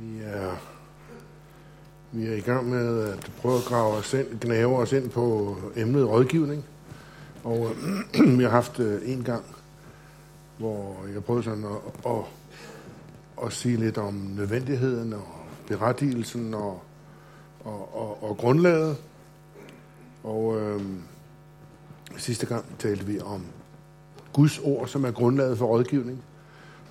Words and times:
Vi 0.00 0.20
er, 0.24 0.56
vi 2.12 2.26
er 2.26 2.34
i 2.34 2.40
gang 2.40 2.68
med 2.70 3.08
at 3.08 3.32
prøve 3.36 3.58
at 3.58 3.64
grave 3.64 3.94
os 3.94 4.14
ind, 4.14 4.40
gnave 4.40 4.76
os 4.76 4.92
ind 4.92 5.10
på 5.10 5.56
emnet 5.76 6.08
rådgivning. 6.08 6.64
Og 7.44 7.70
øh, 8.14 8.36
vi 8.38 8.42
har 8.42 8.50
haft 8.50 8.80
øh, 8.80 9.00
en 9.04 9.24
gang, 9.24 9.44
hvor 10.58 10.96
jeg 11.14 11.24
prøvede 11.24 11.44
sådan 11.44 11.64
at, 11.64 12.10
at, 12.12 12.24
at 13.44 13.52
sige 13.52 13.76
lidt 13.76 13.98
om 13.98 14.14
nødvendigheden 14.14 15.12
og 15.12 15.28
berettigelsen 15.66 16.54
og, 16.54 16.82
og, 17.64 17.94
og, 17.94 18.22
og 18.22 18.36
grundlaget. 18.36 18.96
Og 20.24 20.60
øh, 20.60 20.82
sidste 22.16 22.46
gang 22.46 22.64
talte 22.78 23.06
vi 23.06 23.20
om 23.20 23.42
Guds 24.32 24.58
ord, 24.58 24.88
som 24.88 25.04
er 25.04 25.10
grundlaget 25.10 25.58
for 25.58 25.66
rådgivning. 25.66 26.22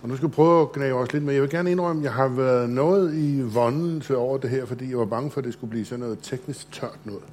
Og 0.01 0.09
nu 0.09 0.15
skal 0.15 0.29
vi 0.29 0.33
prøve 0.33 0.61
at 0.61 0.71
gnave 0.71 0.99
os 0.99 1.13
lidt 1.13 1.23
med. 1.23 1.33
Jeg 1.33 1.41
vil 1.41 1.49
gerne 1.49 1.71
indrømme, 1.71 2.01
at 2.01 2.03
jeg 2.03 2.13
har 2.13 2.27
været 2.27 2.69
noget 2.69 3.13
i 3.13 3.41
vondelse 3.41 4.17
over 4.17 4.37
det 4.37 4.49
her, 4.49 4.65
fordi 4.65 4.89
jeg 4.89 4.97
var 4.97 5.05
bange 5.05 5.31
for, 5.31 5.41
at 5.41 5.45
det 5.45 5.53
skulle 5.53 5.69
blive 5.69 5.85
sådan 5.85 5.99
noget 5.99 6.19
teknisk 6.21 6.71
tørt 6.71 6.99
noget. 7.05 7.23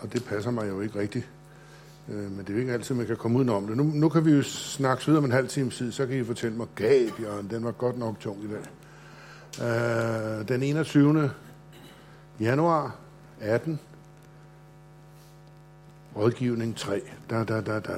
Og 0.00 0.12
det 0.12 0.24
passer 0.24 0.50
mig 0.50 0.68
jo 0.68 0.80
ikke 0.80 0.98
rigtigt. 0.98 1.28
Øh, 2.08 2.16
men 2.16 2.38
det 2.38 2.48
er 2.48 2.52
jo 2.54 2.60
ikke 2.60 2.72
altid, 2.72 2.94
man 2.94 3.06
kan 3.06 3.16
komme 3.16 3.38
udenom 3.38 3.66
det. 3.66 3.76
Nu, 3.76 3.82
nu 3.82 4.08
kan 4.08 4.24
vi 4.24 4.30
jo 4.30 4.42
snakke 4.42 5.06
videre 5.06 5.18
om 5.18 5.24
en 5.24 5.32
halv 5.32 5.48
time 5.48 5.70
tid, 5.70 5.92
så 5.92 6.06
kan 6.06 6.16
I 6.16 6.24
fortælle 6.24 6.56
mig, 6.56 6.66
gab, 6.74 7.20
Jørgen, 7.20 7.50
den 7.50 7.64
var 7.64 7.72
godt 7.72 7.98
nok 7.98 8.20
tung 8.20 8.38
i 8.44 8.48
dag. 8.48 8.64
Øh, 9.62 10.48
den 10.48 10.62
21. 10.62 11.30
januar 12.40 12.96
18. 13.40 13.80
Rådgivning 16.16 16.76
3. 16.76 17.00
Da, 17.30 17.44
da, 17.44 17.60
da, 17.60 17.80
da. 17.80 17.96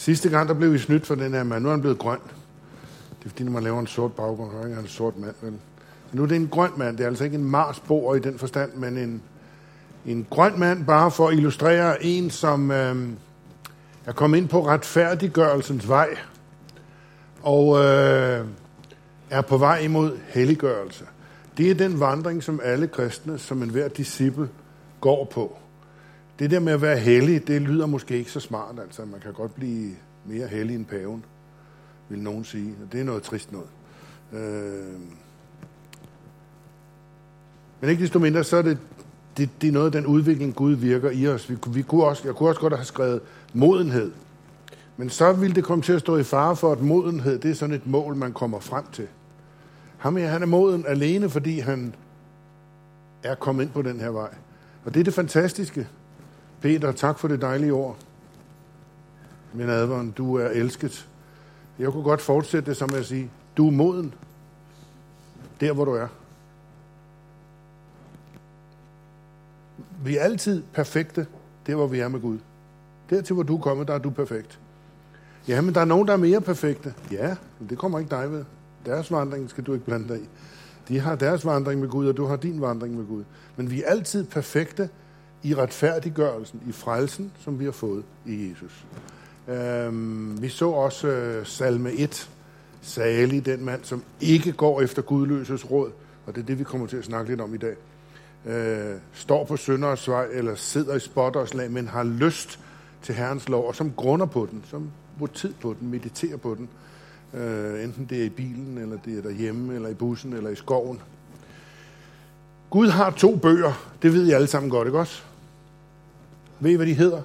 Sidste 0.00 0.28
gang, 0.28 0.48
der 0.48 0.54
blev 0.54 0.72
vi 0.72 0.78
snydt 0.78 1.06
for 1.06 1.14
den 1.14 1.32
her 1.32 1.44
mand. 1.44 1.62
Nu 1.62 1.68
er 1.68 1.72
han 1.72 1.80
blevet 1.80 1.98
grøn. 1.98 2.18
Det 3.18 3.24
er 3.24 3.28
fordi, 3.28 3.44
når 3.44 3.52
man 3.52 3.62
laver 3.62 3.80
en 3.80 3.86
sort 3.86 4.12
baggrund, 4.12 4.50
så 4.50 4.58
er 4.58 4.74
han 4.74 4.78
en 4.78 4.88
sort 4.88 5.18
mand. 5.18 5.34
Men 5.42 5.60
nu 6.12 6.22
er 6.22 6.26
det 6.26 6.36
en 6.36 6.48
grøn 6.48 6.70
mand. 6.76 6.96
Det 6.96 7.04
er 7.04 7.08
altså 7.08 7.24
ikke 7.24 7.36
en 7.36 7.44
marsbor 7.44 8.14
i 8.14 8.18
den 8.18 8.38
forstand, 8.38 8.74
men 8.74 8.98
en, 8.98 9.22
en 10.06 10.26
grøn 10.30 10.58
mand, 10.58 10.86
bare 10.86 11.10
for 11.10 11.28
at 11.28 11.34
illustrere 11.34 12.04
en, 12.04 12.30
som 12.30 12.70
øh, 12.70 13.08
er 14.06 14.12
kommet 14.12 14.38
ind 14.38 14.48
på 14.48 14.66
retfærdiggørelsens 14.66 15.88
vej, 15.88 16.16
og 17.42 17.84
øh, 17.84 18.46
er 19.30 19.40
på 19.40 19.58
vej 19.58 19.78
imod 19.78 20.18
helliggørelse. 20.28 21.04
Det 21.56 21.70
er 21.70 21.74
den 21.74 22.00
vandring, 22.00 22.42
som 22.42 22.60
alle 22.64 22.86
kristne, 22.86 23.38
som 23.38 23.62
enhver 23.62 23.88
disciple, 23.88 24.48
går 25.00 25.24
på. 25.24 25.58
Det 26.40 26.50
der 26.50 26.60
med 26.60 26.72
at 26.72 26.82
være 26.82 26.98
hellig, 26.98 27.46
det 27.46 27.62
lyder 27.62 27.86
måske 27.86 28.18
ikke 28.18 28.30
så 28.30 28.40
smart. 28.40 28.78
Altså, 28.78 29.04
man 29.04 29.20
kan 29.20 29.32
godt 29.32 29.54
blive 29.54 29.90
mere 30.24 30.46
hellig 30.46 30.76
end 30.76 30.86
paven, 30.86 31.24
vil 32.08 32.18
nogen 32.18 32.44
sige. 32.44 32.74
Og 32.82 32.92
det 32.92 33.00
er 33.00 33.04
noget 33.04 33.22
trist 33.22 33.52
noget. 33.52 33.68
Øh... 34.32 35.00
Men 37.80 37.90
ikke 37.90 38.02
desto 38.02 38.18
mindre, 38.18 38.44
så 38.44 38.56
er 38.56 38.62
det, 38.62 38.78
det, 39.36 39.50
det 39.62 39.68
er 39.68 39.72
noget 39.72 39.86
af 39.86 39.92
den 39.92 40.06
udvikling, 40.06 40.54
Gud 40.54 40.72
virker 40.72 41.10
i 41.10 41.28
os. 41.28 41.50
Vi, 41.50 41.56
vi 41.66 41.82
kunne 41.82 42.04
også, 42.04 42.22
jeg 42.24 42.34
kunne 42.34 42.48
også 42.48 42.60
godt 42.60 42.76
have 42.76 42.84
skrevet 42.84 43.20
modenhed. 43.54 44.12
Men 44.96 45.10
så 45.10 45.32
ville 45.32 45.54
det 45.54 45.64
komme 45.64 45.82
til 45.82 45.92
at 45.92 46.00
stå 46.00 46.16
i 46.16 46.22
fare 46.22 46.56
for, 46.56 46.72
at 46.72 46.80
modenhed, 46.80 47.38
det 47.38 47.50
er 47.50 47.54
sådan 47.54 47.74
et 47.74 47.86
mål, 47.86 48.16
man 48.16 48.32
kommer 48.32 48.60
frem 48.60 48.84
til. 48.92 49.06
Ham 49.98 50.16
her, 50.16 50.28
han 50.28 50.42
er 50.42 50.46
moden 50.46 50.84
alene, 50.88 51.30
fordi 51.30 51.58
han 51.58 51.94
er 53.22 53.34
kommet 53.34 53.62
ind 53.62 53.70
på 53.70 53.82
den 53.82 54.00
her 54.00 54.10
vej. 54.10 54.34
Og 54.84 54.94
det 54.94 55.00
er 55.00 55.04
det 55.04 55.14
fantastiske. 55.14 55.88
Peter, 56.60 56.92
tak 56.92 57.18
for 57.18 57.28
det 57.28 57.40
dejlige 57.40 57.72
ord. 57.72 57.96
Min 59.52 59.68
advaren, 59.68 60.10
du 60.10 60.34
er 60.34 60.48
elsket. 60.48 61.08
Jeg 61.78 61.92
kunne 61.92 62.02
godt 62.02 62.20
fortsætte 62.20 62.70
det 62.70 62.76
som 62.76 62.94
at 62.94 63.06
sige, 63.06 63.30
du 63.56 63.66
er 63.66 63.70
moden. 63.70 64.14
Der, 65.60 65.72
hvor 65.72 65.84
du 65.84 65.92
er. 65.92 66.08
Vi 70.04 70.16
er 70.16 70.22
altid 70.22 70.62
perfekte, 70.72 71.26
der 71.66 71.74
hvor 71.74 71.86
vi 71.86 71.98
er 72.00 72.08
med 72.08 72.20
Gud. 72.20 72.38
Dertil, 73.10 73.34
hvor 73.34 73.42
du 73.42 73.56
er 73.56 73.60
kommet, 73.60 73.88
der 73.88 73.94
er 73.94 73.98
du 73.98 74.10
perfekt. 74.10 74.58
Ja, 75.48 75.60
men 75.60 75.74
der 75.74 75.80
er 75.80 75.84
nogen, 75.84 76.06
der 76.06 76.12
er 76.12 76.16
mere 76.16 76.40
perfekte. 76.40 76.94
Ja, 77.12 77.36
men 77.58 77.68
det 77.68 77.78
kommer 77.78 77.98
ikke 77.98 78.10
dig 78.10 78.32
ved. 78.32 78.44
Deres 78.86 79.12
vandring 79.12 79.50
skal 79.50 79.64
du 79.64 79.72
ikke 79.72 79.84
blande 79.84 80.08
dig 80.08 80.20
i. 80.20 80.28
De 80.88 81.00
har 81.00 81.14
deres 81.14 81.44
vandring 81.44 81.80
med 81.80 81.88
Gud, 81.88 82.08
og 82.08 82.16
du 82.16 82.24
har 82.24 82.36
din 82.36 82.60
vandring 82.60 82.96
med 82.96 83.06
Gud. 83.06 83.24
Men 83.56 83.70
vi 83.70 83.82
er 83.82 83.86
altid 83.86 84.24
perfekte 84.24 84.88
i 85.42 85.54
retfærdiggørelsen, 85.54 86.62
i 86.68 86.72
frelsen, 86.72 87.32
som 87.44 87.58
vi 87.58 87.64
har 87.64 87.72
fået 87.72 88.04
i 88.26 88.50
Jesus. 88.50 88.84
Øhm, 89.48 90.42
vi 90.42 90.48
så 90.48 90.70
også 90.70 91.08
øh, 91.08 91.46
salme 91.46 91.92
1, 91.92 92.30
salig 92.82 93.46
den 93.46 93.64
mand, 93.64 93.84
som 93.84 94.02
ikke 94.20 94.52
går 94.52 94.80
efter 94.80 95.02
gudløses 95.02 95.70
råd, 95.70 95.90
og 96.26 96.34
det 96.34 96.42
er 96.42 96.46
det, 96.46 96.58
vi 96.58 96.64
kommer 96.64 96.86
til 96.86 96.96
at 96.96 97.04
snakke 97.04 97.30
lidt 97.30 97.40
om 97.40 97.54
i 97.54 97.58
dag. 97.58 97.74
Øh, 98.46 98.96
står 99.12 99.44
på 99.44 99.56
sønderes 99.56 100.08
vej, 100.08 100.26
eller 100.32 100.54
sidder 100.54 100.96
i 100.96 101.00
spotterslag, 101.00 101.70
men 101.70 101.88
har 101.88 102.04
lyst 102.04 102.60
til 103.02 103.14
Herrens 103.14 103.48
lov, 103.48 103.68
og 103.68 103.74
som 103.74 103.92
grunder 103.96 104.26
på 104.26 104.48
den, 104.50 104.64
som 104.70 104.90
bruger 105.18 105.32
tid 105.32 105.52
på 105.60 105.76
den, 105.80 105.90
mediterer 105.90 106.36
på 106.36 106.54
den, 106.58 106.68
øh, 107.40 107.84
enten 107.84 108.06
det 108.10 108.20
er 108.20 108.24
i 108.24 108.28
bilen, 108.28 108.78
eller 108.78 108.98
det 109.04 109.18
er 109.18 109.22
derhjemme, 109.22 109.74
eller 109.74 109.88
i 109.88 109.94
bussen, 109.94 110.32
eller 110.32 110.50
i 110.50 110.56
skoven. 110.56 111.00
Gud 112.70 112.88
har 112.88 113.10
to 113.10 113.36
bøger, 113.36 113.72
det 114.02 114.12
ved 114.12 114.26
I 114.26 114.32
alle 114.32 114.46
sammen 114.46 114.70
godt, 114.70 114.88
ikke 114.88 114.98
også? 114.98 115.22
Ved 116.62 116.70
I, 116.70 116.74
hvad 116.74 116.86
de 116.86 116.94
hedder? 116.94 117.22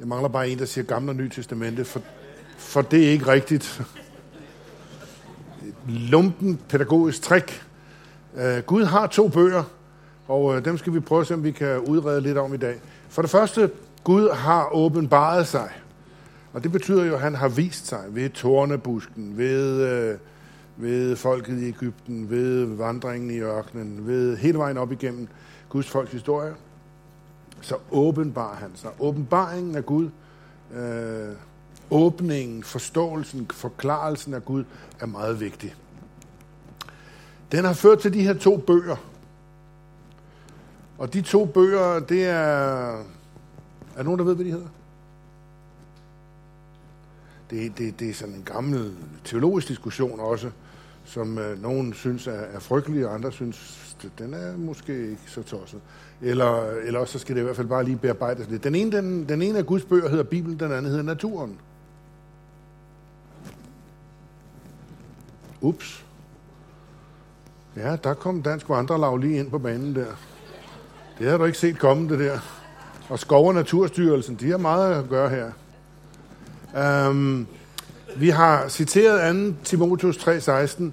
Jeg 0.00 0.08
mangler 0.08 0.28
bare 0.28 0.48
en, 0.48 0.58
der 0.58 0.64
siger 0.64 0.84
Gamle 0.84 1.10
og 1.10 1.16
Nye 1.16 1.28
Testamente, 1.28 1.84
for, 1.84 2.00
for 2.56 2.82
det 2.82 3.06
er 3.06 3.10
ikke 3.10 3.26
rigtigt. 3.26 3.82
Lumpen 5.88 6.60
pædagogisk 6.68 7.22
trick. 7.22 7.64
Uh, 8.34 8.58
Gud 8.66 8.84
har 8.84 9.06
to 9.06 9.28
bøger, 9.28 9.62
og 10.28 10.44
uh, 10.44 10.64
dem 10.64 10.78
skal 10.78 10.94
vi 10.94 11.00
prøve 11.00 11.20
at 11.20 11.26
se, 11.26 11.34
om 11.34 11.44
vi 11.44 11.50
kan 11.50 11.78
udrede 11.78 12.20
lidt 12.20 12.38
om 12.38 12.54
i 12.54 12.56
dag. 12.56 12.80
For 13.08 13.22
det 13.22 13.30
første, 13.30 13.70
Gud 14.04 14.30
har 14.30 14.74
åbenbaret 14.74 15.46
sig. 15.46 15.70
Og 16.52 16.62
det 16.62 16.72
betyder 16.72 17.04
jo, 17.04 17.14
at 17.14 17.20
han 17.20 17.34
har 17.34 17.48
vist 17.48 17.86
sig 17.86 18.04
ved 18.08 18.30
tornebusken, 18.30 19.38
ved, 19.38 19.82
øh, 19.82 20.18
ved 20.76 21.16
folket 21.16 21.58
i 21.58 21.68
Ægypten, 21.68 22.30
ved 22.30 22.64
vandringen 22.64 23.30
i 23.30 23.38
ørkenen, 23.38 24.06
ved 24.06 24.36
hele 24.36 24.58
vejen 24.58 24.78
op 24.78 24.92
igennem 24.92 25.28
Guds 25.68 25.90
folks 25.90 26.12
historie 26.12 26.54
så 27.60 27.76
åbenbar 27.90 28.54
han 28.54 28.70
sig. 28.74 28.90
Åbenbaringen 28.98 29.76
af 29.76 29.86
Gud, 29.86 30.10
øh, 30.74 31.36
åbningen, 31.90 32.62
forståelsen, 32.62 33.50
forklarelsen 33.52 34.34
af 34.34 34.44
Gud 34.44 34.64
er 35.00 35.06
meget 35.06 35.40
vigtig. 35.40 35.74
Den 37.52 37.64
har 37.64 37.72
ført 37.72 37.98
til 37.98 38.12
de 38.12 38.22
her 38.22 38.34
to 38.34 38.56
bøger. 38.56 38.96
Og 40.98 41.12
de 41.14 41.22
to 41.22 41.44
bøger, 41.44 41.98
det 42.00 42.24
er... 42.24 42.98
Er 43.94 43.96
der 43.96 44.02
nogen, 44.02 44.18
der 44.18 44.24
ved, 44.24 44.34
hvad 44.34 44.44
de 44.44 44.50
hedder? 44.50 44.68
Det, 47.50 47.78
det, 47.78 48.00
det 48.00 48.10
er 48.10 48.14
sådan 48.14 48.34
en 48.34 48.42
gammel 48.42 48.96
teologisk 49.24 49.68
diskussion 49.68 50.20
også, 50.20 50.50
som 51.04 51.38
øh, 51.38 51.62
nogen 51.62 51.94
synes 51.94 52.26
er, 52.26 52.32
er 52.32 52.58
frygtelig, 52.58 53.06
og 53.06 53.14
andre 53.14 53.32
synes, 53.32 53.96
den 54.18 54.34
er 54.34 54.56
måske 54.56 55.10
ikke 55.10 55.22
så 55.26 55.42
tosset. 55.42 55.80
Eller, 56.24 56.70
eller 56.70 57.00
også 57.00 57.12
så 57.12 57.18
skal 57.18 57.34
det 57.34 57.40
i 57.40 57.44
hvert 57.44 57.56
fald 57.56 57.66
bare 57.66 57.84
lige 57.84 57.96
bearbejdes 57.96 58.50
lidt. 58.50 58.64
Den 58.64 58.74
ene, 58.74 58.92
den, 58.92 59.28
den 59.28 59.42
ene 59.42 59.58
af 59.58 59.66
Guds 59.66 59.84
bøger 59.84 60.08
hedder 60.08 60.24
Bibelen, 60.24 60.60
den 60.60 60.72
anden 60.72 60.86
hedder 60.86 61.02
Naturen. 61.02 61.58
Ups. 65.60 66.04
Ja, 67.76 67.96
der 68.04 68.14
kom 68.14 68.42
Dansk 68.42 68.68
Vandrelag 68.68 69.18
lige 69.18 69.38
ind 69.38 69.50
på 69.50 69.58
banen 69.58 69.94
der. 69.94 70.06
Det 71.18 71.30
har 71.30 71.36
du 71.36 71.44
ikke 71.44 71.58
set 71.58 71.78
komme, 71.78 72.08
det 72.08 72.18
der. 72.18 72.38
Og 73.08 73.18
Skov- 73.18 73.46
og 73.48 73.54
Naturstyrelsen, 73.54 74.34
de 74.34 74.50
har 74.50 74.58
meget 74.58 74.94
at 74.94 75.08
gøre 75.08 75.30
her. 75.30 77.08
Um, 77.08 77.46
vi 78.16 78.28
har 78.28 78.68
citeret 78.68 79.54
2. 79.54 79.54
Timotheus 79.64 80.16
3:16. 80.16 80.84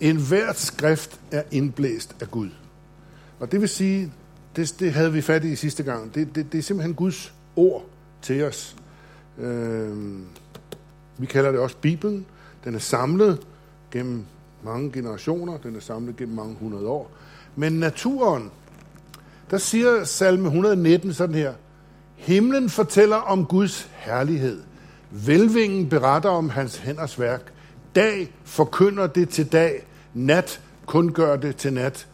En 0.00 0.16
hvert 0.16 0.58
skrift 0.58 1.20
er 1.30 1.42
indblæst 1.50 2.16
af 2.20 2.30
Gud. 2.30 2.50
Og 3.40 3.52
det 3.52 3.60
vil 3.60 3.68
sige, 3.68 4.12
det, 4.56 4.74
det 4.80 4.92
havde 4.92 5.12
vi 5.12 5.20
fat 5.20 5.44
i 5.44 5.56
sidste 5.56 5.82
gang. 5.82 6.14
Det, 6.14 6.34
det, 6.34 6.52
det 6.52 6.58
er 6.58 6.62
simpelthen 6.62 6.94
Guds 6.94 7.34
ord 7.56 7.84
til 8.22 8.44
os. 8.44 8.76
Øh, 9.38 10.18
vi 11.18 11.26
kalder 11.26 11.50
det 11.50 11.60
også 11.60 11.76
Bibelen. 11.80 12.26
Den 12.64 12.74
er 12.74 12.78
samlet 12.78 13.46
gennem 13.90 14.24
mange 14.62 14.92
generationer. 14.92 15.58
Den 15.58 15.76
er 15.76 15.80
samlet 15.80 16.16
gennem 16.16 16.36
mange 16.36 16.56
hundrede 16.60 16.86
år. 16.86 17.10
Men 17.56 17.72
naturen, 17.72 18.50
der 19.50 19.58
siger 19.58 20.04
salme 20.04 20.44
119 20.44 21.12
sådan 21.12 21.34
her. 21.34 21.52
Himlen 22.16 22.70
fortæller 22.70 23.16
om 23.16 23.46
Guds 23.46 23.90
herlighed. 23.92 24.62
Velvingen 25.10 25.88
beretter 25.88 26.30
om 26.30 26.50
hans 26.50 26.76
hænders 26.76 27.20
værk. 27.20 27.52
Dag 27.94 28.34
forkynder 28.44 29.06
det 29.06 29.28
til 29.28 29.52
dag. 29.52 29.86
Nat 30.14 30.60
kun 30.86 31.12
gør 31.12 31.36
det 31.36 31.56
til 31.56 31.72
nat. 31.72 32.06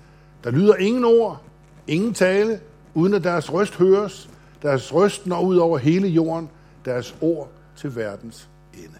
Der 0.44 0.50
lyder 0.50 0.74
ingen 0.74 1.04
ord, 1.04 1.42
ingen 1.88 2.14
tale, 2.14 2.60
uden 2.94 3.14
at 3.14 3.24
deres 3.24 3.52
røst 3.52 3.76
høres. 3.76 4.30
Deres 4.62 4.94
røst 4.94 5.26
når 5.26 5.42
ud 5.42 5.56
over 5.56 5.78
hele 5.78 6.08
jorden, 6.08 6.48
deres 6.84 7.16
ord 7.20 7.50
til 7.76 7.96
verdens 7.96 8.48
ende. 8.74 8.98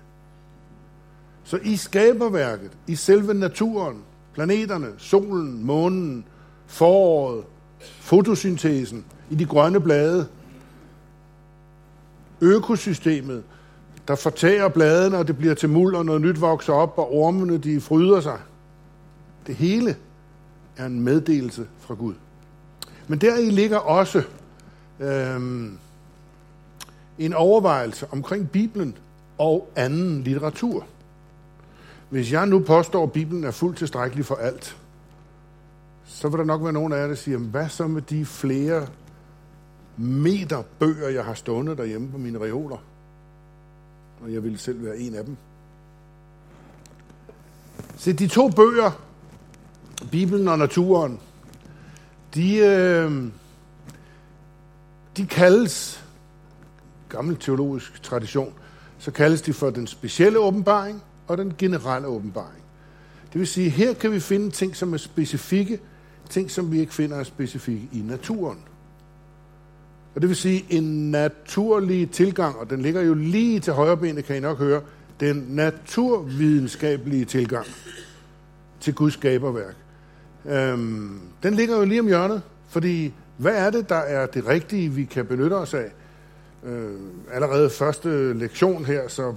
Så 1.44 1.58
i 1.62 1.76
skaberværket, 1.76 2.70
i 2.87 2.94
selve 2.94 3.35
naturen, 3.35 4.02
planeterne, 4.35 4.88
solen, 4.99 5.64
månen, 5.64 6.25
foråret, 6.67 7.44
fotosyntesen, 7.81 9.05
i 9.31 9.34
de 9.34 9.44
grønne 9.44 9.81
blade, 9.81 10.26
økosystemet, 12.41 13.43
der 14.08 14.14
fortærer 14.14 14.69
bladene, 14.69 15.17
og 15.17 15.29
det 15.29 15.38
bliver 15.38 15.55
til 15.55 15.69
muld, 15.69 15.94
og 15.94 16.06
noget 16.06 16.20
nyt 16.20 16.41
vokser 16.41 16.73
op, 16.73 16.99
og 16.99 17.14
ormene 17.14 17.58
de 17.58 17.81
fryder 17.81 18.20
sig. 18.20 18.38
Det 19.46 19.55
hele 19.55 19.96
er 20.76 20.87
en 20.87 21.00
meddelelse 21.00 21.67
fra 21.79 21.94
Gud. 21.94 22.14
Men 23.08 23.19
deri 23.19 23.50
ligger 23.50 23.78
også 23.78 24.22
øhm, 25.00 25.78
en 27.19 27.34
overvejelse 27.34 28.06
omkring 28.10 28.50
Bibelen 28.50 28.96
og 29.38 29.69
anden 29.76 30.22
litteratur. 30.22 30.87
Hvis 32.10 32.32
jeg 32.32 32.46
nu 32.46 32.58
påstår, 32.58 33.02
at 33.02 33.12
Bibelen 33.12 33.44
er 33.44 33.50
fuldt 33.50 33.78
tilstrækkelig 33.78 34.25
for 34.25 34.34
alt, 34.34 34.76
så 36.05 36.28
vil 36.28 36.38
der 36.38 36.44
nok 36.44 36.62
være 36.62 36.72
nogen 36.72 36.93
af 36.93 37.00
jer, 37.00 37.06
der 37.06 37.14
siger, 37.14 37.38
hvad 37.38 37.69
så 37.69 37.87
med 37.87 38.02
de 38.02 38.26
flere 38.26 38.87
meter 39.96 40.62
bøger, 40.78 41.08
jeg 41.08 41.25
har 41.25 41.34
stående 41.34 41.76
derhjemme 41.76 42.10
på 42.10 42.19
mine 42.19 42.38
reoler? 42.38 42.76
Og 44.22 44.32
jeg 44.32 44.43
ville 44.43 44.58
selv 44.58 44.84
være 44.84 44.99
en 44.99 45.14
af 45.14 45.25
dem. 45.25 45.37
Se, 47.96 48.12
de 48.12 48.28
to 48.28 48.49
bøger, 48.49 48.90
Bibelen 50.10 50.49
og 50.49 50.58
naturen, 50.58 51.20
de, 52.35 52.57
øh, 52.57 53.25
de 55.17 55.27
kaldes, 55.27 56.05
gammel 57.09 57.37
teologisk 57.37 58.03
tradition, 58.03 58.55
så 58.99 59.11
kaldes 59.11 59.43
de 59.43 59.53
for 59.53 59.71
den 59.71 59.87
specielle 59.87 60.39
åbenbaring 60.39 61.03
og 61.27 61.39
den 61.39 61.55
generelle 61.59 62.09
åbenbaring. 62.09 62.63
Det 63.33 63.39
vil 63.39 63.47
sige, 63.47 63.71
her 63.71 63.95
kan 63.95 64.13
vi 64.13 64.21
finde 64.21 64.51
ting, 64.51 64.77
som 64.77 64.93
er 64.93 64.97
specifikke, 64.97 65.81
ting, 66.31 66.51
som 66.51 66.73
vi 66.73 66.81
ikke 66.81 66.95
finder 66.95 67.17
er 67.17 67.25
specifikke 67.25 67.89
i 67.93 67.99
naturen. 67.99 68.59
Og 70.15 70.21
det 70.21 70.29
vil 70.29 70.37
sige, 70.37 70.65
en 70.71 71.11
naturlig 71.11 72.11
tilgang, 72.11 72.57
og 72.57 72.71
den 72.71 72.83
ligger 72.83 73.01
jo 73.01 73.15
lige 73.15 73.61
til 73.61 73.73
højre 73.73 73.97
benet, 73.97 74.25
kan 74.25 74.37
I 74.37 74.41
nok 74.41 74.59
høre, 74.59 74.83
den 75.21 75.45
naturvidenskabelige 75.49 77.25
tilgang 77.25 77.67
til 78.81 78.95
Guds 78.95 79.15
skaberværk. 79.15 79.77
Øhm, 80.46 81.20
den 81.43 81.55
ligger 81.55 81.76
jo 81.76 81.85
lige 81.85 82.00
om 82.00 82.06
hjørnet, 82.06 82.43
fordi 82.69 83.14
hvad 83.37 83.55
er 83.55 83.70
det, 83.70 83.88
der 83.88 83.96
er 83.96 84.26
det 84.26 84.46
rigtige, 84.46 84.88
vi 84.88 85.05
kan 85.05 85.26
benytte 85.26 85.55
os 85.55 85.75
af? 85.75 85.93
Øh, 86.64 86.94
allerede 87.32 87.70
første 87.70 88.32
lektion 88.32 88.85
her, 88.85 89.08
så 89.08 89.35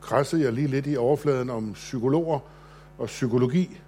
krassede 0.00 0.42
jeg 0.42 0.52
lige 0.52 0.66
lidt 0.66 0.86
i 0.86 0.96
overfladen 0.96 1.50
om 1.50 1.72
psykologer 1.72 2.38
og 2.98 3.06
psykologi. 3.06 3.80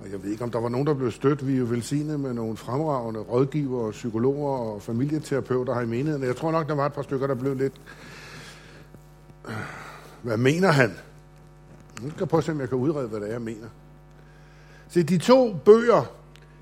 Og 0.00 0.10
jeg 0.12 0.22
ved 0.22 0.30
ikke, 0.30 0.44
om 0.44 0.50
der 0.50 0.60
var 0.60 0.68
nogen, 0.68 0.86
der 0.86 0.94
blev 0.94 1.10
stødt. 1.10 1.46
Vi 1.46 1.54
er 1.54 1.58
jo 1.58 1.64
velsignet 1.64 2.20
med 2.20 2.34
nogle 2.34 2.56
fremragende 2.56 3.20
rådgivere, 3.20 3.90
psykologer 3.90 4.58
og 4.58 4.82
familieterapeuter 4.82 5.74
her 5.74 5.80
i 5.80 5.86
menigheden. 5.86 6.22
Jeg 6.22 6.36
tror 6.36 6.52
nok, 6.52 6.68
der 6.68 6.74
var 6.74 6.86
et 6.86 6.92
par 6.92 7.02
stykker, 7.02 7.26
der 7.26 7.34
blev 7.34 7.54
lidt... 7.56 7.80
Øh, 9.48 9.54
hvad 10.22 10.36
mener 10.36 10.70
han? 10.70 10.90
Nu 12.02 12.10
skal 12.10 12.20
jeg 12.20 12.28
prøve 12.28 12.38
at 12.38 12.44
se, 12.44 12.52
om 12.52 12.60
jeg 12.60 12.68
kan 12.68 12.78
udrede, 12.78 13.08
hvad 13.08 13.20
det 13.20 13.28
er, 13.28 13.32
jeg 13.32 13.42
mener. 13.42 13.66
Se, 14.88 15.02
de 15.02 15.18
to 15.18 15.54
bøger, 15.64 16.12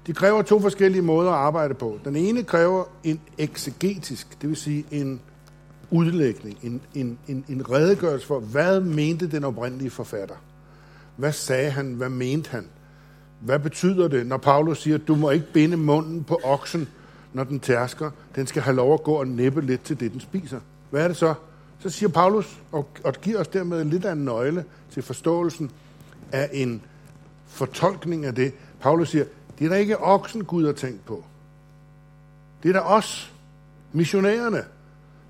de 0.06 0.12
kræver 0.12 0.43
to 0.43 0.61
forskellige 0.61 1.02
måder 1.02 1.31
at 1.31 1.37
arbejde 1.37 1.75
på. 1.75 1.99
Den 2.05 2.17
ene 2.17 2.43
kræver 2.43 2.84
en 3.05 3.20
eksegetisk, 3.38 4.43
det 4.43 4.49
vil 4.49 4.56
sige 4.56 4.84
en 4.90 5.20
udlægning, 5.90 6.58
en, 6.62 6.81
en, 6.94 7.19
en, 7.28 7.44
en 7.49 7.70
redegørelse 7.70 8.26
for, 8.26 8.40
hvad 8.40 8.81
mente 8.81 9.31
den 9.31 9.44
oprindelige 9.44 9.90
forfatter? 9.90 10.34
Hvad 11.17 11.32
sagde 11.32 11.70
han? 11.70 11.93
Hvad 11.93 12.08
mente 12.08 12.50
han? 12.50 12.67
Hvad 13.40 13.58
betyder 13.58 14.08
det, 14.08 14.26
når 14.26 14.37
Paulus 14.37 14.82
siger, 14.82 14.94
at 14.94 15.08
du 15.08 15.14
må 15.14 15.31
ikke 15.31 15.52
binde 15.52 15.76
munden 15.76 16.25
på 16.25 16.40
oksen, 16.44 16.88
når 17.32 17.44
den 17.44 17.61
tærsker? 17.61 18.11
Den 18.37 18.46
skal 18.46 18.62
have 18.62 18.76
lov 18.76 18.94
at 18.94 19.02
gå 19.02 19.12
og 19.12 19.28
næppe 19.28 19.61
lidt 19.61 19.82
til 19.82 20.00
det, 20.00 20.12
den 20.12 20.20
spiser. 20.20 20.61
Hvad 20.90 21.05
er 21.05 21.08
det 21.08 21.17
så? 21.17 21.34
Så 21.78 21.90
siger 21.90 22.08
Paulus, 22.08 22.62
og, 22.73 22.88
og 23.05 23.14
giver 23.14 23.40
os 23.40 23.49
dermed 23.49 23.84
lidt 23.84 24.05
af 24.05 24.12
en 24.12 24.25
nøgle 24.25 24.64
til 24.90 25.02
forståelsen 25.02 25.70
af 26.32 26.50
en 26.52 26.82
fortolkning 27.56 28.24
af 28.24 28.34
det. 28.34 28.52
Paulus 28.80 29.10
siger, 29.10 29.24
det 29.58 29.64
er 29.64 29.68
der 29.68 29.76
ikke 29.76 29.98
oksen, 29.98 30.44
Gud 30.44 30.66
har 30.66 30.72
tænkt 30.72 31.06
på. 31.06 31.24
Det 32.62 32.68
er 32.68 32.72
der 32.72 32.80
os, 32.80 33.32
missionærerne, 33.92 34.64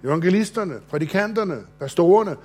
evangelisterne, 0.04 0.74
prædikanterne, 0.90 1.58
pastorerne, 1.80 2.36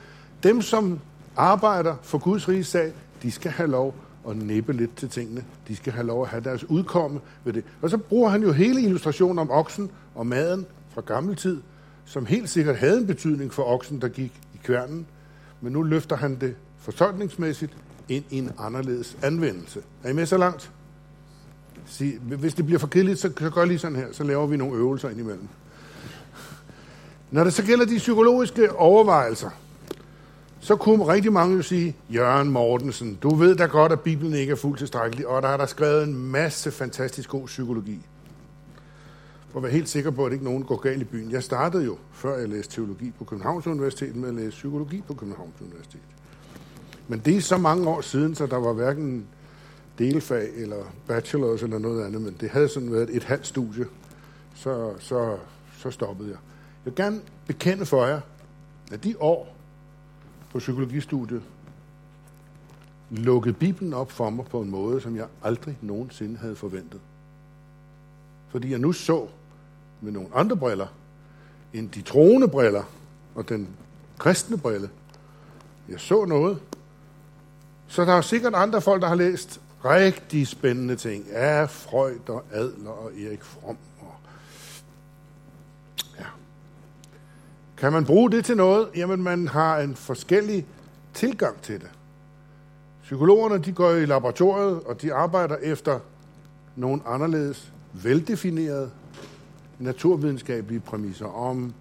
dem 0.44 0.62
som 0.62 1.00
arbejder 1.36 1.96
for 2.02 2.18
Guds 2.18 2.50
rige 2.50 2.64
sag, 2.64 2.94
de 3.24 3.32
skal 3.32 3.52
have 3.52 3.70
lov 3.70 3.96
at 4.30 4.38
nippe 4.38 4.74
lidt 4.74 4.96
til 4.96 5.10
tingene. 5.10 5.46
De 5.68 5.76
skal 5.76 5.94
have 5.94 6.08
lov 6.08 6.24
at 6.24 6.30
have 6.30 6.44
deres 6.44 6.64
udkomme 6.64 7.20
ved 7.44 7.54
det. 7.54 7.64
Og 7.82 7.90
så 7.90 7.98
bruger 7.98 8.30
han 8.30 8.44
jo 8.44 8.52
hele 8.52 8.82
illustrationen 8.82 9.40
om 9.40 9.52
oksen 9.52 9.92
og 10.16 10.28
maden 10.28 10.66
fra 10.94 11.02
gammel 11.02 11.36
tid, 11.36 11.62
som 12.06 12.26
helt 12.26 12.50
sikkert 12.50 12.78
havde 12.78 12.98
en 12.98 13.08
betydning 13.08 13.54
for 13.54 13.64
oksen, 13.64 14.02
der 14.02 14.08
gik 14.08 14.42
i 14.54 14.58
kværnen. 14.64 15.06
Men 15.62 15.74
nu 15.74 15.84
løfter 15.84 16.16
han 16.16 16.38
det 16.42 16.56
fortolkningsmæssigt 16.78 17.74
ind 18.12 18.26
i 18.30 18.38
en 18.38 18.52
anderledes 18.58 19.18
anvendelse. 19.24 19.82
Er 20.04 20.10
I 20.10 20.14
med 20.14 20.26
så 20.26 20.38
langt? 20.38 20.72
Hvis 22.22 22.54
det 22.54 22.66
bliver 22.66 22.80
for 22.80 22.88
kedeligt, 22.88 23.20
så 23.20 23.30
gør 23.30 23.66
lige 23.66 23.80
sådan 23.80 23.98
her, 23.98 24.08
så 24.12 24.24
laver 24.24 24.48
vi 24.48 24.58
nogle 24.58 24.76
øvelser 24.78 25.10
indimellem. 25.10 25.48
Når 27.32 27.44
det 27.44 27.54
så 27.54 27.64
gælder 27.64 27.86
de 27.86 27.98
psykologiske 27.98 28.76
overvejelser, 28.76 29.50
så 30.60 30.76
kunne 30.76 31.08
rigtig 31.08 31.34
mange 31.34 31.56
jo 31.56 31.62
sige, 31.62 31.96
Jørgen 32.10 32.52
Mortensen, 32.52 33.16
du 33.24 33.36
ved 33.36 33.56
da 33.56 33.66
godt, 33.66 33.92
at 33.92 34.00
Bibelen 34.00 34.34
ikke 34.34 34.52
er 34.52 34.56
fuldt 34.56 34.78
tilstrækkelig, 34.78 35.28
og 35.28 35.42
der 35.42 35.48
er 35.48 35.58
der 35.58 35.66
skrevet 35.66 36.04
en 36.04 36.32
masse 36.32 36.72
fantastisk 36.72 37.30
god 37.30 37.46
psykologi. 37.46 38.00
For 39.50 39.60
at 39.60 39.64
være 39.64 39.72
helt 39.72 39.90
sikker 39.90 40.12
på, 40.12 40.26
at 40.26 40.34
ikke 40.34 40.46
nogen 40.46 40.64
går 40.64 40.78
galt 40.78 41.02
i 41.02 41.06
byen. 41.06 41.32
Jeg 41.32 41.44
startede 41.44 41.86
jo, 41.86 41.98
før 42.12 42.38
jeg 42.38 42.50
læste 42.50 42.76
teologi 42.76 43.12
på 43.18 43.24
Københavns 43.24 43.68
Universitet, 43.68 44.16
med 44.16 44.30
at 44.30 44.36
læse 44.36 44.50
psykologi 44.50 45.04
på 45.08 45.14
Københavns 45.14 45.62
Universitet. 45.62 46.02
Men 47.12 47.20
det 47.20 47.38
er 47.38 47.42
så 47.42 47.58
mange 47.58 47.90
år 47.90 48.02
siden, 48.02 48.36
så 48.36 48.46
der 48.46 48.58
var 48.58 48.74
hverken 48.74 49.28
delfag 49.98 50.50
eller 50.56 50.84
bachelors 51.08 51.64
eller 51.64 51.80
noget 51.80 52.06
andet, 52.06 52.22
men 52.22 52.38
det 52.40 52.50
havde 52.50 52.70
sådan 52.70 52.92
været 52.92 53.16
et 53.16 53.24
halvt 53.24 53.48
studie, 53.48 53.86
så, 54.56 54.94
så, 55.00 55.38
så 55.78 55.92
stoppede 55.92 56.30
jeg. 56.30 56.38
Jeg 56.86 56.86
vil 56.86 56.96
gerne 56.96 57.22
bekende 57.48 57.86
for 57.86 58.06
jer, 58.06 58.22
at 58.92 59.04
de 59.04 59.16
år 59.20 59.56
på 60.52 60.60
psykologistudiet 60.60 61.42
lukkede 63.10 63.54
Bibelen 63.54 63.94
op 63.94 64.12
for 64.12 64.30
mig 64.30 64.46
på 64.46 64.62
en 64.62 64.70
måde, 64.70 65.02
som 65.02 65.16
jeg 65.16 65.28
aldrig 65.44 65.78
nogensinde 65.82 66.38
havde 66.38 66.56
forventet. 66.56 67.00
Fordi 68.50 68.72
jeg 68.72 68.80
nu 68.80 68.92
så 68.92 69.28
med 70.02 70.12
nogle 70.12 70.30
andre 70.34 70.58
briller, 70.58 70.88
end 71.74 71.90
de 71.90 72.02
troende 72.02 72.48
briller 72.48 72.84
og 73.36 73.50
den 73.50 73.68
kristne 74.18 74.58
brille. 74.58 74.90
Jeg 75.90 76.00
så 76.00 76.26
noget. 76.26 76.60
Så 77.92 78.06
der 78.06 78.14
er 78.14 78.22
sikkert 78.22 78.54
andre 78.54 78.82
folk, 78.82 79.02
der 79.02 79.08
har 79.08 79.16
læst 79.16 79.62
rigtig 79.86 80.48
spændende 80.48 80.96
ting. 80.96 81.26
Ja, 81.32 81.66
Freud 81.66 82.30
og 82.30 82.44
Adler 82.52 82.90
og 82.90 83.12
Erik 83.20 83.44
Fromm 83.44 83.78
Kan 87.78 87.94
man 87.94 88.06
bruge 88.06 88.32
det 88.32 88.46
til 88.46 88.58
noget? 88.58 88.90
Jamen, 88.96 89.24
man 89.24 89.48
har 89.48 89.80
en 89.80 89.96
forskellig 89.96 90.66
tilgang 91.14 91.62
til 91.62 91.80
det. 91.80 91.90
Psykologerne, 93.04 93.58
de 93.58 93.72
går 93.72 93.92
i 93.92 94.06
laboratoriet, 94.06 94.84
og 94.84 95.02
de 95.02 95.14
arbejder 95.14 95.56
efter 95.56 96.00
nogle 96.76 97.02
anderledes 97.08 97.74
veldefinerede 97.94 98.92
naturvidenskabelige 99.80 100.80
præmisser 100.80 101.26
om 101.26 101.74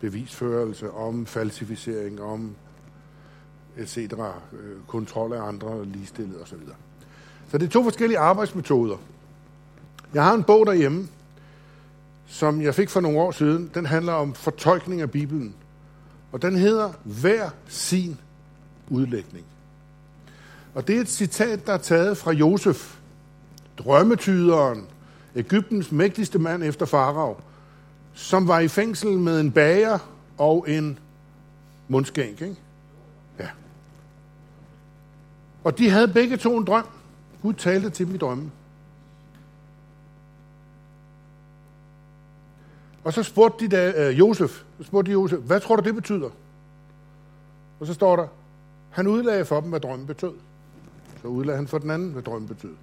bevisførelse, 0.00 0.90
om 0.90 1.26
falsificering, 1.26 2.22
om 2.22 2.56
etc., 3.78 3.98
øh, 3.98 4.08
kontrol 4.86 5.32
af 5.32 5.42
andre, 5.42 5.84
ligestillede 5.84 6.42
osv. 6.42 6.58
Så 7.50 7.58
det 7.58 7.66
er 7.66 7.70
to 7.70 7.82
forskellige 7.82 8.18
arbejdsmetoder. 8.18 8.96
Jeg 10.14 10.24
har 10.24 10.34
en 10.34 10.42
bog 10.42 10.66
derhjemme, 10.66 11.08
som 12.26 12.62
jeg 12.62 12.74
fik 12.74 12.90
for 12.90 13.00
nogle 13.00 13.20
år 13.20 13.30
siden, 13.30 13.70
den 13.74 13.86
handler 13.86 14.12
om 14.12 14.34
fortolkning 14.34 15.00
af 15.00 15.10
Bibelen. 15.10 15.54
Og 16.32 16.42
den 16.42 16.56
hedder 16.56 16.92
Hver 17.04 17.50
sin 17.68 18.18
udlægning. 18.88 19.44
Og 20.74 20.88
det 20.88 20.96
er 20.96 21.00
et 21.00 21.08
citat, 21.08 21.66
der 21.66 21.72
er 21.72 21.78
taget 21.78 22.16
fra 22.16 22.32
Josef, 22.32 22.96
drømmetyderen, 23.78 24.86
Ægyptens 25.36 25.92
mægtigste 25.92 26.38
mand 26.38 26.62
efter 26.62 26.86
farao, 26.86 27.36
som 28.14 28.48
var 28.48 28.60
i 28.60 28.68
fængsel 28.68 29.18
med 29.18 29.40
en 29.40 29.52
bager 29.52 29.98
og 30.38 30.64
en 30.68 30.98
mundskænk. 31.88 32.40
Ikke? 32.40 32.56
Og 35.64 35.78
de 35.78 35.90
havde 35.90 36.08
begge 36.08 36.36
to 36.36 36.58
en 36.58 36.64
drøm. 36.64 36.86
Gud 37.42 37.52
talte 37.52 37.90
til 37.90 38.06
dem 38.06 38.14
i 38.14 38.18
drømmen. 38.18 38.52
Og 43.04 43.12
så 43.12 43.22
spurgte 43.22 43.64
de 43.64 43.76
da, 43.76 44.08
øh, 44.08 44.18
Josef, 44.18 44.62
så 44.78 44.84
spurgte 44.84 45.08
de 45.08 45.12
Josef, 45.12 45.38
hvad 45.38 45.60
tror 45.60 45.76
du 45.76 45.82
det 45.82 45.94
betyder? 45.94 46.30
Og 47.80 47.86
så 47.86 47.94
står 47.94 48.16
der, 48.16 48.26
Han 48.90 49.06
udlagde 49.06 49.44
for 49.44 49.60
dem, 49.60 49.70
hvad 49.70 49.80
drømmen 49.80 50.06
betød. 50.06 50.32
Så 51.22 51.28
udlagde 51.28 51.56
han 51.56 51.68
for 51.68 51.78
den 51.78 51.90
anden, 51.90 52.12
hvad 52.12 52.22
drømmen 52.22 52.48
betød. 52.48 52.74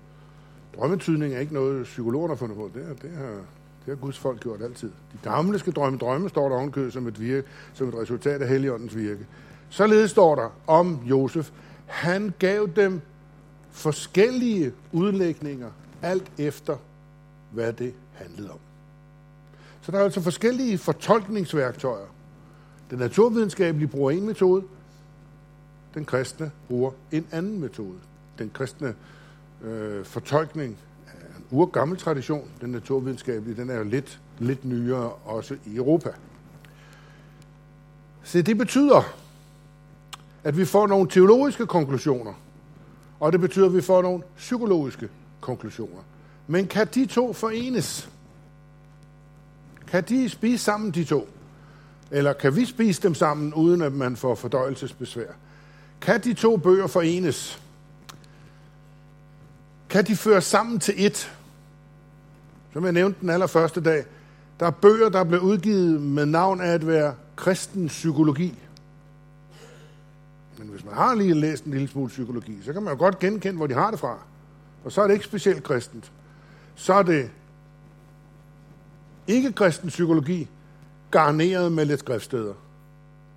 Drømmetydning 0.77 1.33
er 1.33 1.39
ikke 1.39 1.53
noget, 1.53 1.83
psykologerne 1.83 2.33
har 2.33 2.37
fundet 2.37 2.57
på. 2.57 2.71
Det, 2.73 2.83
er, 2.89 2.93
det, 2.93 3.17
har, 3.17 3.27
det 3.85 3.87
har 3.87 3.95
Guds 3.95 4.19
folk 4.19 4.39
gjort 4.39 4.61
altid. 4.61 4.91
De 5.13 5.17
gamle 5.23 5.59
skal 5.59 5.73
drømme 5.73 5.99
drømme, 5.99 6.29
står 6.29 6.49
der 6.49 6.55
ovenkød 6.55 6.91
som 6.91 7.07
et, 7.07 7.21
virke, 7.21 7.47
som 7.73 7.87
et 7.87 7.95
resultat 7.95 8.41
af 8.41 8.47
Helligåndens 8.47 8.95
virke. 8.95 9.25
Således 9.69 10.11
står 10.11 10.35
der 10.35 10.49
om 10.67 10.99
Josef, 11.05 11.51
han 11.91 12.33
gav 12.39 12.69
dem 12.75 13.01
forskellige 13.71 14.73
udlægninger, 14.91 15.71
alt 16.01 16.31
efter 16.37 16.77
hvad 17.51 17.73
det 17.73 17.93
handlede 18.13 18.51
om. 18.51 18.59
Så 19.81 19.91
der 19.91 19.99
er 19.99 20.03
altså 20.03 20.21
forskellige 20.21 20.77
fortolkningsværktøjer. 20.77 22.05
Den 22.89 22.99
naturvidenskabelige 22.99 23.87
bruger 23.87 24.11
en 24.11 24.25
metode, 24.25 24.63
den 25.93 26.05
kristne 26.05 26.51
bruger 26.67 26.91
en 27.11 27.27
anden 27.31 27.59
metode. 27.59 27.97
Den 28.39 28.51
kristne 28.53 28.95
øh, 29.63 30.05
fortolkning 30.05 30.77
er 31.07 31.37
en 31.37 31.45
urgammel 31.51 31.97
tradition. 31.97 32.49
Den 32.61 32.69
naturvidenskabelige, 32.69 33.61
den 33.61 33.69
er 33.69 33.77
jo 33.77 33.83
lidt, 33.83 34.19
lidt 34.39 34.65
nyere 34.65 35.11
også 35.11 35.57
i 35.65 35.75
Europa. 35.75 36.09
Så 38.23 38.41
det 38.41 38.57
betyder, 38.57 39.20
at 40.43 40.57
vi 40.57 40.65
får 40.65 40.87
nogle 40.87 41.09
teologiske 41.09 41.65
konklusioner, 41.65 42.33
og 43.19 43.31
det 43.31 43.41
betyder, 43.41 43.65
at 43.65 43.73
vi 43.73 43.81
får 43.81 44.01
nogle 44.01 44.23
psykologiske 44.37 45.09
konklusioner. 45.41 46.01
Men 46.47 46.67
kan 46.67 46.87
de 46.93 47.05
to 47.05 47.33
forenes? 47.33 48.09
Kan 49.87 50.03
de 50.03 50.29
spise 50.29 50.63
sammen, 50.63 50.91
de 50.91 51.03
to? 51.03 51.29
Eller 52.11 52.33
kan 52.33 52.55
vi 52.55 52.65
spise 52.65 53.01
dem 53.01 53.13
sammen, 53.13 53.53
uden 53.53 53.81
at 53.81 53.93
man 53.93 54.15
får 54.15 54.35
fordøjelsesbesvær? 54.35 55.31
Kan 56.01 56.21
de 56.23 56.33
to 56.33 56.57
bøger 56.57 56.87
forenes? 56.87 57.61
Kan 59.89 60.05
de 60.05 60.15
føre 60.15 60.41
sammen 60.41 60.79
til 60.79 60.93
et? 60.97 61.31
Som 62.73 62.83
jeg 62.83 62.93
nævnte 62.93 63.21
den 63.21 63.29
allerførste 63.29 63.81
dag, 63.81 64.03
der 64.59 64.65
er 64.65 64.71
bøger, 64.71 65.09
der 65.09 65.23
blev 65.23 65.39
udgivet 65.39 66.01
med 66.01 66.25
navn 66.25 66.61
af 66.61 66.73
at 66.73 66.87
være 66.87 67.15
kristen 67.35 67.87
psykologi. 67.87 68.59
Men 70.61 70.69
hvis 70.69 70.85
man 70.85 70.93
har 70.93 71.15
lige 71.15 71.33
læst 71.33 71.65
en 71.65 71.71
lille 71.71 71.87
smule 71.87 72.09
psykologi, 72.09 72.59
så 72.63 72.73
kan 72.73 72.83
man 72.83 72.93
jo 72.93 72.99
godt 72.99 73.19
genkende, 73.19 73.57
hvor 73.57 73.67
de 73.67 73.73
har 73.73 73.91
det 73.91 73.99
fra. 73.99 74.17
Og 74.83 74.91
så 74.91 75.01
er 75.01 75.07
det 75.07 75.13
ikke 75.13 75.25
specielt 75.25 75.63
kristent. 75.63 76.11
Så 76.75 76.93
er 76.93 77.03
det 77.03 77.29
ikke 79.27 79.51
kristen 79.51 79.89
psykologi, 79.89 80.49
garneret 81.11 81.71
med 81.71 81.85
lidt 81.85 81.99
skriftsteder. 81.99 82.53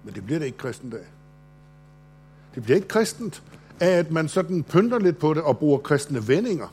Men 0.04 0.14
det 0.14 0.24
bliver 0.24 0.38
det 0.38 0.46
ikke 0.46 0.58
kristent 0.58 0.94
af. 0.94 1.06
Det 2.54 2.62
bliver 2.62 2.76
ikke 2.76 2.88
kristent 2.88 3.42
af, 3.80 3.90
at 3.90 4.10
man 4.10 4.28
sådan 4.28 4.62
pynter 4.62 4.98
lidt 4.98 5.18
på 5.18 5.34
det 5.34 5.42
og 5.42 5.58
bruger 5.58 5.78
kristne 5.78 6.28
vendinger. 6.28 6.68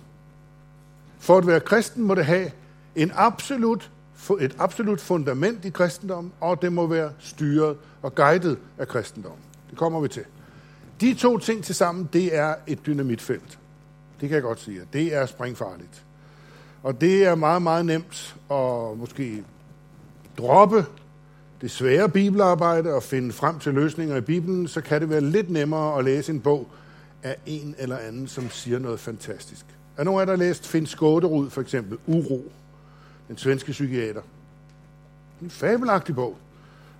For 1.20 1.38
at 1.38 1.48
være 1.48 1.60
kristen 1.60 2.04
må 2.04 2.16
det 2.16 2.26
have 2.26 2.52
en 2.96 3.12
absolut, 3.16 3.92
et 4.40 4.56
absolut 4.60 5.02
fundament 5.02 5.66
i 5.66 5.70
kristendommen, 5.70 6.34
og 6.40 6.62
det 6.62 6.74
må 6.74 6.88
være 6.88 7.12
styret 7.20 7.78
og 8.02 8.16
guidet 8.16 8.58
af 8.78 8.88
kristendommen. 8.88 9.44
Det 9.70 9.78
kommer 9.78 10.00
vi 10.00 10.08
til. 10.08 10.26
De 11.02 11.14
to 11.14 11.38
ting 11.38 11.64
til 11.64 11.76
sammen, 11.76 12.10
det 12.14 12.36
er 12.36 12.56
et 12.68 12.86
dynamitfelt. 12.86 13.60
Det 14.22 14.30
kan 14.30 14.36
jeg 14.36 14.42
godt 14.42 14.60
sige. 14.60 14.82
Det 14.94 15.16
er 15.16 15.26
springfarligt. 15.26 16.04
Og 16.84 17.02
det 17.02 17.26
er 17.26 17.36
meget, 17.36 17.62
meget 17.62 17.86
nemt 17.86 18.36
at 18.52 18.98
måske 18.98 19.44
droppe 20.38 20.86
det 21.62 21.72
svære 21.72 22.10
bibelarbejde 22.10 22.94
og 22.94 23.04
finde 23.04 23.34
frem 23.34 23.60
til 23.60 23.74
løsninger 23.74 24.16
i 24.16 24.22
Bibelen, 24.22 24.68
så 24.68 24.82
kan 24.82 25.02
det 25.02 25.10
være 25.10 25.22
lidt 25.22 25.50
nemmere 25.50 25.98
at 25.98 26.06
læse 26.06 26.32
en 26.32 26.42
bog 26.42 26.68
af 27.24 27.36
en 27.46 27.76
eller 27.78 27.98
anden, 27.98 28.28
som 28.28 28.50
siger 28.50 28.80
noget 28.80 29.00
fantastisk. 29.00 29.66
Er 29.98 30.04
nogen 30.04 30.22
af 30.22 30.28
der 30.28 30.36
læst 30.36 30.68
Finn 30.68 30.86
Skåderud, 30.86 31.50
for 31.50 31.62
eksempel, 31.62 31.98
Uro, 32.08 32.52
den 33.28 33.38
svenske 33.38 33.72
psykiater? 33.72 34.22
En 35.42 35.50
fabelagtig 35.50 36.16
bog. 36.16 36.38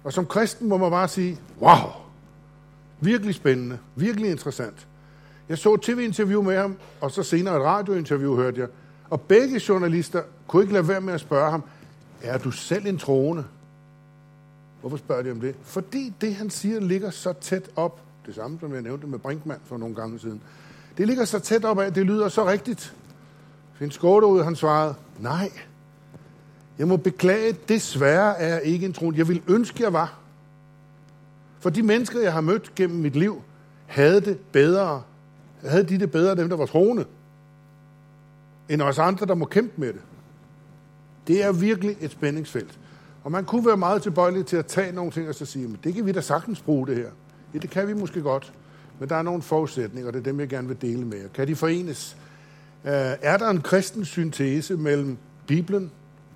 Og 0.04 0.14
som 0.14 0.26
kristen 0.26 0.70
må 0.70 0.78
man 0.78 0.92
bare 0.92 1.08
sige, 1.08 1.40
wow, 1.60 1.78
virkelig 3.02 3.36
spændende, 3.36 3.78
virkelig 3.96 4.32
interessant. 4.32 4.88
Jeg 5.50 5.58
så 5.58 5.74
et 5.74 5.82
tv-interview 5.82 6.42
med 6.42 6.58
ham, 6.58 6.78
og 7.02 7.12
så 7.12 7.24
senere 7.24 7.56
et 7.56 7.62
radiointerview 7.62 8.36
hørte 8.36 8.60
jeg. 8.60 8.68
Og 9.10 9.22
begge 9.22 9.62
journalister 9.70 10.22
kunne 10.48 10.64
ikke 10.64 10.74
lade 10.74 10.88
være 10.88 11.02
med 11.02 11.14
at 11.14 11.20
spørge 11.20 11.52
ham, 11.52 11.64
er 12.22 12.38
du 12.38 12.52
selv 12.52 12.86
en 12.86 12.98
troende? 12.98 13.46
Hvorfor 14.82 14.98
spørger 14.98 15.24
de 15.24 15.32
om 15.32 15.42
det? 15.42 15.56
Fordi 15.64 16.14
det, 16.22 16.36
han 16.36 16.50
siger, 16.50 16.80
ligger 16.80 17.10
så 17.10 17.34
tæt 17.34 17.70
op. 17.76 18.02
Det 18.26 18.36
samme, 18.36 18.58
som 18.60 18.74
jeg 18.74 18.82
nævnte 18.82 19.08
med 19.08 19.20
Brinkmann 19.20 19.62
for 19.66 19.78
nogle 19.78 19.96
gange 19.96 20.20
siden. 20.20 20.42
Det 20.98 21.08
ligger 21.08 21.26
så 21.26 21.40
tæt 21.40 21.66
op 21.66 21.80
af, 21.80 21.94
det 21.94 22.06
lyder 22.06 22.30
så 22.30 22.48
rigtigt. 22.48 22.96
Finn 23.74 23.92
ud, 24.04 24.44
han 24.44 24.56
svarede, 24.56 24.96
nej. 25.20 25.52
Jeg 26.78 26.88
må 26.88 26.98
beklage, 26.98 27.58
desværre 27.68 28.38
er 28.38 28.48
jeg 28.48 28.64
ikke 28.64 28.86
en 28.86 28.94
troende. 28.94 29.20
Jeg 29.20 29.28
vil 29.28 29.42
ønske, 29.48 29.84
jeg 29.84 29.94
var. 29.94 30.21
For 31.62 31.70
de 31.70 31.84
mennesker, 31.84 32.22
jeg 32.22 32.34
har 32.34 32.42
mødt 32.42 32.76
gennem 32.76 33.00
mit 33.00 33.16
liv, 33.16 33.42
havde 33.86 34.22
det 34.22 34.40
bedre. 34.52 35.04
Havde 35.66 35.84
de 35.84 36.00
det 36.00 36.12
bedre, 36.12 36.36
dem 36.36 36.50
der 36.50 36.56
var 36.56 36.66
troende, 36.66 37.06
end 38.70 38.82
os 38.82 39.00
andre, 39.00 39.26
der 39.26 39.36
må 39.36 39.46
kæmpe 39.46 39.74
med 39.78 39.88
det. 39.88 40.02
Det 41.28 41.44
er 41.44 41.52
virkelig 41.52 41.98
et 42.00 42.12
spændingsfelt. 42.12 42.80
Og 43.24 43.32
man 43.32 43.46
kunne 43.46 43.66
være 43.66 43.78
meget 43.78 44.02
tilbøjelig 44.02 44.46
til 44.46 44.58
at 44.58 44.66
tage 44.66 44.92
nogle 44.92 45.12
ting 45.12 45.30
og 45.30 45.36
så 45.36 45.46
sige, 45.46 45.68
men 45.68 45.80
det 45.84 45.94
kan 45.94 46.06
vi 46.06 46.12
da 46.12 46.22
sagtens 46.22 46.62
bruge 46.62 46.88
det 46.88 46.96
her. 46.96 47.10
Ja, 47.54 47.60
det 47.60 47.70
kan 47.70 47.88
vi 47.88 47.94
måske 47.94 48.22
godt. 48.22 48.54
Men 49.00 49.10
der 49.10 49.16
er 49.16 49.22
nogle 49.22 49.42
forudsætninger, 49.42 50.08
og 50.08 50.14
det 50.14 50.20
er 50.20 50.24
dem, 50.24 50.40
jeg 50.40 50.50
gerne 50.50 50.68
vil 50.68 50.82
dele 50.82 51.06
med 51.06 51.18
jer. 51.18 51.28
Kan 51.28 51.48
de 51.48 51.56
forenes? 51.56 52.18
Øh, 52.86 52.92
er 53.22 53.38
der 53.38 53.50
en 53.50 53.62
kristen 53.62 54.06
syntese 54.06 54.78
mellem 54.78 55.18
Bibelen 55.48 55.92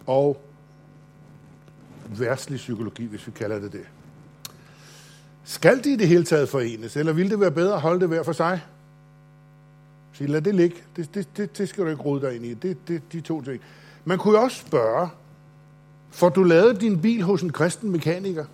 og 0.06 0.42
værtslig 2.18 2.58
psykologi, 2.58 3.06
hvis 3.06 3.28
vi 3.28 3.32
kalder 3.32 3.60
det 3.60 3.74
det? 3.74 3.86
Skal 5.46 5.84
de 5.84 5.94
i 5.94 5.96
det 5.96 6.08
hele 6.08 6.24
taget 6.24 6.50
forenes, 6.50 6.98
eller 6.98 7.14
vil 7.14 7.30
det 7.30 7.40
være 7.40 7.52
bedre 7.52 7.76
at 7.76 7.82
holde 7.82 8.00
det 8.00 8.08
hver 8.08 8.24
for 8.24 8.32
sig? 8.32 8.62
Så 10.14 10.24
lad 10.24 10.42
det 10.42 10.56
ligge. 10.56 10.76
Det, 10.96 11.16
det, 11.16 11.38
det, 11.38 11.58
det 11.58 11.70
skal 11.70 11.84
du 11.84 11.90
ikke 11.90 12.02
rode 12.02 12.22
dig 12.22 12.36
ind 12.36 12.46
i. 12.46 12.54
Det, 12.54 12.88
det, 12.88 13.02
de 13.12 13.22
to 13.22 13.42
ting. 13.42 13.62
Man 14.06 14.18
kunne 14.18 14.38
jo 14.38 14.44
også 14.44 14.58
spørge, 14.58 15.10
får 16.10 16.30
du 16.30 16.44
lavet 16.44 16.82
din 16.82 17.02
bil 17.02 17.24
hos 17.24 17.42
en 17.42 17.52
kristen 17.52 17.92
mekaniker? 17.92 18.46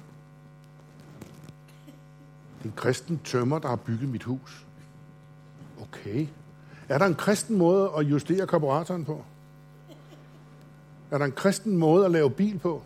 En 2.66 2.74
kristen 2.76 3.20
tømmer, 3.24 3.60
der 3.60 3.68
har 3.68 3.76
bygget 3.76 4.10
mit 4.10 4.24
hus. 4.24 4.66
Okay. 5.82 6.28
Er 6.90 6.98
der 6.98 7.06
en 7.06 7.16
kristen 7.16 7.58
måde 7.58 7.92
at 7.98 8.04
justere 8.04 8.48
karburatoren 8.48 9.06
på? 9.06 9.24
Er 11.12 11.18
der 11.18 11.26
en 11.26 11.32
kristen 11.32 11.78
måde 11.78 12.06
at 12.06 12.12
lave 12.12 12.32
bil 12.32 12.60
på? 12.60 12.82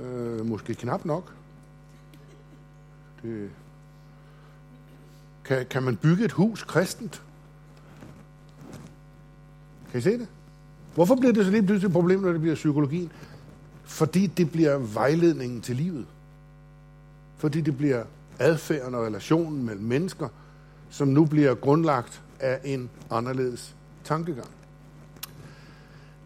Øh, 0.00 0.46
måske 0.46 0.74
knap 0.74 1.04
nok. 1.04 1.37
Det... 3.22 3.50
Kan, 5.44 5.66
kan 5.70 5.82
man 5.82 5.96
bygge 5.96 6.24
et 6.24 6.32
hus 6.32 6.64
kristent? 6.64 7.22
Kan 9.90 9.98
I 9.98 10.02
se 10.02 10.18
det? 10.18 10.28
Hvorfor 10.94 11.14
bliver 11.14 11.32
det 11.32 11.44
så 11.44 11.50
lige 11.50 11.62
pludselig 11.62 11.86
et 11.86 11.92
problem, 11.92 12.20
når 12.20 12.32
det 12.32 12.40
bliver 12.40 12.54
psykologien? 12.54 13.12
Fordi 13.84 14.26
det 14.26 14.52
bliver 14.52 14.78
vejledningen 14.78 15.60
til 15.60 15.76
livet. 15.76 16.06
Fordi 17.36 17.60
det 17.60 17.76
bliver 17.76 18.04
adfærden 18.38 18.94
og 18.94 19.06
relationen 19.06 19.66
mellem 19.66 19.84
mennesker, 19.84 20.28
som 20.90 21.08
nu 21.08 21.24
bliver 21.24 21.54
grundlagt 21.54 22.22
af 22.40 22.60
en 22.64 22.90
anderledes 23.10 23.74
tankegang. 24.04 24.48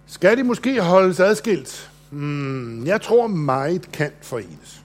Skal 0.07 0.37
de 0.37 0.45
måske 0.45 0.83
holdes 0.83 1.21
adskilt? 1.21 1.91
Hmm, 2.11 2.87
jeg 2.87 3.01
tror 3.01 3.27
meget 3.27 3.93
kan 3.93 4.11
forenes. 4.23 4.82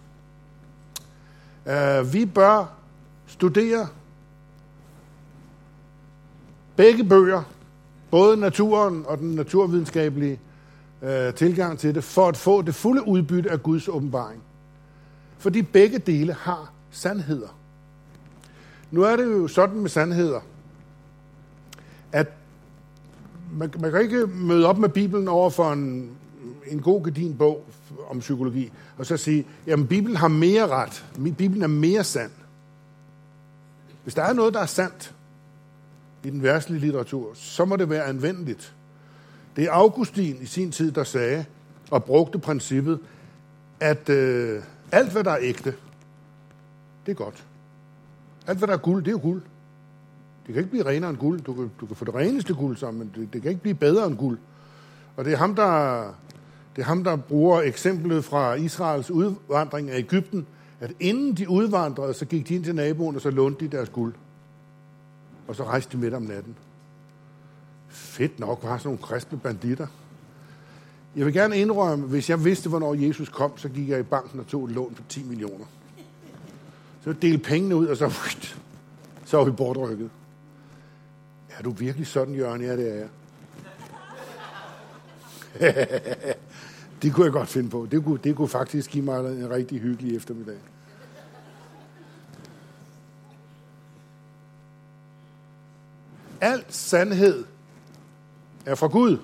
Uh, 1.67 2.13
vi 2.13 2.25
bør 2.25 2.65
studere 3.27 3.87
begge 6.75 7.03
bøger 7.03 7.43
både 8.11 8.37
naturen 8.37 9.05
og 9.07 9.17
den 9.17 9.31
naturvidenskabelige 9.31 10.39
øh, 11.01 11.33
tilgang 11.33 11.79
til 11.79 11.95
det, 11.95 12.03
for 12.03 12.27
at 12.27 12.37
få 12.37 12.61
det 12.61 12.75
fulde 12.75 13.07
udbytte 13.07 13.51
af 13.51 13.63
Guds 13.63 13.87
åbenbaring. 13.87 14.41
Fordi 15.37 15.61
begge 15.61 15.97
dele 15.97 16.33
har 16.33 16.71
sandheder. 16.91 17.57
Nu 18.91 19.03
er 19.03 19.15
det 19.15 19.23
jo 19.23 19.47
sådan 19.47 19.79
med 19.79 19.89
sandheder, 19.89 20.39
at 22.11 22.27
man, 23.53 23.73
man 23.79 23.91
kan 23.91 24.01
ikke 24.01 24.27
møde 24.27 24.65
op 24.65 24.77
med 24.77 24.89
Bibelen 24.89 25.27
over 25.27 25.49
for 25.49 25.71
en, 25.71 26.11
en 26.71 26.81
god 26.81 27.03
gedin 27.03 27.37
bog 27.37 27.65
om 28.09 28.19
psykologi, 28.19 28.71
og 28.97 29.05
så 29.05 29.17
sige, 29.17 29.45
jamen 29.67 29.87
Bibelen 29.87 30.17
har 30.17 30.27
mere 30.27 30.67
ret, 30.67 31.05
Bibelen 31.37 31.63
er 31.63 31.67
mere 31.67 32.03
sand. 32.03 32.31
Hvis 34.03 34.13
der 34.13 34.23
er 34.23 34.33
noget, 34.33 34.53
der 34.53 34.59
er 34.59 34.65
sandt, 34.65 35.13
i 36.23 36.29
den 36.29 36.43
værtslige 36.43 36.79
litteratur, 36.79 37.31
så 37.33 37.65
må 37.65 37.75
det 37.75 37.89
være 37.89 38.03
anvendeligt. 38.03 38.73
Det 39.55 39.63
er 39.63 39.71
Augustin 39.71 40.37
i 40.41 40.45
sin 40.45 40.71
tid, 40.71 40.91
der 40.91 41.03
sagde 41.03 41.45
og 41.91 42.03
brugte 42.03 42.39
princippet, 42.39 42.99
at 43.79 44.09
øh, 44.09 44.63
alt, 44.91 45.11
hvad 45.11 45.23
der 45.23 45.31
er 45.31 45.37
ægte, 45.41 45.73
det 47.05 47.11
er 47.11 47.15
godt. 47.15 47.43
Alt, 48.47 48.57
hvad 48.57 48.67
der 48.67 48.73
er 48.73 48.77
guld, 48.77 49.05
det 49.05 49.13
er 49.13 49.17
guld. 49.17 49.41
Det 50.45 50.53
kan 50.53 50.55
ikke 50.55 50.69
blive 50.69 50.85
renere 50.85 51.09
end 51.09 51.17
guld. 51.17 51.41
Du 51.41 51.53
kan, 51.53 51.71
du 51.79 51.85
kan 51.85 51.95
få 51.95 52.05
det 52.05 52.15
reneste 52.15 52.53
guld 52.53 52.77
sammen, 52.77 52.99
men 52.99 53.11
det, 53.15 53.33
det 53.33 53.41
kan 53.41 53.51
ikke 53.51 53.61
blive 53.61 53.75
bedre 53.75 54.07
end 54.07 54.17
guld. 54.17 54.37
Og 55.17 55.25
det 55.25 55.33
er 55.33 55.37
ham, 55.37 55.55
der, 55.55 56.03
det 56.77 56.83
er 56.83 56.87
ham, 56.87 57.03
der 57.03 57.15
bruger 57.15 57.61
eksemplet 57.61 58.25
fra 58.25 58.53
Israels 58.53 59.11
udvandring 59.11 59.89
af 59.89 59.97
Ægypten, 59.97 60.47
at 60.79 60.91
inden 60.99 61.33
de 61.37 61.49
udvandrede, 61.49 62.13
så 62.13 62.25
gik 62.25 62.47
de 62.47 62.55
ind 62.55 62.63
til 62.63 62.75
naboen, 62.75 63.15
og 63.15 63.21
så 63.21 63.29
lånte 63.29 63.65
de 63.65 63.77
deres 63.77 63.89
guld. 63.89 64.13
Og 65.47 65.55
så 65.55 65.63
rejste 65.63 65.97
de 65.97 66.01
midt 66.01 66.13
om 66.13 66.21
natten. 66.21 66.55
Fedt 67.87 68.39
nok, 68.39 68.63
var 68.63 68.77
sådan 68.77 68.87
nogle 68.87 69.01
kristne 69.03 69.39
banditter. 69.39 69.87
Jeg 71.15 71.25
vil 71.25 71.33
gerne 71.33 71.57
indrømme, 71.57 72.05
hvis 72.05 72.29
jeg 72.29 72.45
vidste, 72.45 72.69
hvornår 72.69 72.93
Jesus 72.93 73.29
kom, 73.29 73.57
så 73.57 73.69
gik 73.69 73.89
jeg 73.89 73.99
i 73.99 74.03
banken 74.03 74.39
og 74.39 74.47
tog 74.47 74.65
et 74.65 74.71
lån 74.71 74.93
på 74.93 75.01
10 75.09 75.23
millioner. 75.23 75.65
Så 77.03 77.13
delte 77.13 77.43
pengene 77.43 77.75
ud, 77.75 77.87
og 77.87 77.97
så, 77.97 78.09
så 79.25 79.37
var 79.37 79.43
vi 79.43 79.51
bortrykket. 79.51 80.09
Er 81.49 81.63
du 81.63 81.71
virkelig 81.71 82.07
sådan, 82.07 82.35
Jørgen? 82.35 82.61
Ja, 82.61 82.77
det 82.77 82.93
er 82.93 82.95
jeg. 82.95 83.09
det 87.01 87.13
kunne 87.13 87.25
jeg 87.25 87.33
godt 87.33 87.49
finde 87.49 87.69
på. 87.69 87.87
Det 87.91 88.03
kunne, 88.03 88.19
det 88.23 88.35
kunne 88.35 88.47
faktisk 88.47 88.89
give 88.89 89.05
mig 89.05 89.19
en 89.19 89.49
rigtig 89.49 89.79
hyggelig 89.79 90.15
eftermiddag. 90.15 90.57
Al 96.41 96.65
sandhed 96.69 97.45
er 98.65 98.75
fra 98.75 98.87
Gud, 98.87 99.17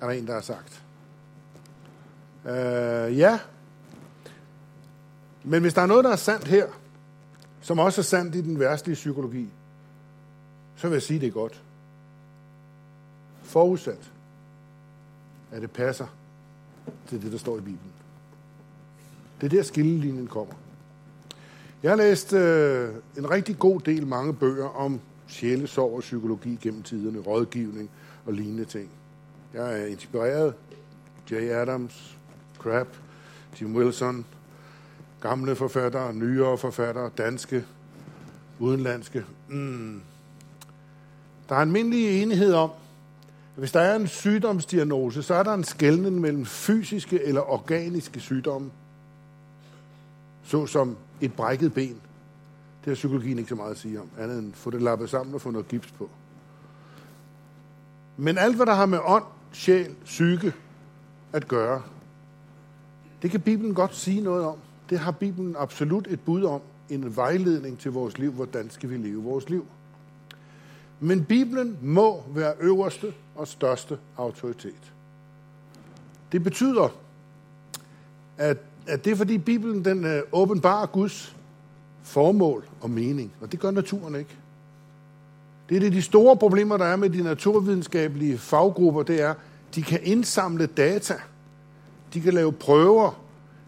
er 0.00 0.06
der 0.06 0.12
en, 0.12 0.26
der 0.26 0.32
har 0.32 0.40
sagt. 0.40 0.82
Øh, 2.46 3.18
ja. 3.18 3.38
Men 5.44 5.62
hvis 5.62 5.74
der 5.74 5.82
er 5.82 5.86
noget, 5.86 6.04
der 6.04 6.12
er 6.12 6.16
sandt 6.16 6.48
her, 6.48 6.66
som 7.60 7.78
også 7.78 8.00
er 8.00 8.02
sandt 8.02 8.34
i 8.34 8.40
den 8.40 8.60
værstlige 8.60 8.94
psykologi, 8.94 9.48
så 10.76 10.88
vil 10.88 10.94
jeg 10.94 11.02
sige, 11.02 11.20
det 11.20 11.26
er 11.26 11.32
godt. 11.32 11.62
Forudsat, 13.42 14.10
at 15.52 15.62
det 15.62 15.70
passer 15.70 16.06
til 17.08 17.22
det, 17.22 17.32
der 17.32 17.38
står 17.38 17.56
i 17.56 17.60
Bibelen. 17.60 17.92
Det 19.40 19.46
er 19.46 19.56
der 19.56 19.62
skillelinjen 19.62 20.26
kommer. 20.26 20.54
Jeg 21.82 21.90
har 21.90 21.96
læst 21.96 22.32
øh, 22.32 22.88
en 23.18 23.30
rigtig 23.30 23.58
god 23.58 23.80
del 23.80 24.06
mange 24.06 24.34
bøger 24.34 24.68
om 24.68 25.00
sjælesorg 25.26 25.94
og 25.94 26.00
psykologi 26.00 26.58
gennem 26.62 26.82
tiderne, 26.82 27.18
rådgivning 27.18 27.90
og 28.26 28.32
lignende 28.32 28.64
ting. 28.64 28.90
Jeg 29.54 29.80
er 29.80 29.86
inspireret. 29.86 30.54
Jay 31.30 31.50
Adams, 31.50 32.16
Crab, 32.58 32.88
Jim 33.60 33.76
Wilson, 33.76 34.26
gamle 35.20 35.56
forfattere, 35.56 36.14
nyere 36.14 36.58
forfattere, 36.58 37.10
danske, 37.18 37.64
udenlandske. 38.58 39.24
Mm. 39.48 40.00
Der 41.48 41.54
er 41.54 41.60
almindelig 41.60 42.22
enighed 42.22 42.52
om, 42.52 42.70
hvis 43.56 43.72
der 43.72 43.80
er 43.80 43.96
en 43.96 44.06
sygdomsdiagnose, 44.06 45.22
så 45.22 45.34
er 45.34 45.42
der 45.42 45.54
en 45.54 45.64
skældning 45.64 46.20
mellem 46.20 46.46
fysiske 46.46 47.22
eller 47.22 47.40
organiske 47.40 48.20
sygdomme, 48.20 48.70
såsom 50.42 50.96
et 51.20 51.32
brækket 51.32 51.74
ben. 51.74 52.00
Det 52.84 52.90
har 52.90 52.94
psykologien 52.94 53.38
ikke 53.38 53.48
så 53.48 53.54
meget 53.54 53.70
at 53.70 53.78
sige 53.78 54.00
om, 54.00 54.08
andet 54.18 54.38
end 54.38 54.52
få 54.52 54.70
det 54.70 54.82
lappet 54.82 55.10
sammen 55.10 55.34
og 55.34 55.40
få 55.40 55.50
noget 55.50 55.68
gips 55.68 55.90
på. 55.90 56.10
Men 58.16 58.38
alt, 58.38 58.56
hvad 58.56 58.66
der 58.66 58.74
har 58.74 58.86
med 58.86 58.98
ånd, 59.04 59.24
sjæl, 59.52 59.94
psyke 60.04 60.52
at 61.32 61.48
gøre, 61.48 61.82
det 63.22 63.30
kan 63.30 63.40
Bibelen 63.40 63.74
godt 63.74 63.96
sige 63.96 64.20
noget 64.20 64.44
om. 64.44 64.58
Det 64.90 64.98
har 64.98 65.10
Bibelen 65.10 65.56
absolut 65.58 66.06
et 66.10 66.20
bud 66.20 66.44
om, 66.44 66.60
en 66.88 67.16
vejledning 67.16 67.78
til 67.78 67.90
vores 67.90 68.18
liv, 68.18 68.32
hvordan 68.32 68.70
skal 68.70 68.90
vi 68.90 68.96
leve 68.96 69.22
vores 69.22 69.48
liv. 69.48 69.66
Men 71.04 71.24
Bibelen 71.24 71.78
må 71.82 72.24
være 72.34 72.54
øverste 72.60 73.12
og 73.34 73.48
største 73.48 73.98
autoritet. 74.16 74.92
Det 76.32 76.44
betyder, 76.44 76.88
at, 78.38 78.58
at 78.86 79.04
det 79.04 79.12
er 79.12 79.16
fordi 79.16 79.38
Bibelen 79.38 79.84
den 79.84 80.04
øh, 80.04 80.22
åbenbarer 80.32 80.86
Guds 80.86 81.36
formål 82.02 82.64
og 82.80 82.90
mening, 82.90 83.32
og 83.40 83.52
det 83.52 83.60
gør 83.60 83.70
naturen 83.70 84.14
ikke. 84.14 84.36
Det 85.68 85.76
er 85.76 85.80
det, 85.80 85.92
de 85.92 86.02
store 86.02 86.36
problemer, 86.36 86.76
der 86.76 86.84
er 86.84 86.96
med 86.96 87.10
de 87.10 87.22
naturvidenskabelige 87.22 88.38
faggrupper, 88.38 89.02
det 89.02 89.20
er, 89.20 89.34
de 89.74 89.82
kan 89.82 90.00
indsamle 90.02 90.66
data, 90.66 91.14
de 92.14 92.20
kan 92.20 92.34
lave 92.34 92.52
prøver, 92.52 93.20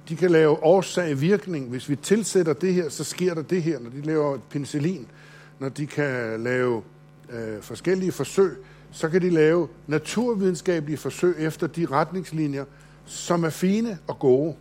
de 0.09 0.17
kan 0.17 0.31
lave 0.31 0.65
årsag-virkning. 0.65 1.69
Hvis 1.69 1.89
vi 1.89 1.97
tilsætter 1.97 2.53
det 2.53 2.75
her, 2.75 2.89
så 2.89 3.05
sker 3.05 3.35
der 3.35 3.43
det 3.43 3.63
her, 3.63 3.79
når 3.81 3.91
de 3.91 4.01
laver 4.01 4.39
penicillin, 4.51 5.07
når 5.59 5.69
de 5.69 5.87
kan 5.87 6.43
lave 6.43 6.83
øh, 7.31 7.63
forskellige 7.63 8.13
forsøg, 8.13 8.57
så 8.91 9.09
kan 9.09 9.23
de 9.23 9.31
lave 9.31 9.69
naturvidenskabelige 9.87 10.97
forsøg 10.97 11.35
efter 11.39 11.67
de 11.67 11.87
retningslinjer, 11.87 12.65
som 13.05 13.45
er 13.45 13.51
fine 13.51 13.99
og 14.07 14.19
gode. 14.19 14.57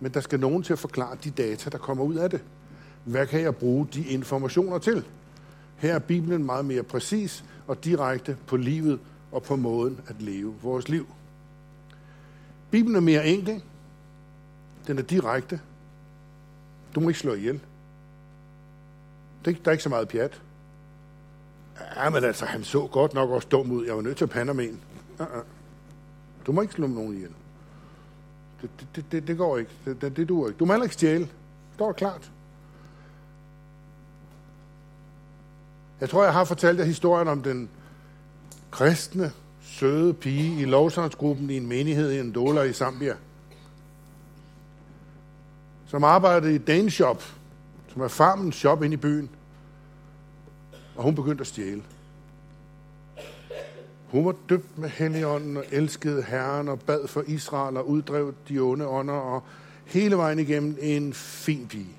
Men 0.00 0.14
der 0.14 0.20
skal 0.20 0.40
nogen 0.40 0.62
til 0.62 0.72
at 0.72 0.78
forklare 0.78 1.16
de 1.24 1.30
data, 1.30 1.70
der 1.70 1.78
kommer 1.78 2.04
ud 2.04 2.14
af 2.14 2.30
det. 2.30 2.40
Hvad 3.04 3.26
kan 3.26 3.40
jeg 3.40 3.56
bruge 3.56 3.88
de 3.94 4.06
informationer 4.06 4.78
til? 4.78 5.04
Her 5.76 5.94
er 5.94 5.98
Bibelen 5.98 6.44
meget 6.44 6.64
mere 6.64 6.82
præcis 6.82 7.44
og 7.66 7.84
direkte 7.84 8.36
på 8.46 8.56
livet 8.56 9.00
og 9.32 9.42
på 9.42 9.56
måden 9.56 10.00
at 10.06 10.22
leve 10.22 10.54
vores 10.62 10.88
liv. 10.88 11.06
Bibelen 12.70 12.96
er 12.96 13.00
mere 13.00 13.26
enkel. 13.26 13.62
Den 14.86 14.98
er 14.98 15.02
direkte. 15.02 15.60
Du 16.94 17.00
må 17.00 17.08
ikke 17.08 17.20
slå 17.20 17.34
ihjel. 17.34 17.60
Der 19.44 19.52
er 19.64 19.70
ikke 19.70 19.82
så 19.82 19.88
meget 19.88 20.08
pjat. 20.08 20.42
Ja, 21.96 22.10
men 22.10 22.24
altså, 22.24 22.44
han 22.44 22.64
så 22.64 22.86
godt 22.86 23.14
nok 23.14 23.30
også 23.30 23.48
dum 23.48 23.70
ud. 23.70 23.86
Jeg 23.86 23.96
var 23.96 24.02
nødt 24.02 24.16
til 24.16 24.24
at 24.24 24.30
pande 24.30 24.54
med 24.54 24.64
en. 24.64 24.80
Uh-uh. 25.20 25.44
Du 26.46 26.52
må 26.52 26.62
ikke 26.62 26.74
slå 26.74 26.86
nogen 26.86 27.14
ihjel. 27.14 27.30
Det, 28.62 28.70
det, 28.96 29.04
det, 29.12 29.28
det 29.28 29.38
går 29.38 29.58
ikke. 29.58 29.70
Det, 29.84 30.00
det, 30.00 30.16
det 30.16 30.28
duer 30.28 30.48
ikke. 30.48 30.58
Du 30.58 30.64
må 30.64 30.72
heller 30.72 30.84
ikke 30.84 30.94
stjæle. 30.94 31.28
Står 31.74 31.92
klart. 31.92 32.30
Jeg 36.00 36.10
tror, 36.10 36.24
jeg 36.24 36.32
har 36.32 36.44
fortalt 36.44 36.78
jer 36.78 36.84
historien 36.84 37.28
om 37.28 37.42
den 37.42 37.68
kristne, 38.70 39.32
søde 39.62 40.14
pige 40.14 40.60
i 40.60 40.64
lovsangsgruppen 40.64 41.50
i 41.50 41.56
en 41.56 41.66
menighed 41.66 42.12
i 42.12 42.20
en 42.20 42.68
i 42.70 42.72
Zambia, 42.72 43.14
som 45.86 46.04
arbejdede 46.04 46.54
i 46.54 46.58
Dane 46.58 46.90
Shop, 46.90 47.22
som 47.88 48.02
er 48.02 48.08
farmens 48.08 48.56
shop 48.56 48.82
inde 48.82 48.94
i 48.94 48.96
byen 48.96 49.30
og 50.96 51.02
hun 51.02 51.14
begyndte 51.14 51.40
at 51.40 51.46
stjæle. 51.46 51.82
Hun 54.10 54.26
var 54.26 54.34
døbt 54.48 54.78
med 54.78 54.88
Helligånden 54.88 55.56
og 55.56 55.64
elskede 55.70 56.22
Herren 56.22 56.68
og 56.68 56.80
bad 56.80 57.08
for 57.08 57.24
Israel 57.26 57.76
og 57.76 57.88
uddrev 57.88 58.34
de 58.48 58.58
onde 58.58 58.86
ånder 58.86 59.14
og 59.14 59.42
hele 59.84 60.16
vejen 60.16 60.38
igennem 60.38 60.78
en 60.80 61.12
fin 61.12 61.66
pige. 61.68 61.96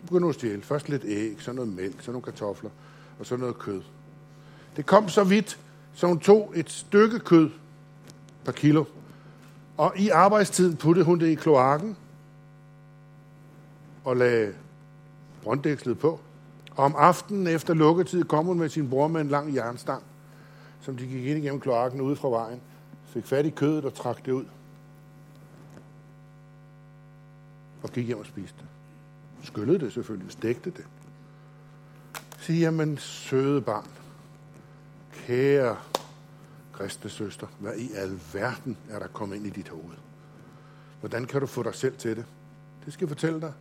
Hun 0.00 0.06
begyndte 0.06 0.28
at 0.28 0.34
stjæle. 0.34 0.62
Først 0.62 0.88
lidt 0.88 1.02
æg, 1.04 1.36
så 1.38 1.52
noget 1.52 1.72
mælk, 1.72 2.02
så 2.02 2.10
nogle 2.10 2.22
kartofler 2.22 2.70
og 3.18 3.26
så 3.26 3.36
noget 3.36 3.58
kød. 3.58 3.82
Det 4.76 4.86
kom 4.86 5.08
så 5.08 5.24
vidt, 5.24 5.58
så 5.94 6.06
hun 6.06 6.20
tog 6.20 6.52
et 6.56 6.70
stykke 6.70 7.18
kød 7.18 7.50
per 8.44 8.52
kilo, 8.52 8.84
og 9.76 9.92
i 9.96 10.08
arbejdstiden 10.08 10.76
puttede 10.76 11.04
hun 11.04 11.20
det 11.20 11.26
i 11.26 11.34
kloakken 11.34 11.96
og 14.04 14.16
lagde 14.16 14.54
brønddækslet 15.42 15.98
på. 15.98 16.20
Og 16.78 16.84
om 16.84 16.94
aftenen 16.96 17.46
efter 17.46 17.74
lukketid 17.74 18.24
kom 18.24 18.46
hun 18.46 18.58
med 18.58 18.68
sin 18.68 18.90
bror 18.90 19.08
med 19.08 19.20
en 19.20 19.28
lang 19.28 19.54
jernstang, 19.54 20.02
som 20.80 20.96
de 20.96 21.06
gik 21.06 21.26
ind 21.26 21.38
igennem 21.38 21.60
kloakken 21.60 22.00
ude 22.00 22.16
fra 22.16 22.28
vejen, 22.28 22.60
fik 23.06 23.26
fat 23.26 23.46
i 23.46 23.50
kødet 23.50 23.84
og 23.84 23.94
trak 23.94 24.26
det 24.26 24.32
ud. 24.32 24.44
Og 27.82 27.90
gik 27.90 28.06
hjem 28.06 28.18
og 28.18 28.26
spiste 28.26 28.56
det. 28.58 28.66
Skyllede 29.46 29.78
det 29.78 29.92
selvfølgelig, 29.92 30.32
stegte 30.32 30.70
det. 30.70 30.86
Sige, 32.38 32.60
jamen 32.60 32.98
søde 32.98 33.60
barn, 33.60 33.86
kære 35.12 35.76
kristne 36.72 37.10
søster, 37.10 37.46
hvad 37.58 37.74
i 37.76 37.92
alverden 37.92 38.76
er 38.90 38.98
der 38.98 39.06
kommet 39.06 39.36
ind 39.36 39.46
i 39.46 39.50
dit 39.50 39.68
hoved? 39.68 39.96
Hvordan 41.00 41.24
kan 41.24 41.40
du 41.40 41.46
få 41.46 41.62
dig 41.62 41.74
selv 41.74 41.96
til 41.96 42.16
det? 42.16 42.24
Det 42.84 42.92
skal 42.92 43.04
jeg 43.04 43.08
fortælle 43.08 43.40
dig. 43.40 43.52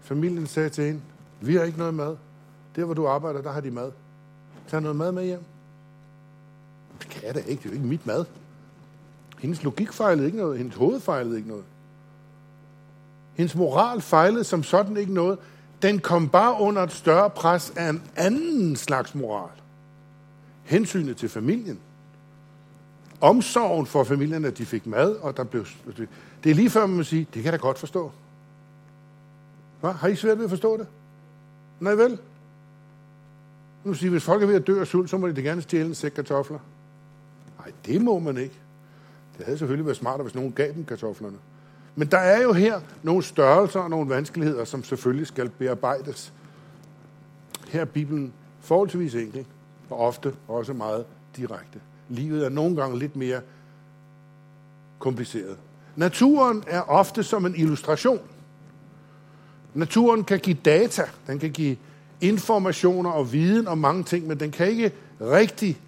Familien 0.00 0.46
sagde 0.46 0.68
til 0.68 0.84
hende, 0.84 1.00
vi 1.40 1.54
har 1.54 1.64
ikke 1.64 1.78
noget 1.78 1.94
mad. 1.94 2.16
Der, 2.76 2.84
hvor 2.84 2.94
du 2.94 3.06
arbejder, 3.06 3.42
der 3.42 3.52
har 3.52 3.60
de 3.60 3.70
mad. 3.70 3.92
Tag 4.68 4.82
noget 4.82 4.96
mad 4.96 5.12
med 5.12 5.24
hjem. 5.24 5.44
Det 6.98 7.08
kan 7.08 7.26
jeg 7.26 7.34
da 7.34 7.40
ikke. 7.40 7.62
Det 7.62 7.66
er 7.66 7.70
jo 7.70 7.74
ikke 7.74 7.86
mit 7.86 8.06
mad. 8.06 8.24
Hendes 9.38 9.62
logik 9.62 9.92
fejlede 9.92 10.26
ikke 10.26 10.38
noget. 10.38 10.58
Hendes 10.58 10.76
hoved 10.76 11.00
fejlede 11.00 11.36
ikke 11.36 11.48
noget. 11.48 11.64
Hendes 13.34 13.54
moral 13.54 14.00
fejlede 14.00 14.44
som 14.44 14.62
sådan 14.62 14.96
ikke 14.96 15.14
noget. 15.14 15.38
Den 15.82 15.98
kom 15.98 16.28
bare 16.28 16.60
under 16.60 16.82
et 16.82 16.92
større 16.92 17.30
pres 17.30 17.72
af 17.76 17.88
en 17.88 18.02
anden 18.16 18.76
slags 18.76 19.14
moral. 19.14 19.50
Hensynet 20.62 21.16
til 21.16 21.28
familien. 21.28 21.78
Omsorgen 23.20 23.86
for 23.86 24.04
familien, 24.04 24.44
at 24.44 24.58
de 24.58 24.66
fik 24.66 24.86
mad, 24.86 25.16
og 25.16 25.36
der 25.36 25.44
blev... 25.44 25.66
Det 26.44 26.50
er 26.50 26.54
lige 26.54 26.70
før, 26.70 26.86
man 26.86 26.96
må 26.96 27.02
sige, 27.02 27.24
det 27.34 27.42
kan 27.42 27.44
jeg 27.44 27.52
da 27.52 27.58
godt 27.58 27.78
forstå. 27.78 28.12
Hva? 29.80 29.90
Har 29.90 30.08
I 30.08 30.16
svært 30.16 30.38
ved 30.38 30.44
at 30.44 30.50
forstå 30.50 30.76
det? 30.76 30.86
Nej 31.80 31.94
vel? 31.94 32.18
Nu 33.84 33.94
siger 33.94 34.10
hvis 34.10 34.24
folk 34.24 34.42
er 34.42 34.46
ved 34.46 34.54
at 34.54 34.66
dø 34.66 34.80
af 34.80 34.86
sult, 34.86 35.10
så 35.10 35.18
må 35.18 35.28
de 35.28 35.32
da 35.32 35.40
gerne 35.40 35.62
stjæle 35.62 35.86
en 35.86 35.94
sæk 35.94 36.10
kartofler. 36.10 36.58
Nej, 37.58 37.72
det 37.86 38.02
må 38.02 38.18
man 38.18 38.36
ikke. 38.36 38.60
Det 39.38 39.44
havde 39.44 39.58
selvfølgelig 39.58 39.86
været 39.86 39.96
smartere, 39.96 40.22
hvis 40.22 40.34
nogen 40.34 40.52
gav 40.52 40.72
dem 40.74 40.84
kartoflerne. 40.84 41.36
Men 41.96 42.08
der 42.08 42.18
er 42.18 42.42
jo 42.42 42.52
her 42.52 42.80
nogle 43.02 43.22
størrelser 43.22 43.80
og 43.80 43.90
nogle 43.90 44.10
vanskeligheder, 44.10 44.64
som 44.64 44.84
selvfølgelig 44.84 45.26
skal 45.26 45.48
bearbejdes. 45.48 46.32
Her 47.68 47.80
er 47.80 47.84
Bibelen 47.84 48.32
forholdsvis 48.60 49.14
enkel, 49.14 49.46
og 49.90 49.98
ofte 49.98 50.34
også 50.48 50.72
meget 50.72 51.04
direkte. 51.36 51.80
Livet 52.08 52.44
er 52.44 52.48
nogle 52.48 52.76
gange 52.76 52.98
lidt 52.98 53.16
mere 53.16 53.40
kompliceret. 54.98 55.56
Naturen 55.96 56.64
er 56.66 56.80
ofte 56.80 57.22
som 57.22 57.46
en 57.46 57.54
illustration. 57.56 58.20
Naturen 59.74 60.24
kan 60.24 60.38
give 60.38 60.56
data, 60.64 61.02
den 61.26 61.38
kan 61.38 61.50
give 61.50 61.76
informationer 62.20 63.10
og 63.10 63.32
viden 63.32 63.68
om 63.68 63.78
mange 63.78 64.04
ting, 64.04 64.26
men 64.26 64.40
den 64.40 64.50
kan 64.50 64.68
ikke 64.68 64.92
rigtig 65.20 65.80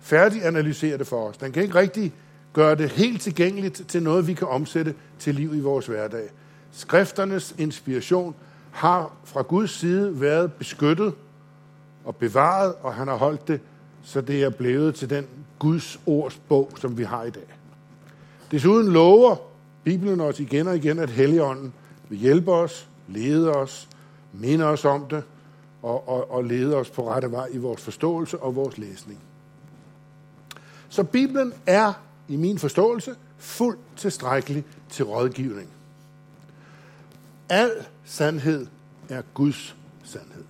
færdiganalysere 0.00 0.98
det 0.98 1.06
for 1.06 1.28
os. 1.28 1.36
Den 1.36 1.52
kan 1.52 1.62
ikke 1.62 1.74
rigtig 1.74 2.12
gøre 2.52 2.74
det 2.74 2.90
helt 2.90 3.22
tilgængeligt 3.22 3.82
til 3.88 4.02
noget, 4.02 4.26
vi 4.26 4.34
kan 4.34 4.48
omsætte 4.48 4.94
til 5.18 5.34
liv 5.34 5.54
i 5.54 5.60
vores 5.60 5.86
hverdag. 5.86 6.28
Skrifternes 6.72 7.54
inspiration 7.58 8.34
har 8.70 9.12
fra 9.24 9.42
Guds 9.42 9.70
side 9.70 10.20
været 10.20 10.52
beskyttet 10.52 11.14
og 12.04 12.16
bevaret, 12.16 12.74
og 12.82 12.94
han 12.94 13.08
har 13.08 13.16
holdt 13.16 13.48
det, 13.48 13.60
så 14.02 14.20
det 14.20 14.42
er 14.42 14.50
blevet 14.50 14.94
til 14.94 15.10
den 15.10 15.26
Guds 15.58 16.00
ords 16.06 16.40
bog, 16.48 16.70
som 16.80 16.98
vi 16.98 17.04
har 17.04 17.24
i 17.24 17.30
dag. 17.30 17.56
Desuden 18.50 18.92
lover 18.92 19.36
Bibelen 19.84 20.20
os 20.20 20.40
igen 20.40 20.66
og 20.66 20.76
igen, 20.76 20.98
at 20.98 21.10
Helligånden 21.10 21.72
vil 22.08 22.18
hjælpe 22.18 22.52
os, 22.52 22.88
lede 23.08 23.52
os, 23.52 23.88
minder 24.40 24.66
os 24.66 24.84
om 24.84 25.06
det, 25.08 25.24
og, 25.82 26.08
og, 26.08 26.30
og 26.30 26.44
leder 26.44 26.76
os 26.76 26.90
på 26.90 27.10
rette 27.10 27.30
vej 27.30 27.48
i 27.52 27.58
vores 27.58 27.82
forståelse 27.82 28.38
og 28.38 28.56
vores 28.56 28.78
læsning. 28.78 29.20
Så 30.88 31.04
Bibelen 31.04 31.52
er, 31.66 31.92
i 32.28 32.36
min 32.36 32.58
forståelse, 32.58 33.14
fuldt 33.38 33.80
tilstrækkelig 33.96 34.64
til 34.90 35.04
rådgivning. 35.04 35.68
Al 37.48 37.70
sandhed 38.04 38.66
er 39.08 39.22
Guds 39.34 39.76
sandhed. 40.04 40.44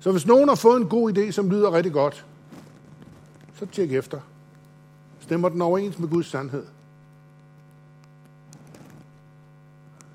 Så 0.00 0.12
hvis 0.12 0.26
nogen 0.26 0.48
har 0.48 0.56
fået 0.56 0.80
en 0.80 0.88
god 0.88 1.18
idé, 1.18 1.30
som 1.30 1.50
lyder 1.50 1.72
rigtig 1.72 1.92
godt, 1.92 2.26
så 3.54 3.66
tjek 3.66 3.92
efter. 3.92 4.20
Stemmer 5.20 5.48
den 5.48 5.62
overens 5.62 5.98
med 5.98 6.08
Guds 6.08 6.26
sandhed? 6.26 6.66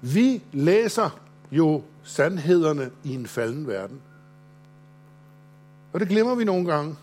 Vi 0.01 0.43
læser 0.51 1.19
jo 1.51 1.83
sandhederne 2.07 2.89
i 3.03 3.15
en 3.15 3.27
falden 3.27 3.67
verden. 3.67 4.01
Og 5.93 5.99
det 5.99 6.07
glemmer 6.09 6.35
vi 6.35 6.43
nogle 6.43 6.65
gange. 6.65 6.95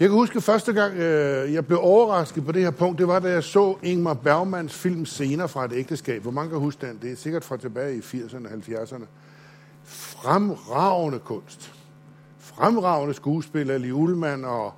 Jeg 0.00 0.08
kan 0.08 0.16
huske 0.18 0.40
første 0.40 0.72
gang, 0.72 0.94
øh, 0.94 1.52
jeg 1.52 1.66
blev 1.66 1.78
overrasket 1.82 2.44
på 2.44 2.52
det 2.52 2.62
her 2.62 2.70
punkt, 2.70 2.98
det 2.98 3.08
var, 3.08 3.18
da 3.18 3.30
jeg 3.30 3.44
så 3.44 3.76
Ingmar 3.82 4.14
Bergmans 4.14 4.74
film 4.74 5.06
Scener 5.06 5.46
fra 5.46 5.64
et 5.64 5.72
ægteskab. 5.72 6.22
Hvor 6.22 6.30
mange 6.30 6.50
kan 6.50 6.58
huske 6.58 6.86
den? 6.86 6.98
Det 7.02 7.12
er 7.12 7.16
sikkert 7.16 7.44
fra 7.44 7.56
tilbage 7.56 7.96
i 7.96 8.00
80'erne 8.00 8.46
og 8.46 8.52
70'erne. 8.52 9.04
Fremragende 9.84 11.18
kunst. 11.18 11.72
Fremragende 12.38 13.14
skuespiller, 13.14 13.78
Li 13.78 13.92
Ullmann 13.92 14.44
og, 14.44 14.72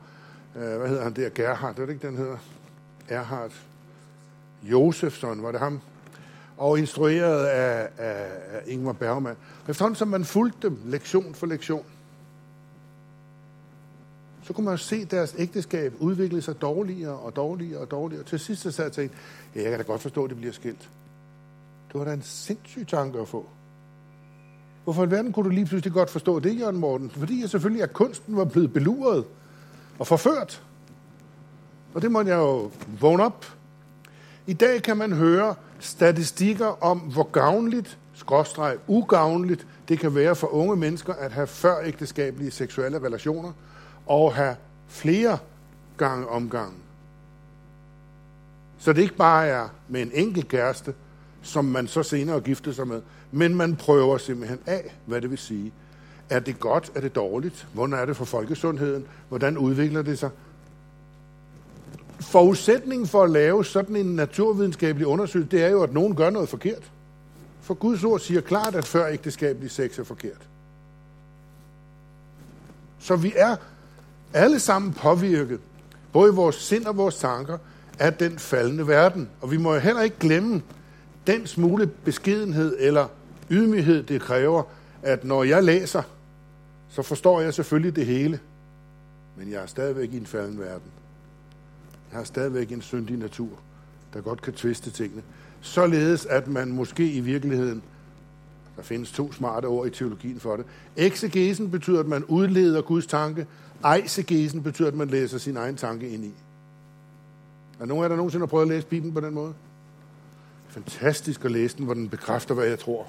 øh, 0.56 0.78
hvad 0.78 0.88
hedder 0.88 1.02
han 1.02 1.16
der, 1.16 1.28
Gerhard, 1.28 1.74
det 1.74 1.82
er 1.82 1.86
det 1.86 1.92
ikke, 1.92 2.06
den 2.06 2.16
hedder? 2.16 2.36
Erhard 3.08 3.52
Josefsson, 4.62 5.42
var 5.42 5.50
det 5.50 5.60
ham? 5.60 5.80
Og 6.56 6.78
instrueret 6.78 7.44
af, 7.46 7.88
af, 7.98 8.26
af 8.50 8.62
Ingmar 8.66 8.92
Bergman. 8.92 9.36
Efterhånden 9.68 9.96
som 9.96 10.08
man 10.08 10.24
fulgte 10.24 10.68
dem 10.68 10.78
lektion 10.84 11.34
for 11.34 11.46
lektion, 11.46 11.84
så 14.42 14.52
kunne 14.52 14.64
man 14.64 14.78
se 14.78 15.04
deres 15.04 15.34
ægteskab 15.38 15.94
udvikle 15.98 16.42
sig 16.42 16.60
dårligere 16.60 17.16
og 17.18 17.36
dårligere 17.36 17.80
og 17.80 17.90
dårligere. 17.90 18.24
Til 18.24 18.38
sidst 18.38 18.62
så 18.62 18.70
sad 18.70 18.84
jeg 18.84 18.92
tænkte, 18.92 19.16
ja, 19.54 19.62
jeg 19.62 19.70
kan 19.70 19.78
da 19.78 19.84
godt 19.84 20.00
forstå, 20.00 20.24
at 20.24 20.30
det 20.30 20.38
bliver 20.38 20.52
skilt. 20.52 20.90
Det 21.92 21.98
var 21.98 22.04
da 22.04 22.12
en 22.12 22.22
sindssyg 22.22 22.86
tanke 22.88 23.18
at 23.18 23.28
få. 23.28 23.46
Hvorfor 24.84 25.04
i 25.04 25.10
verden 25.10 25.32
kunne 25.32 25.44
du 25.44 25.50
lige 25.50 25.66
pludselig 25.66 25.92
godt 25.92 26.10
forstå 26.10 26.38
det, 26.38 26.60
Jørgen 26.60 26.76
Morten? 26.76 27.10
Fordi 27.10 27.40
jeg 27.40 27.50
selvfølgelig, 27.50 27.82
at 27.82 27.92
kunsten 27.92 28.36
var 28.36 28.44
blevet 28.44 28.72
beluret 28.72 29.24
og 29.98 30.06
forført. 30.06 30.62
Og 31.94 32.02
det 32.02 32.12
måtte 32.12 32.30
jeg 32.30 32.36
jo 32.36 32.70
vågne 33.00 33.24
op. 33.24 33.46
I 34.46 34.52
dag 34.52 34.82
kan 34.82 34.96
man 34.96 35.12
høre 35.12 35.54
statistikker 35.78 36.84
om, 36.84 36.98
hvor 36.98 37.30
gavnligt, 37.30 37.98
skråstreg, 38.14 38.76
ugavnligt, 38.86 39.66
det 39.88 39.98
kan 39.98 40.14
være 40.14 40.36
for 40.36 40.46
unge 40.46 40.76
mennesker 40.76 41.14
at 41.14 41.32
have 41.32 41.46
førægteskabelige 41.46 42.50
seksuelle 42.50 42.98
relationer 42.98 43.52
og 44.06 44.34
have 44.34 44.56
flere 44.88 45.38
gange 45.96 46.28
omgangen. 46.28 46.78
Så 48.78 48.92
det 48.92 49.02
ikke 49.02 49.16
bare 49.16 49.46
er 49.46 49.68
med 49.88 50.02
en 50.02 50.10
enkelt 50.14 50.48
kæreste, 50.48 50.94
som 51.42 51.64
man 51.64 51.86
så 51.86 52.02
senere 52.02 52.40
gifter 52.40 52.72
sig 52.72 52.88
med, 52.88 53.02
men 53.30 53.54
man 53.54 53.76
prøver 53.76 54.18
simpelthen 54.18 54.58
af, 54.66 54.96
hvad 55.06 55.20
det 55.20 55.30
vil 55.30 55.38
sige. 55.38 55.72
Er 56.30 56.40
det 56.40 56.60
godt? 56.60 56.92
Er 56.94 57.00
det 57.00 57.14
dårligt? 57.14 57.68
Hvordan 57.72 57.98
er 57.98 58.04
det 58.04 58.16
for 58.16 58.24
folkesundheden? 58.24 59.06
Hvordan 59.28 59.58
udvikler 59.58 60.02
det 60.02 60.18
sig? 60.18 60.30
Forudsætningen 62.22 63.06
for 63.06 63.22
at 63.22 63.30
lave 63.30 63.64
sådan 63.64 63.96
en 63.96 64.16
naturvidenskabelig 64.16 65.06
undersøgelse, 65.06 65.56
det 65.56 65.64
er 65.64 65.68
jo, 65.68 65.82
at 65.82 65.92
nogen 65.92 66.16
gør 66.16 66.30
noget 66.30 66.48
forkert. 66.48 66.92
For 67.60 67.74
Guds 67.74 68.04
ord 68.04 68.20
siger 68.20 68.40
klart, 68.40 68.74
at 68.74 68.84
før 68.84 69.06
ægteskabelig 69.06 69.70
sex 69.70 69.98
er 69.98 70.04
forkert. 70.04 70.48
Så 72.98 73.16
vi 73.16 73.32
er 73.36 73.56
alle 74.32 74.60
sammen 74.60 74.92
påvirket, 74.92 75.60
både 76.12 76.32
i 76.32 76.34
vores 76.34 76.56
sind 76.56 76.86
og 76.86 76.96
vores 76.96 77.16
tanker, 77.16 77.58
af 77.98 78.14
den 78.14 78.38
faldende 78.38 78.88
verden. 78.88 79.28
Og 79.40 79.50
vi 79.50 79.56
må 79.56 79.74
jo 79.74 79.80
heller 79.80 80.02
ikke 80.02 80.16
glemme 80.20 80.62
den 81.26 81.46
smule 81.46 81.86
beskedenhed 81.86 82.76
eller 82.78 83.08
ydmyghed, 83.50 84.02
det 84.02 84.20
kræver, 84.20 84.62
at 85.02 85.24
når 85.24 85.44
jeg 85.44 85.64
læser, 85.64 86.02
så 86.88 87.02
forstår 87.02 87.40
jeg 87.40 87.54
selvfølgelig 87.54 87.96
det 87.96 88.06
hele. 88.06 88.40
Men 89.36 89.50
jeg 89.50 89.62
er 89.62 89.66
stadigvæk 89.66 90.12
i 90.12 90.16
en 90.16 90.26
falden 90.26 90.60
verden. 90.60 90.91
Har 92.12 92.24
stadigvæk 92.24 92.72
en 92.72 92.82
syndig 92.82 93.16
natur, 93.16 93.48
der 94.14 94.20
godt 94.20 94.42
kan 94.42 94.52
tviste 94.52 94.90
tingene. 94.90 95.22
Således, 95.60 96.26
at 96.26 96.48
man 96.48 96.72
måske 96.72 97.12
i 97.12 97.20
virkeligheden, 97.20 97.82
der 98.76 98.82
findes 98.82 99.12
to 99.12 99.32
smarte 99.32 99.66
ord 99.66 99.86
i 99.86 99.90
teologien 99.90 100.40
for 100.40 100.56
det, 100.56 100.64
exegesen 100.96 101.70
betyder, 101.70 102.00
at 102.00 102.06
man 102.06 102.24
udleder 102.24 102.82
Guds 102.82 103.06
tanke, 103.06 103.46
eisegesen 103.96 104.62
betyder, 104.62 104.88
at 104.88 104.94
man 104.94 105.08
læser 105.08 105.38
sin 105.38 105.56
egen 105.56 105.76
tanke 105.76 106.08
ind 106.08 106.24
i. 106.24 106.32
Er 107.80 107.86
nogen 107.86 108.04
af 108.04 108.08
der 108.08 108.16
nogensinde 108.16 108.42
har 108.42 108.48
prøvet 108.48 108.62
at 108.62 108.68
læse 108.68 108.86
Bibelen 108.86 109.14
på 109.14 109.20
den 109.20 109.34
måde? 109.34 109.54
Fantastisk 110.68 111.44
at 111.44 111.50
læse 111.50 111.76
den, 111.76 111.84
hvor 111.84 111.94
den 111.94 112.08
bekræfter, 112.08 112.54
hvad 112.54 112.66
jeg 112.66 112.78
tror. 112.78 113.06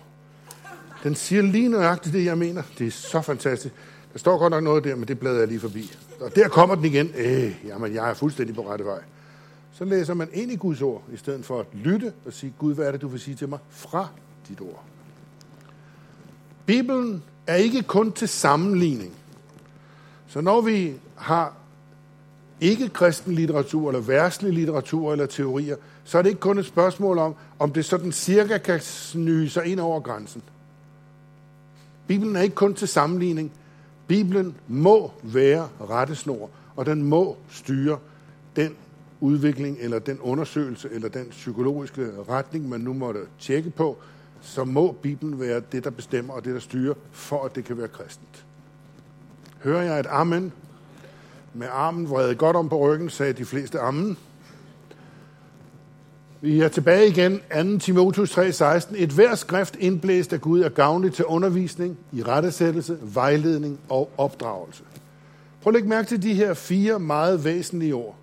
Den 1.04 1.16
siger 1.16 1.42
lige 1.42 1.70
nøjagtigt 1.70 2.14
det, 2.14 2.26
jeg 2.26 2.38
mener. 2.38 2.64
Det 2.78 2.88
er 2.88 2.92
så 2.92 3.22
fantastisk. 3.22 3.76
Der 4.14 4.20
står 4.20 4.38
godt 4.38 4.52
nok 4.52 4.64
noget 4.64 4.84
der, 4.84 4.96
men 4.96 5.08
det 5.08 5.20
bladrer 5.20 5.40
jeg 5.40 5.48
lige 5.48 5.60
forbi. 5.60 5.96
Og 6.20 6.36
der 6.36 6.48
kommer 6.48 6.76
den 6.76 6.86
igen. 6.86 7.12
Øh, 7.18 7.56
jamen, 7.66 7.94
jeg 7.94 8.10
er 8.10 8.14
fuldstændig 8.14 8.56
på 8.56 8.70
rette 8.72 8.86
vej. 8.86 9.00
Så 9.74 9.86
læser 9.86 10.14
man 10.14 10.30
ind 10.34 10.52
i 10.52 10.56
Guds 10.56 10.82
ord, 10.82 11.04
i 11.14 11.18
stedet 11.18 11.46
for 11.46 11.60
at 11.60 11.66
lytte 11.74 12.14
og 12.26 12.34
sige, 12.34 12.54
Gud, 12.58 12.76
hvad 12.76 12.88
er 12.88 12.92
det, 12.92 13.02
du 13.02 13.08
vil 13.08 13.20
sige 13.20 13.36
til 13.36 13.50
mig 13.50 13.60
fra 13.70 14.08
dit 14.48 14.62
ord? 14.62 14.84
Bibelen 16.66 17.24
er 17.48 17.56
ikke 17.56 17.82
kun 17.82 18.12
til 18.12 18.28
sammenligning. 18.28 19.14
Så 20.28 20.42
når 20.42 20.62
vi 20.62 20.94
har 21.16 21.54
ikke 22.62 22.90
kristen 22.90 23.34
litteratur, 23.34 23.90
eller 23.90 24.02
værtslig 24.02 24.54
litteratur, 24.54 25.12
eller 25.12 25.26
teorier, 25.26 25.76
så 26.04 26.18
er 26.18 26.22
det 26.22 26.30
ikke 26.30 26.42
kun 26.42 26.58
et 26.58 26.66
spørgsmål 26.66 27.18
om, 27.18 27.36
om 27.60 27.74
det 27.74 27.86
sådan 27.86 28.12
cirka 28.12 28.58
kan 28.58 28.80
snyge 28.82 29.50
sig 29.50 29.66
ind 29.66 29.80
over 29.80 30.00
grænsen. 30.00 30.42
Bibelen 32.08 32.36
er 32.36 32.42
ikke 32.42 32.56
kun 32.56 32.74
til 32.74 32.88
sammenligning, 32.88 33.52
Bibelen 34.08 34.56
må 34.68 35.12
være 35.24 35.70
rettesnor, 35.90 36.50
og 36.76 36.86
den 36.86 37.04
må 37.04 37.38
styre 37.50 37.98
den 38.56 38.76
udvikling, 39.22 39.78
eller 39.80 40.00
den 40.00 40.20
undersøgelse, 40.20 40.90
eller 40.92 41.10
den 41.10 41.26
psykologiske 41.30 42.10
retning, 42.30 42.70
man 42.70 42.82
nu 42.82 42.94
måtte 42.94 43.22
tjekke 43.40 43.70
på, 43.70 43.98
så 44.42 44.64
må 44.64 44.92
Bibelen 44.92 45.40
være 45.40 45.62
det, 45.72 45.84
der 45.84 45.90
bestemmer, 45.90 46.34
og 46.34 46.46
det, 46.46 46.54
der 46.54 46.60
styrer, 46.60 46.94
for 47.12 47.46
at 47.46 47.56
det 47.56 47.66
kan 47.66 47.78
være 47.78 47.88
kristent. 47.88 48.46
Hører 49.64 49.82
jeg 49.82 50.00
et 50.00 50.08
amen? 50.10 50.52
Med 51.54 51.68
armen 51.72 52.10
vredet 52.10 52.38
godt 52.38 52.56
om 52.56 52.70
på 52.70 52.78
ryggen, 52.78 53.10
sagde 53.10 53.34
de 53.34 53.46
fleste 53.46 53.80
amen. 53.80 54.18
Vi 56.44 56.62
er 56.62 56.68
tilbage 56.68 57.08
igen, 57.08 57.42
2. 57.74 57.80
Timotheus 57.80 58.38
3:16. 58.38 58.94
Et 58.96 59.10
hver 59.10 59.36
skrift 59.36 59.76
indblæst 59.76 60.34
af 60.34 60.42
Gud 60.42 60.62
er 60.62 60.70
gavnligt 60.70 61.16
til 61.16 61.26
undervisning, 61.26 61.98
i 62.12 62.24
rettesættelse, 62.24 62.98
vejledning 63.02 63.80
og 63.90 64.12
opdragelse. 64.18 64.84
Prøv 65.62 65.72
at 65.72 65.74
lægge 65.74 65.90
mærke 65.90 66.08
til 66.08 66.24
de 66.24 66.34
her 66.34 66.54
fire 66.54 67.00
meget 67.00 67.44
væsentlige 67.44 67.96
ord. 67.96 68.16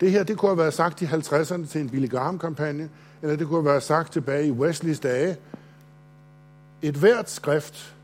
Det 0.00 0.10
her, 0.10 0.22
det 0.22 0.36
kunne 0.36 0.48
have 0.48 0.58
været 0.58 0.74
sagt 0.74 1.02
i 1.02 1.04
50'erne 1.04 1.66
til 1.66 1.80
en 1.80 1.90
Billy 1.90 2.10
Graham-kampagne. 2.10 2.88
eller 3.22 3.36
det 3.36 3.46
kunne 3.46 3.58
have 3.58 3.70
været 3.70 3.82
sagt 3.82 4.12
tilbage 4.12 4.46
i 4.46 4.50
Wesleys 4.50 5.00
dage, 5.00 5.36
et 6.82 6.94
hvert 6.94 7.30
skrift, 7.30 7.94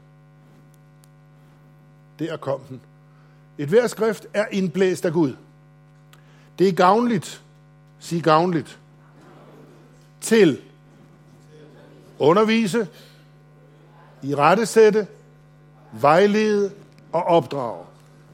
der 2.19 2.37
kom 2.37 2.61
den. 2.69 2.81
Et 3.59 3.69
hvert 3.69 3.91
skrift 3.91 4.27
er 4.35 4.45
indblæst 4.51 5.05
af 5.05 5.13
Gud. 5.13 5.33
Det 6.59 6.69
er 6.69 6.73
gavnligt, 6.73 7.43
sig 7.99 8.23
gavnligt, 8.23 8.79
til 10.23 10.61
undervise, 12.19 12.89
i 14.23 14.35
rettesætte, 14.35 15.07
vejlede 16.01 16.73
og 17.13 17.23
opdrage. 17.23 17.85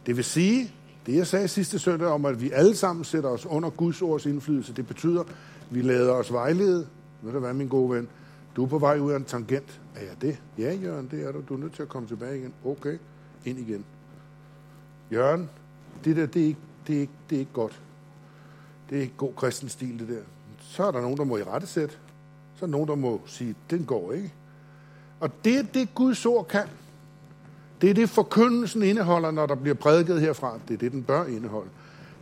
Det 0.07 0.17
vil 0.17 0.25
sige, 0.25 0.73
det 1.07 1.17
jeg 1.17 1.27
sagde 1.27 1.49
sidste 1.49 1.79
søndag 1.79 2.09
om, 2.09 2.25
at 2.25 2.41
vi 2.41 2.51
alle 2.51 2.77
sammen 2.77 3.05
sætter 3.05 3.31
os 3.31 3.47
under 3.47 3.71
Guds 3.71 4.03
ords 4.03 4.27
indflydelse, 4.27 4.75
det 4.75 4.87
betyder, 4.87 5.21
at 5.21 5.27
vi 5.71 5.83
lader 5.83 6.13
os 6.13 6.33
vejlede. 6.33 6.87
Ved 7.23 7.33
du 7.33 7.39
hvad, 7.39 7.55
min 7.55 7.69
gode 7.69 7.97
ven? 7.97 8.09
Du 8.57 8.65
er 8.65 8.69
på 8.69 8.79
vej 8.79 8.99
ud 8.99 9.13
af 9.13 9.17
en 9.17 9.25
tangent. 9.25 9.81
Er 9.97 10.01
jeg 10.01 10.21
det? 10.21 10.43
Ja, 10.59 10.75
Jørgen, 10.75 11.09
det 11.11 11.25
er 11.25 11.33
du. 11.33 11.43
Du 11.49 11.55
er 11.55 11.59
nødt 11.59 11.73
til 11.73 11.83
at 11.83 11.89
komme 11.89 12.09
tilbage 12.09 12.39
igen. 12.39 12.53
Okay, 12.65 12.99
ind 13.45 13.59
igen. 13.59 13.85
Jørgen, 15.13 15.51
det 16.05 16.17
der, 16.17 16.27
det 16.27 16.43
er 16.43 16.47
ikke, 16.47 16.61
det 16.87 16.97
er 16.97 17.01
ikke, 17.01 17.13
det 17.31 17.37
er 17.37 17.41
ikke 17.41 17.53
godt. 17.53 17.81
Det 18.91 18.99
er 18.99 19.03
ikke 19.03 19.15
god 19.17 19.33
kristen 19.37 19.69
stil, 19.69 19.99
det 19.99 20.09
der. 20.09 20.23
Så 20.69 20.85
er 20.85 20.91
der 20.91 21.01
nogen, 21.01 21.17
der 21.17 21.25
må 21.25 21.37
i 21.37 21.43
rettesæt. 21.43 21.91
Så 22.57 22.65
er 22.65 22.67
der 22.67 22.67
nogen, 22.67 22.89
der 22.89 22.95
må 22.95 23.21
sige, 23.27 23.55
den 23.71 23.85
går 23.85 24.13
ikke. 24.13 24.33
Og 25.21 25.31
det 25.45 25.59
er 25.59 25.63
det, 25.63 25.95
Guds 25.95 26.27
ord 26.27 26.49
kan. 26.49 26.65
Det 27.81 27.91
er 27.91 27.95
det, 27.95 28.11
forkyndelsen 28.11 28.83
indeholder, 28.83 29.31
når 29.31 29.47
der 29.47 29.55
bliver 29.55 29.75
prædiket 29.75 30.21
herfra. 30.21 30.59
Det 30.69 30.75
er 30.75 30.79
det, 30.79 30.93
den 30.93 31.03
bør 31.03 31.25
indeholde. 31.25 31.71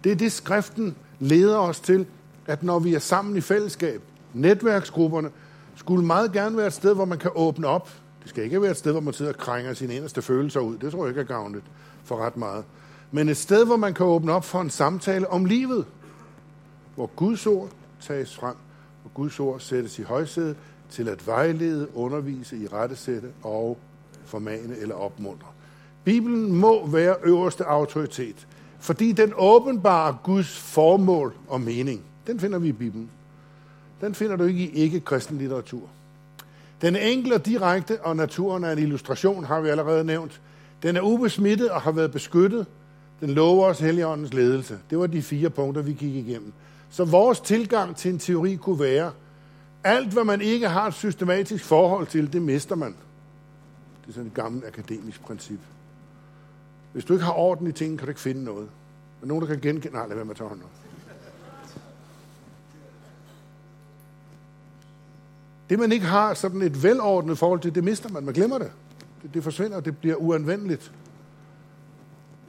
Det 0.04 0.12
er 0.12 0.16
det, 0.16 0.32
skriften 0.32 0.96
leder 1.18 1.58
os 1.58 1.80
til, 1.80 2.06
at 2.46 2.62
når 2.62 2.78
vi 2.78 2.94
er 2.94 2.98
sammen 2.98 3.36
i 3.36 3.40
fællesskab, 3.40 4.02
netværksgrupperne, 4.34 5.30
skulle 5.76 6.06
meget 6.06 6.32
gerne 6.32 6.56
være 6.56 6.66
et 6.66 6.72
sted, 6.72 6.94
hvor 6.94 7.04
man 7.04 7.18
kan 7.18 7.30
åbne 7.34 7.66
op. 7.66 7.90
Det 8.22 8.28
skal 8.28 8.44
ikke 8.44 8.62
være 8.62 8.70
et 8.70 8.76
sted, 8.76 8.92
hvor 8.92 9.00
man 9.00 9.14
sidder 9.14 9.32
og 9.32 9.38
krænger 9.38 9.74
sine 9.74 9.94
inderste 9.94 10.22
følelser 10.22 10.60
ud. 10.60 10.78
Det 10.78 10.92
tror 10.92 11.04
jeg 11.04 11.08
ikke 11.08 11.20
er 11.20 11.24
gavnligt 11.24 11.64
for 12.04 12.16
ret 12.16 12.36
meget. 12.36 12.64
Men 13.10 13.28
et 13.28 13.36
sted, 13.36 13.66
hvor 13.66 13.76
man 13.76 13.94
kan 13.94 14.06
åbne 14.06 14.32
op 14.32 14.44
for 14.44 14.60
en 14.60 14.70
samtale 14.70 15.30
om 15.30 15.44
livet. 15.44 15.86
Hvor 16.94 17.06
Guds 17.16 17.46
ord 17.46 17.68
tages 18.00 18.36
frem, 18.36 18.54
og 19.04 19.10
Guds 19.14 19.40
ord 19.40 19.60
sættes 19.60 19.98
i 19.98 20.02
højsædet 20.02 20.56
til 20.90 21.08
at 21.08 21.26
vejlede, 21.26 21.96
undervise, 21.96 22.56
i 22.56 22.66
rettesætte 22.66 23.28
og 23.42 23.78
formane 24.24 24.76
eller 24.76 24.94
opmuntre. 24.94 25.46
Bibelen 26.04 26.52
må 26.52 26.86
være 26.86 27.16
øverste 27.22 27.64
autoritet, 27.64 28.46
fordi 28.78 29.12
den 29.12 29.32
åbenbarer 29.36 30.14
Guds 30.24 30.58
formål 30.58 31.34
og 31.48 31.60
mening. 31.60 32.02
Den 32.26 32.40
finder 32.40 32.58
vi 32.58 32.68
i 32.68 32.72
Bibelen. 32.72 33.10
Den 34.00 34.14
finder 34.14 34.36
du 34.36 34.44
ikke 34.44 34.60
i 34.60 34.70
ikke-kristen 34.70 35.38
litteratur. 35.38 35.82
Den 36.82 36.96
er 36.96 37.00
enkel 37.00 37.32
og 37.32 37.46
direkte, 37.46 38.00
og 38.00 38.16
naturen 38.16 38.64
er 38.64 38.72
en 38.72 38.78
illustration, 38.78 39.44
har 39.44 39.60
vi 39.60 39.68
allerede 39.68 40.04
nævnt. 40.04 40.40
Den 40.82 40.96
er 40.96 41.00
ubesmittet 41.00 41.70
og 41.70 41.80
har 41.80 41.92
været 41.92 42.12
beskyttet. 42.12 42.66
Den 43.20 43.30
lover 43.30 43.66
os 43.66 43.78
Helligåndens 43.78 44.34
ledelse. 44.34 44.78
Det 44.90 44.98
var 44.98 45.06
de 45.06 45.22
fire 45.22 45.50
punkter, 45.50 45.82
vi 45.82 45.92
gik 45.92 46.14
igennem. 46.14 46.52
Så 46.90 47.04
vores 47.04 47.40
tilgang 47.40 47.96
til 47.96 48.10
en 48.10 48.18
teori 48.18 48.54
kunne 48.54 48.80
være, 48.80 49.12
alt 49.84 50.12
hvad 50.12 50.24
man 50.24 50.40
ikke 50.40 50.68
har 50.68 50.86
et 50.86 50.94
systematisk 50.94 51.64
forhold 51.64 52.06
til, 52.06 52.32
det 52.32 52.42
mister 52.42 52.74
man. 52.74 52.94
Det 54.02 54.08
er 54.08 54.12
sådan 54.12 54.26
et 54.26 54.34
gammelt 54.34 54.66
akademisk 54.66 55.22
princip. 55.22 55.60
Hvis 56.92 57.04
du 57.04 57.12
ikke 57.12 57.24
har 57.24 57.32
orden 57.32 57.66
i 57.66 57.72
tingene, 57.72 57.98
kan 57.98 58.06
du 58.06 58.10
ikke 58.10 58.20
finde 58.20 58.44
noget. 58.44 58.68
Men 59.20 59.28
nogen, 59.28 59.42
der 59.42 59.48
kan 59.48 59.60
genkende... 59.60 59.96
Nej, 59.96 60.06
lad 60.06 60.14
være 60.16 60.24
med 60.24 60.30
at 60.30 60.36
tage 60.36 60.48
hånden 60.48 60.64
op. 60.64 60.70
Det, 65.70 65.78
man 65.78 65.92
ikke 65.92 66.06
har 66.06 66.34
sådan 66.34 66.62
et 66.62 66.82
velordnet 66.82 67.38
forhold 67.38 67.60
til, 67.60 67.74
det 67.74 67.84
mister 67.84 68.08
man. 68.08 68.24
Man 68.24 68.34
glemmer 68.34 68.58
det. 68.58 68.70
Det, 69.22 69.34
det 69.34 69.44
forsvinder, 69.44 69.80
det 69.80 69.98
bliver 69.98 70.16
uanvendeligt. 70.16 70.92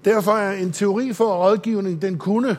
Derfor 0.06 0.32
er 0.32 0.52
en 0.52 0.72
teori 0.72 1.14
for 1.14 1.46
rådgivning, 1.46 2.02
den 2.02 2.18
kunne 2.18 2.58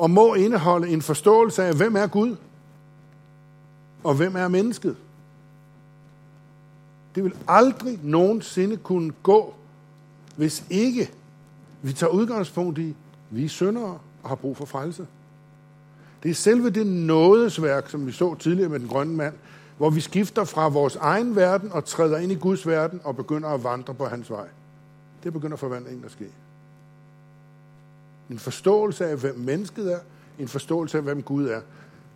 og 0.00 0.10
må 0.10 0.34
indeholde 0.34 0.88
en 0.88 1.02
forståelse 1.02 1.64
af, 1.64 1.74
hvem 1.74 1.96
er 1.96 2.06
Gud, 2.06 2.36
og 4.04 4.14
hvem 4.14 4.36
er 4.36 4.48
mennesket. 4.48 4.96
Det 7.14 7.24
vil 7.24 7.36
aldrig 7.48 7.98
nogensinde 8.02 8.76
kunne 8.76 9.12
gå, 9.22 9.54
hvis 10.36 10.64
ikke 10.70 11.10
vi 11.82 11.92
tager 11.92 12.10
udgangspunkt 12.10 12.78
i, 12.78 12.96
vi 13.30 13.44
er 13.44 13.48
syndere 13.48 13.98
og 14.22 14.28
har 14.28 14.34
brug 14.34 14.56
for 14.56 14.64
frelse. 14.64 15.06
Det 16.22 16.30
er 16.30 16.34
selve 16.34 16.70
det 16.70 16.86
nådesværk, 16.86 17.90
som 17.90 18.06
vi 18.06 18.12
så 18.12 18.34
tidligere 18.34 18.68
med 18.68 18.80
den 18.80 18.88
grønne 18.88 19.16
mand, 19.16 19.34
hvor 19.76 19.90
vi 19.90 20.00
skifter 20.00 20.44
fra 20.44 20.68
vores 20.68 20.96
egen 20.96 21.36
verden 21.36 21.72
og 21.72 21.84
træder 21.84 22.18
ind 22.18 22.32
i 22.32 22.34
Guds 22.34 22.66
verden 22.66 23.00
og 23.04 23.16
begynder 23.16 23.48
at 23.48 23.64
vandre 23.64 23.94
på 23.94 24.06
hans 24.06 24.30
vej. 24.30 24.46
Det 25.22 25.32
begynder 25.32 25.56
forvandlingen 25.56 26.04
at 26.04 26.10
ske. 26.10 26.26
En 28.30 28.38
forståelse 28.38 29.06
af, 29.06 29.16
hvem 29.16 29.38
mennesket 29.38 29.92
er, 29.92 29.98
en 30.38 30.48
forståelse 30.48 30.98
af, 30.98 31.04
hvem 31.04 31.22
Gud 31.22 31.48
er. 31.48 31.60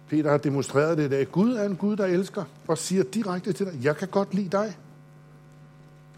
Peter 0.09 0.31
har 0.31 0.39
demonstreret 0.39 0.99
det 0.99 1.05
i 1.05 1.09
dag. 1.09 1.33
Gud 1.33 1.53
er 1.53 1.65
en 1.65 1.77
Gud, 1.77 1.97
der 1.97 2.05
elsker, 2.05 2.45
og 2.69 2.79
siger 2.79 3.03
direkte 3.03 3.53
til 3.53 3.67
dig, 3.67 3.81
jeg 3.83 3.97
kan 3.97 4.09
godt 4.09 4.35
lide 4.35 4.49
dig. 4.49 4.77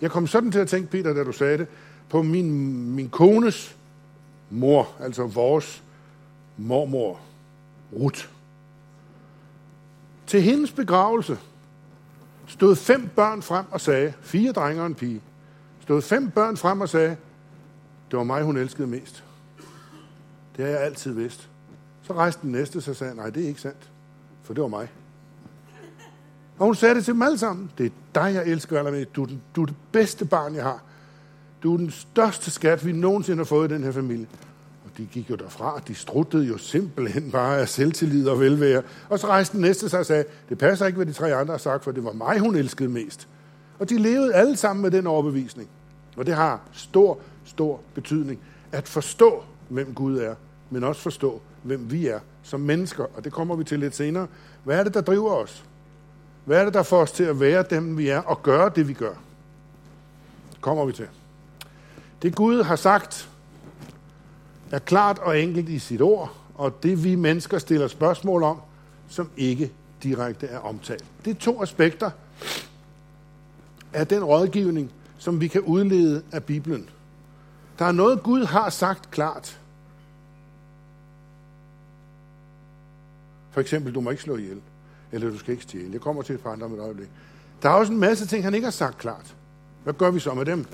Jeg 0.01 0.11
kom 0.11 0.27
sådan 0.27 0.53
til 0.53 0.59
at 0.59 0.69
tænke, 0.69 0.91
Peter, 0.91 1.15
da 1.15 1.25
du 1.25 1.33
sagde 1.33 1.59
det, 1.59 1.67
på 2.09 2.23
min, 2.23 2.91
min 2.91 3.09
kones 3.09 3.77
mor, 4.51 4.89
altså 5.01 5.27
vores 5.27 5.83
mormor, 6.57 7.21
Ruth. 7.93 8.29
Til 10.27 10.43
hendes 10.43 10.73
begravelse 10.73 11.39
stod 12.47 12.77
fem 12.77 13.09
børn 13.17 13.43
frem 13.43 13.65
og 13.71 13.81
sagde, 13.81 14.13
fire 14.21 14.53
drenge 14.53 14.83
og 14.83 14.87
en 14.87 14.95
pige, 14.95 15.21
stod 15.81 16.03
fem 16.03 16.31
børn 16.31 16.57
frem 16.57 16.81
og 16.81 16.89
sagde, 16.89 17.17
det 18.11 18.17
var 18.17 18.25
mig, 18.25 18.43
hun 18.43 18.57
elskede 18.57 18.89
mest. 18.89 19.26
Det 20.57 20.65
har 20.65 20.73
jeg 20.73 20.81
altid 20.81 21.13
vidst. 21.13 21.49
Så 22.03 22.13
rejste 22.13 22.43
den 22.43 22.53
næste 22.53 22.81
sig 22.81 22.91
og 22.91 22.97
sagde, 22.97 23.15
nej, 23.15 23.31
det 23.31 23.45
er 23.45 23.49
ikke 23.49 23.61
sandt, 23.61 23.91
for 24.43 24.55
det 24.55 24.63
var 24.63 24.69
mig. 24.69 24.89
Og 26.59 26.67
hun 26.67 26.75
sagde 26.75 26.95
det 26.95 27.05
til 27.05 27.15
dem 27.15 27.23
alle 27.23 27.39
sammen. 27.39 27.71
Det 27.79 27.87
er 27.87 27.91
dig, 28.15 28.35
jeg 28.35 28.47
elsker 28.47 28.79
allermest. 28.79 29.17
Du 29.17 29.23
er, 29.23 29.27
den, 29.27 29.43
du 29.57 29.63
er 29.63 29.67
det 29.67 29.77
bedste 29.93 30.25
barn, 30.25 30.55
jeg 30.55 30.63
har. 30.63 30.83
Du 31.63 31.73
er 31.73 31.77
den 31.77 31.91
største 31.91 32.51
skat, 32.51 32.87
vi 32.87 32.93
nogensinde 32.93 33.39
har 33.39 33.45
fået 33.45 33.71
i 33.71 33.75
den 33.75 33.85
her 33.85 33.93
familie. 33.93 34.27
Og 34.85 34.91
de 34.99 35.07
gik 35.07 35.31
jo 35.31 35.35
derfra. 35.35 35.81
De 35.89 35.95
struttede 35.95 36.45
jo 36.45 36.59
simpelthen 36.59 37.31
bare 37.31 37.59
af 37.59 37.69
selvtillid 37.69 38.29
og 38.29 38.41
velvære. 38.41 38.83
Og 39.09 39.19
så 39.19 39.27
rejste 39.27 39.53
den 39.53 39.61
næste 39.61 39.89
sig 39.89 40.01
og 40.01 40.07
sagde, 40.07 40.25
det 40.49 40.59
passer 40.59 40.87
ikke, 40.87 40.97
hvad 40.97 41.07
de 41.07 41.13
tre 41.13 41.35
andre 41.35 41.53
har 41.53 41.59
sagt, 41.59 41.85
for 41.85 41.93
det 41.93 42.05
var 42.05 42.13
mig, 42.13 42.39
hun 42.39 42.57
elskede 42.57 42.89
mest. 42.89 43.29
Og 43.79 43.91
de 43.91 43.99
levede 43.99 44.35
alle 44.35 44.57
sammen 44.57 44.83
med 44.83 44.91
den 44.91 45.07
overbevisning. 45.07 45.69
Og 46.17 46.27
det 46.27 46.35
har 46.35 46.61
stor, 46.73 47.19
stor 47.45 47.81
betydning 47.95 48.41
at 48.73 48.89
forstå, 48.89 49.43
hvem 49.69 49.95
Gud 49.95 50.19
er, 50.19 50.35
men 50.71 50.85
også 50.85 51.01
forstå, 51.01 51.41
hvem 51.63 51.91
vi 51.91 52.07
er 52.07 52.21
som 52.43 52.61
mennesker. 52.61 53.05
Og 53.17 53.25
det 53.25 53.33
kommer 53.33 53.57
vi 53.57 53.65
til 53.65 53.79
lidt 53.79 53.97
senere. 53.97 54.27
Hvad 54.65 54.79
er 54.79 54.85
det, 54.85 54.95
der 54.95 55.01
driver 55.01 55.31
os? 55.31 55.65
Hvad 56.45 56.61
er 56.61 56.65
det, 56.65 56.75
der 56.75 56.83
får 56.83 57.01
os 57.01 57.13
til 57.13 57.25
at 57.25 57.41
være 57.41 57.65
dem, 57.71 57.99
vi 57.99 58.09
er, 58.09 58.19
og 58.19 58.43
gøre 58.43 58.71
det, 58.77 58.89
vi 58.89 58.93
gør? 58.93 59.15
Kommer 60.61 60.85
vi 60.85 60.93
til. 60.93 61.09
Det 62.23 62.35
Gud 62.35 62.63
har 62.63 62.77
sagt, 62.77 63.31
er 64.71 64.79
klart 64.79 65.19
og 65.19 65.41
enkelt 65.41 65.69
i 65.69 65.79
sit 65.79 66.03
ord, 66.03 66.37
og 66.55 66.83
det 66.83 67.05
vi 67.05 67.15
mennesker 67.15 67.59
stiller 67.59 67.89
spørgsmål 67.89 68.43
om, 68.43 68.61
som 69.09 69.31
ikke 69.37 69.73
direkte 70.03 70.47
er 70.47 70.59
omtalt. 70.59 71.05
Det 71.25 71.31
er 71.31 71.41
to 71.41 71.63
aspekter 71.63 72.11
af 73.93 74.07
den 74.07 74.25
rådgivning, 74.25 74.93
som 75.19 75.41
vi 75.41 75.49
kan 75.49 75.61
udlede 75.61 76.23
af 76.33 76.45
Bibelen. 76.45 76.89
Der 77.79 77.85
er 77.85 77.93
noget, 77.93 78.23
Gud 78.23 78.45
har 78.45 78.71
sagt 78.71 79.11
klart. 79.11 79.59
For 83.57 83.61
eksempel, 83.61 83.95
du 83.95 84.01
må 84.01 84.11
ikke 84.11 84.23
slå 84.23 84.37
ihjel, 84.37 84.61
eller 85.13 85.31
du 85.31 85.39
skal 85.39 85.53
ikke 85.53 85.63
stjæle. 85.63 85.93
Jeg 85.93 86.01
kommer 86.01 86.23
til 86.23 86.35
et 86.35 86.41
par 86.41 86.51
andre 86.51 86.67
om 86.67 86.75
et 86.75 86.81
øjeblik. 86.81 87.09
Der 87.63 87.69
er 87.69 87.73
også 87.73 87.93
en 87.93 87.99
masse 87.99 88.27
ting, 88.27 88.45
han 88.45 88.55
ikke 88.55 88.65
har 88.65 88.71
sagt 88.71 88.99
klart. 88.99 89.35
Hvad 89.85 89.95
gør 89.95 90.11
vi 90.11 90.21
så 90.21 90.35
med 90.35 90.45
dem? 90.45 90.65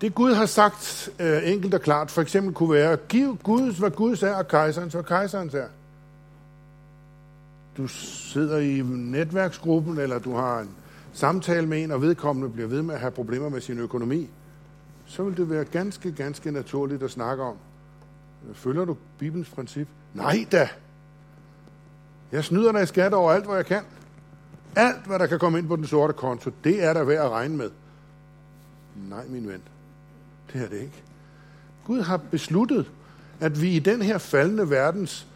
Det 0.00 0.14
Gud 0.14 0.34
har 0.34 0.46
sagt 0.46 1.10
øh, 1.20 1.50
enkelt 1.52 1.74
og 1.74 1.80
klart, 1.80 2.10
for 2.10 2.22
eksempel 2.22 2.54
kunne 2.54 2.72
være, 2.72 2.96
giv 2.96 3.38
Guds, 3.42 3.78
hvad 3.78 3.90
Guds 3.90 4.22
er, 4.22 4.34
og 4.34 4.48
kejserens, 4.48 4.92
hvad 4.92 5.04
kejserens 5.04 5.54
er. 5.54 5.66
Du 7.76 7.86
sidder 7.88 8.58
i 8.58 8.82
netværksgruppen, 8.86 9.98
eller 9.98 10.18
du 10.18 10.34
har 10.34 10.60
en 10.60 10.70
samtale 11.12 11.66
med 11.66 11.82
en, 11.82 11.90
og 11.90 12.02
vedkommende 12.02 12.50
bliver 12.50 12.68
ved 12.68 12.82
med 12.82 12.94
at 12.94 13.00
have 13.00 13.12
problemer 13.12 13.48
med 13.48 13.60
sin 13.60 13.78
økonomi, 13.78 14.30
så 15.06 15.22
vil 15.22 15.36
det 15.36 15.50
være 15.50 15.64
ganske, 15.64 16.12
ganske 16.12 16.50
naturligt 16.50 17.02
at 17.02 17.10
snakke 17.10 17.42
om. 17.42 17.56
Følger 18.54 18.84
du 18.84 18.96
Bibelens 19.18 19.48
princip? 19.48 19.88
Nej 20.14 20.46
da! 20.52 20.68
Jeg 22.32 22.44
snyder 22.44 22.72
dig 22.72 22.82
i 22.82 22.86
skat 22.86 23.14
over 23.14 23.32
alt, 23.32 23.46
hvad 23.46 23.56
jeg 23.56 23.66
kan. 23.66 23.82
Alt, 24.76 25.06
hvad 25.06 25.18
der 25.18 25.26
kan 25.26 25.38
komme 25.38 25.58
ind 25.58 25.68
på 25.68 25.76
den 25.76 25.86
sorte 25.86 26.12
konto, 26.12 26.50
det 26.64 26.84
er 26.84 26.92
der 26.92 27.04
værd 27.04 27.24
at 27.24 27.30
regne 27.30 27.56
med. 27.56 27.70
Nej, 29.08 29.24
min 29.28 29.48
ven. 29.48 29.62
Det 30.52 30.62
er 30.62 30.68
det 30.68 30.76
ikke. 30.76 31.02
Gud 31.84 32.00
har 32.00 32.16
besluttet, 32.16 32.90
at 33.40 33.62
vi 33.62 33.70
i 33.70 33.78
den 33.78 34.02
her 34.02 34.18
faldende 34.18 34.70
verdens 34.70 35.26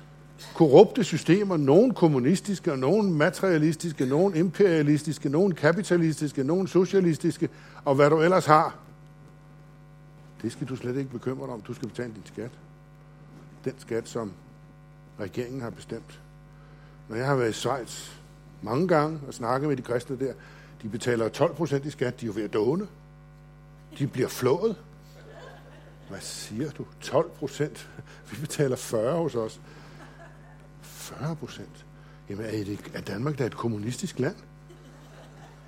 korrupte 0.55 1.05
systemer, 1.05 1.57
nogen 1.57 1.95
kommunistiske, 1.95 2.73
og 2.73 3.05
materialistiske, 3.05 4.07
nogen 4.07 4.37
imperialistiske, 4.37 5.29
nogen 5.29 5.55
kapitalistiske, 5.55 6.45
nogen 6.45 6.67
socialistiske, 6.67 7.49
og 7.85 7.95
hvad 7.95 8.11
du 8.11 8.23
ellers 8.23 8.47
har. 8.47 8.77
Det 10.43 10.53
skal 10.53 10.67
du 10.69 10.77
slet 10.77 10.97
ikke 10.97 11.11
bekymre 11.11 11.47
dig 11.47 11.55
om. 11.55 11.61
Du 11.61 11.75
skal 11.75 11.89
betale 11.89 12.13
din 12.15 12.23
skat. 12.25 12.51
Den 13.65 13.75
skat, 13.79 14.09
som 14.09 14.33
regeringen 15.21 15.61
har 15.61 15.71
bestemt. 15.71 16.21
Når 17.11 17.17
jeg 17.17 17.27
har 17.27 17.37
været 17.37 17.51
i 17.51 17.53
Schweiz 17.53 18.11
mange 18.63 18.89
gange 18.89 19.21
og 19.27 19.35
snakket 19.35 19.69
med 19.69 19.77
de 19.77 19.83
kristne 19.83 20.19
der, 20.19 20.33
de 20.83 20.89
betaler 20.89 21.29
12 21.29 21.55
procent 21.55 21.85
i 21.85 21.91
skat. 21.91 22.21
De 22.21 22.27
er 22.27 22.27
jo 22.27 22.33
ved 22.37 22.45
at 22.45 22.53
dåne. 22.53 22.87
De 23.99 24.07
bliver 24.07 24.29
flået. 24.29 24.77
Hvad 26.09 26.21
siger 26.21 26.71
du? 26.71 26.87
12 27.01 27.31
procent? 27.31 27.91
Vi 28.31 28.37
betaler 28.41 28.77
40 28.77 29.17
hos 29.17 29.35
os. 29.35 29.61
40 30.83 31.37
procent? 31.37 31.87
Jamen, 32.29 32.45
er, 32.45 32.51
det, 32.51 32.81
er 32.95 33.01
Danmark 33.01 33.39
da 33.39 33.47
et 33.47 33.57
kommunistisk 33.57 34.19
land? 34.19 34.37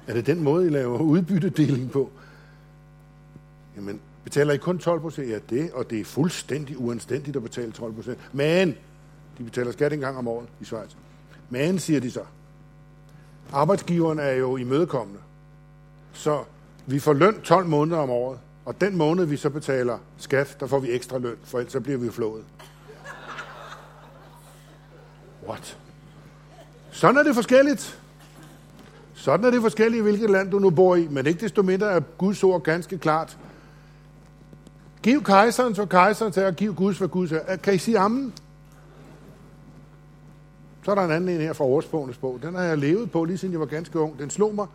Er 0.06 0.14
det 0.14 0.26
den 0.26 0.42
måde, 0.42 0.66
I 0.66 0.70
laver 0.70 0.98
udbyttedeling 0.98 1.90
på? 1.90 2.10
Jamen, 3.76 4.00
betaler 4.24 4.52
I 4.52 4.56
kun 4.56 4.78
12 4.78 5.00
procent? 5.00 5.30
Ja, 5.30 5.38
det, 5.50 5.72
og 5.72 5.90
det 5.90 6.00
er 6.00 6.04
fuldstændig 6.04 6.80
uanstændigt 6.80 7.36
at 7.36 7.42
betale 7.42 7.72
12 7.72 7.94
procent. 7.94 8.18
Men, 8.32 8.74
de 9.38 9.44
betaler 9.44 9.72
skat 9.72 9.92
en 9.92 10.00
gang 10.00 10.16
om 10.16 10.28
året 10.28 10.48
i 10.60 10.64
Schweiz. 10.64 10.90
Men, 11.52 11.78
siger 11.78 12.00
de 12.00 12.10
så, 12.10 12.20
arbejdsgiveren 13.52 14.18
er 14.18 14.32
jo 14.32 14.56
imødekommende. 14.56 15.20
Så 16.12 16.44
vi 16.86 16.98
får 16.98 17.12
løn 17.12 17.40
12 17.42 17.66
måneder 17.66 17.98
om 17.98 18.10
året, 18.10 18.38
og 18.64 18.80
den 18.80 18.96
måned, 18.96 19.24
vi 19.24 19.36
så 19.36 19.50
betaler 19.50 19.98
skat, 20.16 20.56
der 20.60 20.66
får 20.66 20.78
vi 20.78 20.90
ekstra 20.90 21.18
løn, 21.18 21.36
for 21.44 21.58
ellers 21.58 21.72
så 21.72 21.80
bliver 21.80 21.98
vi 21.98 22.10
flået. 22.10 22.44
What? 25.48 25.78
Sådan 26.90 27.16
er 27.16 27.22
det 27.22 27.34
forskelligt. 27.34 28.00
Sådan 29.14 29.46
er 29.46 29.50
det 29.50 29.60
forskelligt, 29.60 30.02
hvilket 30.02 30.30
land 30.30 30.50
du 30.50 30.58
nu 30.58 30.70
bor 30.70 30.96
i, 30.96 31.06
men 31.10 31.26
ikke 31.26 31.40
desto 31.40 31.62
mindre 31.62 31.86
er 31.86 32.00
Guds 32.00 32.44
ord 32.44 32.62
ganske 32.62 32.98
klart. 32.98 33.38
Giv 35.02 35.24
kejseren 35.24 35.74
så 35.74 35.86
kejseren 35.86 36.32
til, 36.32 36.44
og 36.44 36.54
giv 36.54 36.74
Guds 36.74 36.98
for 36.98 37.06
Guds 37.06 37.32
er. 37.32 37.56
Kan 37.56 37.74
I 37.74 37.78
sige 37.78 37.98
amen? 37.98 38.34
Så 40.84 40.90
er 40.90 40.94
der 40.94 41.02
en 41.02 41.10
anden 41.10 41.28
en 41.28 41.40
her 41.40 41.52
fra 41.52 41.64
Årsbogenes 41.64 42.18
bog. 42.18 42.38
Den 42.42 42.54
har 42.54 42.62
jeg 42.62 42.78
levet 42.78 43.10
på, 43.10 43.24
lige 43.24 43.38
siden 43.38 43.52
jeg 43.52 43.60
var 43.60 43.66
ganske 43.66 43.98
ung. 43.98 44.18
Den 44.18 44.30
slog 44.30 44.54
mig. 44.54 44.66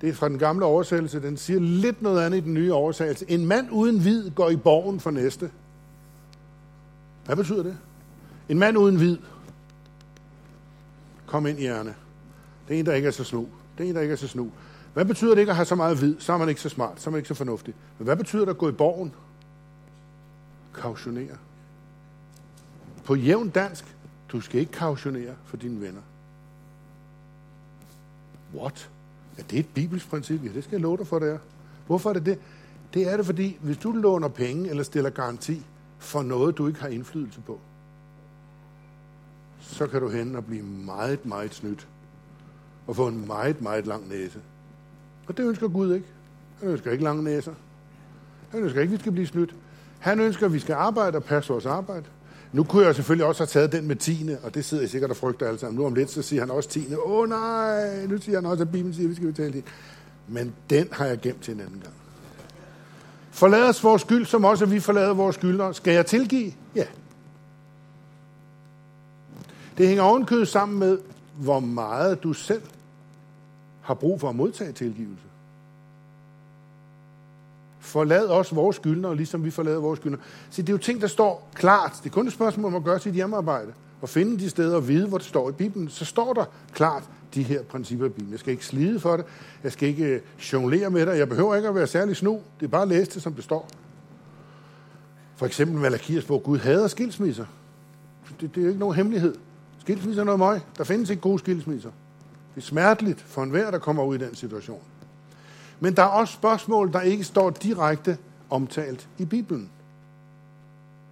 Det 0.00 0.08
er 0.08 0.14
fra 0.14 0.28
den 0.28 0.38
gamle 0.38 0.64
oversættelse. 0.64 1.22
Den 1.22 1.36
siger 1.36 1.60
lidt 1.60 2.02
noget 2.02 2.22
andet 2.22 2.38
i 2.38 2.40
den 2.40 2.54
nye 2.54 2.72
oversættelse. 2.72 3.30
En 3.30 3.46
mand 3.46 3.68
uden 3.70 4.04
vid 4.04 4.30
går 4.30 4.50
i 4.50 4.56
borgen 4.56 5.00
for 5.00 5.10
næste. 5.10 5.50
Hvad 7.24 7.36
betyder 7.36 7.62
det? 7.62 7.78
En 8.48 8.58
mand 8.58 8.78
uden 8.78 9.00
vid. 9.00 9.18
Kom 11.26 11.46
ind, 11.46 11.58
hjerne. 11.58 11.94
Det 12.68 12.74
er 12.74 12.80
en, 12.80 12.86
der 12.86 12.92
ikke 12.92 13.08
er 13.08 13.12
så 13.12 13.24
snu. 13.24 13.48
Det 13.78 13.84
er 13.84 13.88
en, 13.88 13.94
der 13.94 14.00
ikke 14.00 14.12
er 14.12 14.16
så 14.16 14.28
snu. 14.28 14.50
Hvad 14.94 15.04
betyder 15.04 15.34
det 15.34 15.40
ikke 15.40 15.50
at 15.50 15.56
have 15.56 15.66
så 15.66 15.74
meget 15.74 16.02
vid? 16.02 16.16
Så 16.18 16.32
er 16.32 16.38
man 16.38 16.48
ikke 16.48 16.60
så 16.60 16.68
smart, 16.68 17.00
så 17.00 17.10
er 17.10 17.12
man 17.12 17.18
ikke 17.18 17.28
så 17.28 17.34
fornuftig. 17.34 17.74
Men 17.98 18.04
hvad 18.04 18.16
betyder 18.16 18.44
det 18.44 18.50
at 18.50 18.58
gå 18.58 18.68
i 18.68 18.72
borgen? 18.72 19.14
Kautionere. 20.74 21.36
På 23.04 23.14
jævn 23.14 23.48
dansk, 23.48 23.96
du 24.32 24.40
skal 24.40 24.60
ikke 24.60 24.72
kautionere 24.72 25.34
for 25.44 25.56
dine 25.56 25.80
venner. 25.80 26.00
What? 28.54 28.90
Ja, 29.38 29.42
det 29.42 29.56
er 29.56 29.60
et 29.60 29.68
bibelsk 29.74 30.10
princip. 30.10 30.44
Ja, 30.44 30.48
det 30.48 30.64
skal 30.64 30.72
jeg 30.72 30.80
love 30.80 30.96
dig 30.96 31.06
for, 31.06 31.18
det 31.18 31.30
er. 31.32 31.38
Hvorfor 31.86 32.10
er 32.10 32.14
det 32.14 32.26
det? 32.26 32.38
Det 32.94 33.12
er 33.12 33.16
det, 33.16 33.26
fordi 33.26 33.58
hvis 33.60 33.76
du 33.76 33.92
låner 33.92 34.28
penge 34.28 34.70
eller 34.70 34.82
stiller 34.82 35.10
garanti 35.10 35.66
for 35.98 36.22
noget, 36.22 36.58
du 36.58 36.66
ikke 36.66 36.80
har 36.80 36.88
indflydelse 36.88 37.40
på, 37.40 37.60
så 39.60 39.86
kan 39.86 40.00
du 40.00 40.08
hen 40.08 40.36
og 40.36 40.44
blive 40.44 40.62
meget, 40.62 41.26
meget 41.26 41.54
snydt. 41.54 41.88
Og 42.86 42.96
få 42.96 43.08
en 43.08 43.26
meget, 43.26 43.60
meget 43.60 43.86
lang 43.86 44.08
næse. 44.08 44.40
Og 45.26 45.36
det 45.36 45.48
ønsker 45.48 45.68
Gud 45.68 45.94
ikke. 45.94 46.06
Han 46.60 46.68
ønsker 46.68 46.92
ikke 46.92 47.04
lange 47.04 47.24
næser. 47.24 47.54
Han 48.50 48.62
ønsker 48.62 48.80
ikke, 48.80 48.92
at 48.92 48.98
vi 48.98 49.02
skal 49.02 49.12
blive 49.12 49.26
snydt. 49.26 49.54
Han 49.98 50.20
ønsker, 50.20 50.46
at 50.46 50.52
vi 50.52 50.58
skal 50.58 50.74
arbejde 50.74 51.16
og 51.16 51.24
passe 51.24 51.52
vores 51.52 51.66
arbejde. 51.66 52.04
Nu 52.52 52.64
kunne 52.64 52.86
jeg 52.86 52.94
selvfølgelig 52.94 53.26
også 53.26 53.40
have 53.40 53.46
taget 53.46 53.72
den 53.72 53.88
med 53.88 53.96
tiende, 53.96 54.38
og 54.42 54.54
det 54.54 54.64
sidder 54.64 54.82
jeg 54.82 54.90
sikkert 54.90 55.10
og 55.10 55.16
frygter 55.16 55.46
alle 55.46 55.58
sammen. 55.58 55.78
Nu 55.78 55.86
om 55.86 55.94
lidt, 55.94 56.10
så 56.10 56.22
siger 56.22 56.42
han 56.42 56.50
også 56.50 56.68
tiende. 56.68 56.98
Åh 56.98 57.12
oh, 57.12 57.28
nej, 57.28 58.06
nu 58.06 58.18
siger 58.18 58.36
han 58.36 58.46
også, 58.46 58.62
at 58.62 58.72
Bibelen 58.72 58.94
siger, 58.94 59.06
at 59.06 59.10
vi 59.10 59.14
skal 59.14 59.26
betale 59.26 59.52
det. 59.52 59.64
Men 60.28 60.54
den 60.70 60.88
har 60.92 61.06
jeg 61.06 61.20
gemt 61.20 61.42
til 61.42 61.54
en 61.54 61.60
anden 61.60 61.80
gang. 61.80 61.94
Forlad 63.30 63.68
os 63.68 63.84
vores 63.84 64.02
skyld, 64.02 64.26
som 64.26 64.44
også 64.44 64.66
vi 64.66 64.80
forlader 64.80 65.14
vores 65.14 65.36
skyldere. 65.36 65.74
Skal 65.74 65.94
jeg 65.94 66.06
tilgive? 66.06 66.52
Ja. 66.76 66.86
Det 69.78 69.88
hænger 69.88 70.02
ovenkødet 70.02 70.48
sammen 70.48 70.78
med, 70.78 70.98
hvor 71.36 71.60
meget 71.60 72.22
du 72.22 72.32
selv 72.32 72.62
har 73.80 73.94
brug 73.94 74.20
for 74.20 74.28
at 74.28 74.36
modtage 74.36 74.72
tilgivelse. 74.72 75.24
Forlad 77.90 78.26
os 78.28 78.54
vores 78.54 78.76
skyldner, 78.76 79.14
ligesom 79.14 79.44
vi 79.44 79.50
forlader 79.50 79.80
vores 79.80 79.98
skyldner. 79.98 80.18
Så 80.50 80.62
det 80.62 80.68
er 80.68 80.72
jo 80.72 80.78
ting, 80.78 81.00
der 81.00 81.06
står 81.06 81.50
klart. 81.54 82.00
Det 82.02 82.10
er 82.10 82.14
kun 82.14 82.26
et 82.26 82.32
spørgsmål 82.32 82.66
om 82.66 82.74
at 82.74 82.84
gøre 82.84 83.00
sit 83.00 83.14
hjemmearbejde 83.14 83.72
og 84.00 84.08
finde 84.08 84.38
de 84.38 84.50
steder 84.50 84.76
og 84.76 84.88
vide, 84.88 85.08
hvor 85.08 85.18
det 85.18 85.26
står 85.26 85.48
i 85.48 85.52
Bibelen. 85.52 85.88
Så 85.88 86.04
står 86.04 86.32
der 86.32 86.44
klart 86.72 87.02
de 87.34 87.42
her 87.42 87.62
principper 87.62 88.06
i 88.06 88.08
Bibelen. 88.08 88.30
Jeg 88.30 88.38
skal 88.38 88.52
ikke 88.52 88.66
slide 88.66 89.00
for 89.00 89.16
det. 89.16 89.24
Jeg 89.64 89.72
skal 89.72 89.88
ikke 89.88 90.04
øh, 90.04 90.20
jonglere 90.52 90.90
med 90.90 91.06
det. 91.06 91.18
Jeg 91.18 91.28
behøver 91.28 91.54
ikke 91.54 91.68
at 91.68 91.74
være 91.74 91.86
særlig 91.86 92.16
snu. 92.16 92.40
Det 92.60 92.66
er 92.66 92.70
bare 92.70 92.82
at 92.82 92.88
læse 92.88 93.10
det, 93.10 93.22
som 93.22 93.34
det 93.34 93.44
står. 93.44 93.68
For 95.36 95.46
eksempel 95.46 95.78
Malakias 95.78 96.24
bog, 96.24 96.42
Gud 96.42 96.58
hader 96.58 96.88
skilsmisser. 96.88 97.44
Det, 98.40 98.54
det 98.54 98.60
er 98.60 98.62
jo 98.62 98.68
ikke 98.68 98.80
nogen 98.80 98.96
hemmelighed. 98.96 99.34
Skilsmisser 99.78 100.22
er 100.22 100.24
noget 100.24 100.38
møg. 100.38 100.60
Der 100.78 100.84
findes 100.84 101.10
ikke 101.10 101.22
gode 101.22 101.38
skilsmisser. 101.38 101.90
Det 102.54 102.60
er 102.60 102.66
smerteligt 102.66 103.20
for 103.20 103.42
enhver, 103.42 103.70
der 103.70 103.78
kommer 103.78 104.04
ud 104.04 104.14
i 104.14 104.18
den 104.18 104.34
situation. 104.34 104.80
Men 105.80 105.96
der 105.96 106.02
er 106.02 106.06
også 106.06 106.34
spørgsmål, 106.34 106.92
der 106.92 107.00
ikke 107.00 107.24
står 107.24 107.50
direkte 107.50 108.18
omtalt 108.50 109.08
i 109.18 109.24
Bibelen. 109.24 109.70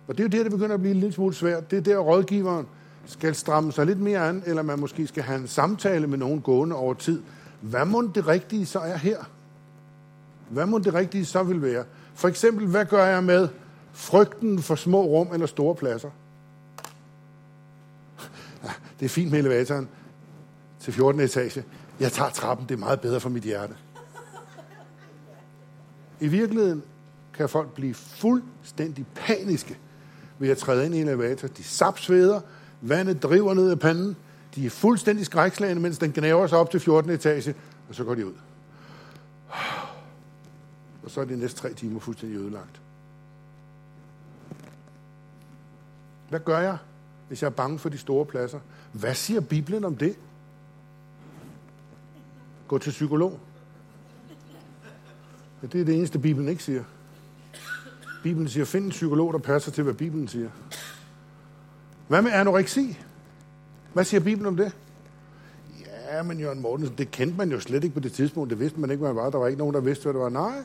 Og 0.09 0.19
det 0.19 0.21
er 0.21 0.25
jo 0.25 0.29
det, 0.29 0.45
der 0.45 0.51
begynder 0.51 0.75
at 0.75 0.81
blive 0.81 0.95
lidt 0.95 1.15
smule 1.15 1.35
svært. 1.35 1.71
Det 1.71 1.77
er 1.77 1.81
der, 1.81 1.99
rådgiveren 1.99 2.67
skal 3.07 3.35
stramme 3.35 3.73
sig 3.73 3.87
lidt 3.87 4.01
mere 4.01 4.29
an, 4.29 4.43
eller 4.47 4.63
man 4.63 4.81
måske 4.81 5.07
skal 5.07 5.23
have 5.23 5.41
en 5.41 5.49
samtale 5.49 6.07
med 6.07 6.19
nogen 6.19 6.41
gående 6.41 6.77
over 6.77 6.95
tid. 6.95 7.23
Hvad 7.61 7.85
må 7.85 8.03
det 8.15 8.27
rigtige 8.27 8.67
så 8.67 8.79
er 8.79 8.97
her? 8.97 9.19
Hvad 10.49 10.67
må 10.67 10.79
det 10.79 10.95
rigtige 10.95 11.25
så 11.25 11.43
vil 11.43 11.63
være? 11.63 11.85
For 12.15 12.29
eksempel, 12.29 12.67
hvad 12.67 12.85
gør 12.85 13.05
jeg 13.05 13.25
med 13.25 13.49
frygten 13.93 14.59
for 14.59 14.75
små 14.75 15.03
rum 15.03 15.29
eller 15.33 15.47
store 15.47 15.75
pladser? 15.75 16.11
Ah, 18.65 18.75
det 19.01 19.05
er 19.05 19.11
fint 19.11 19.31
med 19.31 19.39
elevatoren 19.39 19.89
til 20.81 20.93
14. 20.93 21.21
etage. 21.21 21.65
Jeg 22.01 22.13
tager 22.13 22.31
trappen, 22.31 22.67
det 22.69 22.75
er 22.75 22.79
meget 22.79 23.01
bedre 23.01 23.21
for 23.21 23.29
mit 23.29 23.43
hjerte. 23.43 23.75
I 26.21 26.29
virkeligheden 26.29 26.83
kan 27.35 27.49
folk 27.49 27.75
blive 27.75 27.95
fuldstændig 27.95 29.07
paniske 29.15 29.79
ved 30.39 30.49
at 30.49 30.59
træde 30.59 30.87
ind 30.87 30.95
i 30.95 31.01
en 31.01 31.09
elevator. 31.09 31.49
De 31.49 31.65
sapsveder, 31.65 32.41
vandet 32.81 33.23
driver 33.23 33.55
ned 33.55 33.71
af 33.71 33.79
panden, 33.79 34.17
de 34.55 34.67
er 34.67 34.71
fuldstændig 34.71 35.27
skrækslagende, 35.27 35.83
mens 35.83 35.99
den 35.99 36.13
gnaver 36.13 36.47
sig 36.47 36.59
op 36.59 36.71
til 36.71 36.81
14. 36.81 37.11
etage, 37.11 37.55
og 37.89 37.95
så 37.95 38.05
går 38.05 38.15
de 38.15 38.27
ud. 38.27 38.35
Og 41.03 41.11
så 41.11 41.21
er 41.21 41.25
de 41.25 41.37
næste 41.37 41.61
tre 41.61 41.75
timer 41.75 42.01
fuldstændig 42.01 42.39
ødelagt. 42.39 42.81
Hvad 46.29 46.41
gør 46.41 46.59
jeg, 46.59 46.79
hvis 47.29 47.43
jeg 47.43 47.47
er 47.47 47.53
bange 47.53 47.79
for 47.79 47.89
de 47.89 47.99
store 47.99 48.27
pladser? 48.27 48.61
Hvad 48.93 49.15
siger 49.15 49.41
Bibelen 49.41 49.85
om 49.85 49.97
det? 49.97 50.17
Gå 52.69 52.79
til 52.79 52.91
psykolog. 52.91 53.41
Ja, 55.63 55.67
det 55.67 55.81
er 55.81 55.85
det 55.85 55.95
eneste, 55.95 56.19
Bibelen 56.19 56.49
ikke 56.49 56.63
siger. 56.63 56.83
Bibelen 58.23 58.49
siger, 58.49 58.65
find 58.65 58.85
en 58.85 58.91
psykolog, 58.91 59.33
der 59.33 59.39
passer 59.39 59.71
til, 59.71 59.85
hvad 59.85 59.95
Bibelen 59.95 60.29
siger. 60.29 60.49
Hvad 62.09 62.23
med 62.23 62.31
anoreksi? 62.33 62.99
Hvad 63.93 64.05
siger 64.05 64.21
Bibelen 64.21 64.47
om 64.47 64.57
det? 64.57 64.73
Ja, 66.13 66.23
men 66.23 66.41
Jørgen 66.41 66.61
Mortensen, 66.61 66.99
det 66.99 67.11
kendte 67.11 67.37
man 67.37 67.51
jo 67.51 67.61
slet 67.61 67.85
ikke 67.85 67.95
på 67.95 68.01
det 68.01 68.13
tidspunkt. 68.13 68.51
Det 68.51 68.61
vidste 68.61 68.81
man 68.81 68.91
ikke, 68.91 69.01
hvad 69.01 69.09
det 69.09 69.17
var. 69.17 69.31
Der 69.31 69.39
var 69.39 69.47
ikke 69.47 69.59
nogen, 69.59 69.75
der 69.75 69.81
vidste, 69.81 70.03
hvad 70.03 70.13
det 70.13 70.21
var. 70.21 70.29
Nej. 70.29 70.57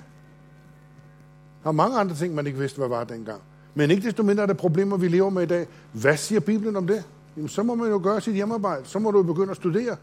Der 1.64 1.70
var 1.70 1.72
mange 1.72 1.98
andre 1.98 2.16
ting, 2.16 2.36
man 2.36 2.48
ikke 2.48 2.60
vidste, 2.60 2.78
hvad 2.78 2.86
det 2.86 2.92
var 2.92 3.04
dengang. 3.04 3.42
Men 3.76 3.92
ikke 3.92 4.04
desto 4.04 4.24
mindre 4.24 4.44
er 4.44 4.48
det 4.48 4.58
problemer, 4.58 4.98
vi 4.98 5.08
lever 5.08 5.30
med 5.30 5.44
i 5.44 5.46
dag. 5.46 5.68
Hvad 5.92 6.18
siger 6.18 6.40
Bibelen 6.40 6.76
om 6.76 6.88
det? 6.88 7.04
Jamen, 7.36 7.50
så 7.50 7.64
må 7.64 7.76
man 7.76 7.90
jo 7.90 8.00
gøre 8.04 8.22
sit 8.22 8.34
hjemmearbejde. 8.34 8.86
Så 8.86 9.00
må 9.00 9.12
du 9.12 9.24
begynde 9.24 9.52
at 9.52 9.58
studere. 9.58 9.96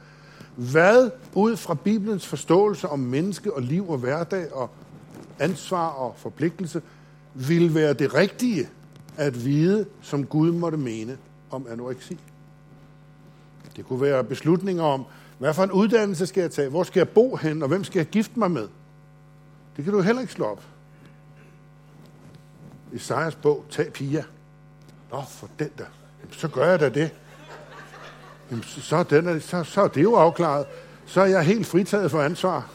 Hvad 0.56 1.10
ud 1.34 1.56
fra 1.56 1.74
Bibelens 1.74 2.26
forståelse 2.26 2.88
om 2.88 2.98
menneske 2.98 3.54
og 3.54 3.62
liv 3.62 3.90
og 3.90 3.98
hverdag 3.98 4.52
og 4.52 4.70
ansvar 5.40 5.88
og 5.88 6.14
forpligtelse 6.16 6.82
vil 7.34 7.74
være 7.74 7.92
det 7.92 8.14
rigtige 8.14 8.68
at 9.16 9.44
vide, 9.44 9.86
som 10.02 10.26
Gud 10.26 10.52
måtte 10.52 10.78
mene 10.78 11.18
om 11.50 11.66
anoreksi. 11.70 12.18
Det 13.76 13.86
kunne 13.86 14.00
være 14.00 14.24
beslutninger 14.24 14.82
om, 14.82 15.04
hvad 15.38 15.54
for 15.54 15.64
en 15.64 15.72
uddannelse 15.72 16.26
skal 16.26 16.40
jeg 16.40 16.50
tage, 16.50 16.68
hvor 16.68 16.82
skal 16.82 17.00
jeg 17.00 17.08
bo 17.08 17.36
hen, 17.36 17.62
og 17.62 17.68
hvem 17.68 17.84
skal 17.84 17.98
jeg 17.98 18.06
gifte 18.06 18.38
mig 18.38 18.50
med. 18.50 18.68
Det 19.76 19.84
kan 19.84 19.92
du 19.92 20.00
heller 20.00 20.20
ikke 20.20 20.32
slå 20.32 20.44
op. 20.44 20.62
Isaias 22.92 23.34
bog, 23.34 23.64
tag 23.70 23.92
piger. 23.92 24.22
Nå, 25.10 25.22
for 25.28 25.48
den 25.58 25.68
der. 25.78 25.84
Så 26.30 26.48
gør 26.48 26.70
jeg 26.70 26.80
da 26.80 26.88
det. 26.88 27.10
Jamen, 28.50 28.64
så, 28.64 28.96
er 28.96 29.02
den, 29.02 29.40
så, 29.40 29.64
så 29.64 29.82
er 29.82 29.88
det 29.88 30.02
jo 30.02 30.14
afklaret. 30.14 30.66
Så 31.06 31.20
er 31.20 31.26
jeg 31.26 31.42
helt 31.42 31.66
fritaget 31.66 32.10
for 32.10 32.22
ansvar. 32.22 32.70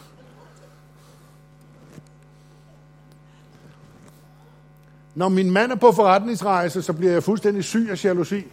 Når 5.15 5.29
min 5.29 5.51
mand 5.51 5.71
er 5.71 5.75
på 5.75 5.91
forretningsrejse, 5.91 6.81
så 6.81 6.93
bliver 6.93 7.11
jeg 7.11 7.23
fuldstændig 7.23 7.63
syg 7.63 7.87
af 7.89 8.05
jalousi. 8.05 8.45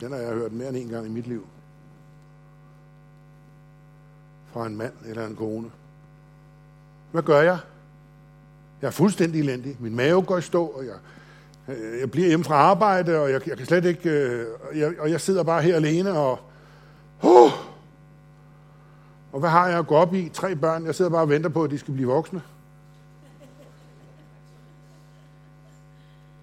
Den 0.00 0.12
har 0.12 0.18
jeg 0.18 0.34
hørt 0.34 0.52
mere 0.52 0.68
end 0.68 0.76
en 0.76 0.88
gang 0.88 1.06
i 1.06 1.10
mit 1.10 1.26
liv. 1.26 1.46
Fra 4.52 4.66
en 4.66 4.76
mand 4.76 4.92
eller 5.06 5.26
en 5.26 5.36
kone. 5.36 5.70
Hvad 7.12 7.22
gør 7.22 7.40
jeg? 7.40 7.58
Jeg 8.82 8.86
er 8.86 8.92
fuldstændig 8.92 9.40
elendig. 9.40 9.76
Min 9.80 9.96
mave 9.96 10.22
går 10.22 10.38
i 10.38 10.42
stå, 10.42 10.66
og 10.66 10.84
jeg, 10.86 10.94
øh, 11.68 12.00
jeg 12.00 12.10
bliver 12.10 12.28
hjemme 12.28 12.44
fra 12.44 12.54
arbejde, 12.54 13.18
og 13.18 13.30
jeg, 13.30 13.48
jeg 13.48 13.56
kan 13.56 13.66
slet 13.66 13.84
ikke... 13.84 14.10
Øh, 14.10 14.46
jeg, 14.74 14.92
og 14.98 15.10
jeg 15.10 15.20
sidder 15.20 15.42
bare 15.42 15.62
her 15.62 15.76
alene, 15.76 16.12
og... 16.12 16.38
Uh, 17.22 17.69
og 19.32 19.40
hvad 19.40 19.50
har 19.50 19.68
jeg 19.68 19.78
at 19.78 19.86
gå 19.86 19.94
op 19.94 20.14
i? 20.14 20.28
Tre 20.28 20.56
børn. 20.56 20.86
Jeg 20.86 20.94
sidder 20.94 21.10
bare 21.10 21.22
og 21.22 21.28
venter 21.28 21.48
på, 21.48 21.64
at 21.64 21.70
de 21.70 21.78
skal 21.78 21.94
blive 21.94 22.08
voksne. 22.08 22.42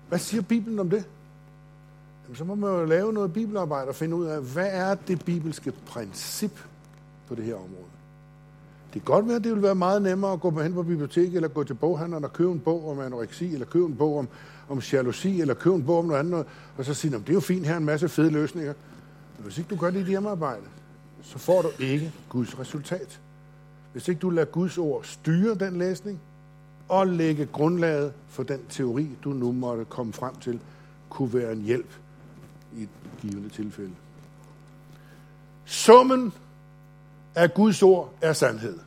Hvad 0.10 0.20
siger 0.20 0.42
Bibelen 0.42 0.80
om 0.80 0.90
det? 0.90 1.04
Jamen, 2.24 2.36
så 2.36 2.44
må 2.44 2.56
man 2.56 2.70
jo 2.70 2.86
lave 2.86 3.14
noget 3.14 3.34
bibelarbejde 3.34 3.88
og 3.90 3.96
finde 3.96 4.16
ud 4.16 4.26
af, 4.26 4.42
hvad 4.42 4.70
er 4.72 4.96
det 4.96 5.26
bibelske 5.26 5.72
princip 5.72 6.60
på 7.28 7.36
det 7.36 7.44
her 7.44 7.56
område? 7.56 7.88
Det 8.94 9.06
kan 9.06 9.14
godt 9.14 9.28
være, 9.28 9.36
at 9.36 9.44
det 9.44 9.54
vil 9.54 9.64
være 9.64 9.76
meget 9.76 10.02
nemmere 10.02 10.34
at 10.34 10.40
gå 10.40 10.50
hen 10.50 10.74
på 10.74 10.84
biblioteket, 10.84 11.36
eller 11.36 11.48
gå 11.48 11.64
til 11.64 11.74
boghandleren 11.74 12.24
og 12.24 12.34
købe 12.34 12.52
en 12.52 12.60
bog 12.60 12.90
om 12.90 13.00
anoreksi, 13.00 13.54
eller 13.54 13.66
købe 13.66 13.86
en 13.86 13.96
bog 13.96 14.18
om, 14.18 14.28
om 14.70 14.80
jalousi, 14.80 15.42
eller 15.42 15.54
købe 15.54 15.76
en 15.76 15.86
bog 15.86 16.00
om 16.00 16.06
noget 16.06 16.20
andet, 16.20 16.46
og 16.78 16.86
så 16.86 16.94
sige, 16.94 17.12
det 17.12 17.30
er 17.30 17.34
jo 17.34 17.40
fint, 17.40 17.66
her 17.66 17.74
er 17.74 17.78
en 17.78 17.86
masse 17.86 18.10
fede 18.10 18.30
løsninger. 18.30 18.74
Men 19.38 19.44
hvis 19.44 19.58
ikke 19.58 19.70
du 19.70 19.76
gør 19.76 19.90
dit 19.90 20.06
hjemmearbejde, 20.06 20.64
så 21.24 21.40
får 21.40 21.62
du 21.62 21.70
ikke 21.80 22.12
Guds 22.30 22.60
resultat. 22.60 23.20
Hvis 23.92 24.08
ikke 24.08 24.20
du 24.20 24.30
lader 24.30 24.48
Guds 24.48 24.78
ord 24.78 25.04
styre 25.04 25.56
den 25.56 25.78
læsning, 25.78 26.20
og 26.90 27.08
lægge 27.08 27.46
grundlaget 27.46 28.14
for 28.28 28.44
den 28.44 28.60
teori, 28.70 29.10
du 29.24 29.30
nu 29.30 29.52
måtte 29.52 29.86
komme 29.86 30.14
frem 30.14 30.36
til, 30.36 30.60
kunne 31.10 31.34
være 31.34 31.52
en 31.52 31.62
hjælp 31.62 31.94
i 32.76 32.84
et 32.84 32.90
givende 33.22 33.50
tilfælde. 33.50 33.92
Summen 35.66 36.34
af 37.36 37.54
Guds 37.54 37.84
ord 37.84 38.14
er 38.22 38.34
sandhed. 38.34 38.80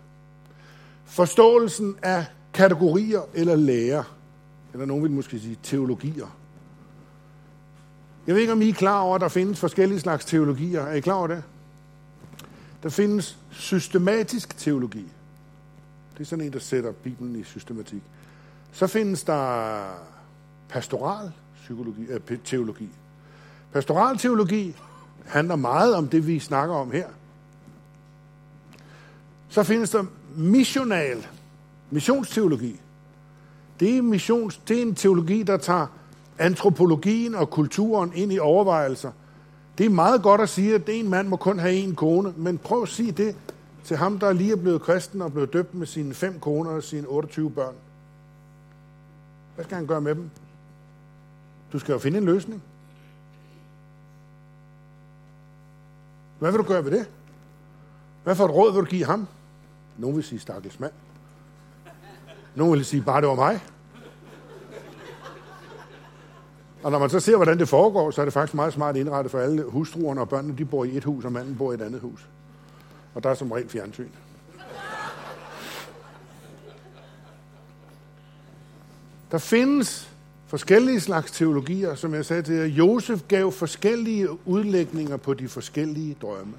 Forståelsen 1.05 1.97
af 2.03 2.25
kategorier 2.53 3.21
eller 3.35 3.57
lærer, 3.57 4.17
eller 4.73 4.87
nogen 4.87 5.03
vil 5.03 5.11
måske 5.11 5.41
sige 5.41 5.59
teologier. 5.63 6.37
Jeg 8.27 8.35
ved 8.35 8.41
ikke, 8.41 8.53
om 8.53 8.63
I 8.63 8.69
er 8.69 8.75
klar 8.75 9.01
over, 9.01 9.15
at 9.15 9.21
der 9.21 9.29
findes 9.29 9.61
forskellige 9.61 10.01
slags 10.01 10.25
teologier. 10.25 10.81
Er 10.81 10.95
I 10.95 11.01
klar 11.01 11.15
over 11.15 11.27
det? 11.27 11.43
Der 12.83 12.89
findes 12.89 13.39
systematisk 13.51 14.59
teologi. 14.59 15.07
Det 16.15 16.21
er 16.21 16.25
sådan 16.25 16.45
en, 16.45 16.53
der 16.53 16.59
sætter 16.59 16.93
Bibelen 16.93 17.37
i 17.37 17.45
systematik. 17.45 18.03
Så 18.73 18.87
findes 18.87 19.23
der 19.23 19.83
pastoral 20.69 21.33
psykologi, 21.63 22.03
øh, 22.03 22.39
teologi. 22.45 22.89
Pastoral 23.73 24.19
teologi 24.19 24.77
handler 25.27 25.57
meget 25.57 25.95
om 25.95 26.09
det, 26.09 26.27
vi 26.27 26.39
snakker 26.39 26.75
om 26.75 26.91
her. 26.91 27.07
Så 29.49 29.63
findes 29.63 29.91
der 29.91 30.05
missional, 30.37 31.27
missionsteologi. 31.91 32.81
Det 33.81 33.97
er, 33.97 34.03
missions, 34.03 34.57
det 34.57 34.79
er 34.79 34.83
en 34.83 34.95
teologi, 34.95 35.43
der 35.43 35.57
tager 35.57 35.87
antropologien 36.39 37.35
og 37.35 37.51
kulturen 37.51 38.13
ind 38.15 38.33
i 38.33 38.39
overvejelser. 38.39 39.13
Det 39.81 39.87
er 39.87 39.91
meget 39.91 40.23
godt 40.23 40.41
at 40.41 40.49
sige, 40.49 40.75
at 40.75 40.83
en 40.89 41.09
mand 41.09 41.29
må 41.29 41.37
kun 41.37 41.59
have 41.59 41.75
en 41.75 41.95
kone, 41.95 42.35
men 42.37 42.59
prøv 42.59 42.83
at 42.83 42.89
sige 42.89 43.13
det 43.13 43.37
til 43.85 43.97
ham, 43.97 44.19
der 44.19 44.33
lige 44.33 44.53
er 44.53 44.57
blevet 44.57 44.83
kristen 44.83 45.23
og 45.23 45.33
blevet 45.33 45.53
døbt 45.53 45.75
med 45.75 45.87
sine 45.87 46.15
fem 46.15 46.41
koner 46.41 46.71
og 46.71 46.83
sine 46.83 47.07
28 47.07 47.51
børn. 47.51 47.75
Hvad 49.55 49.65
skal 49.65 49.77
han 49.77 49.87
gøre 49.87 50.01
med 50.01 50.15
dem? 50.15 50.31
Du 51.73 51.79
skal 51.79 51.93
jo 51.93 51.99
finde 51.99 52.19
en 52.19 52.25
løsning. 52.25 52.63
Hvad 56.39 56.51
vil 56.51 56.59
du 56.59 56.65
gøre 56.65 56.85
ved 56.85 56.91
det? 56.91 57.11
Hvad 58.25 58.35
for 58.35 58.45
et 58.45 58.51
råd 58.51 58.73
vil 58.73 58.81
du 58.81 58.87
give 58.87 59.05
ham? 59.05 59.27
Nogen 59.99 60.17
vil 60.17 60.25
sige, 60.25 60.39
stakkels 60.39 60.81
mand. 60.81 60.93
Nogen 62.55 62.73
vil 62.73 62.85
sige, 62.85 63.03
bare 63.03 63.21
det 63.21 63.29
var 63.29 63.35
mig. 63.35 63.61
Og 66.83 66.91
når 66.91 66.99
man 66.99 67.11
så 67.11 67.21
ser, 67.21 67.37
hvordan 67.37 67.59
det 67.59 67.69
foregår, 67.69 68.11
så 68.11 68.21
er 68.21 68.25
det 68.25 68.33
faktisk 68.33 68.55
meget 68.55 68.73
smart 68.73 68.97
indrettet 68.97 69.31
for 69.31 69.39
alle 69.39 69.63
hustruerne 69.63 70.21
og 70.21 70.29
børnene, 70.29 70.59
de 70.59 70.65
bor 70.65 70.85
i 70.85 70.97
et 70.97 71.05
hus, 71.05 71.25
og 71.25 71.33
manden 71.33 71.57
bor 71.57 71.73
i 71.73 71.75
et 71.75 71.83
andet 71.83 72.01
hus. 72.01 72.29
Og 73.15 73.23
der 73.23 73.31
er 73.31 73.35
som 73.35 73.53
regel 73.53 73.69
fjernsyn. 73.69 74.09
Der 79.31 79.39
findes 79.39 80.11
forskellige 80.47 81.01
slags 81.01 81.31
teologier, 81.31 81.95
som 81.95 82.15
jeg 82.15 82.25
sagde 82.25 82.43
til 82.43 82.55
jer. 82.55 82.65
Josef 82.65 83.21
gav 83.29 83.53
forskellige 83.53 84.29
udlægninger 84.47 85.17
på 85.17 85.35
de 85.35 85.49
forskellige 85.49 86.17
drømme. 86.23 86.55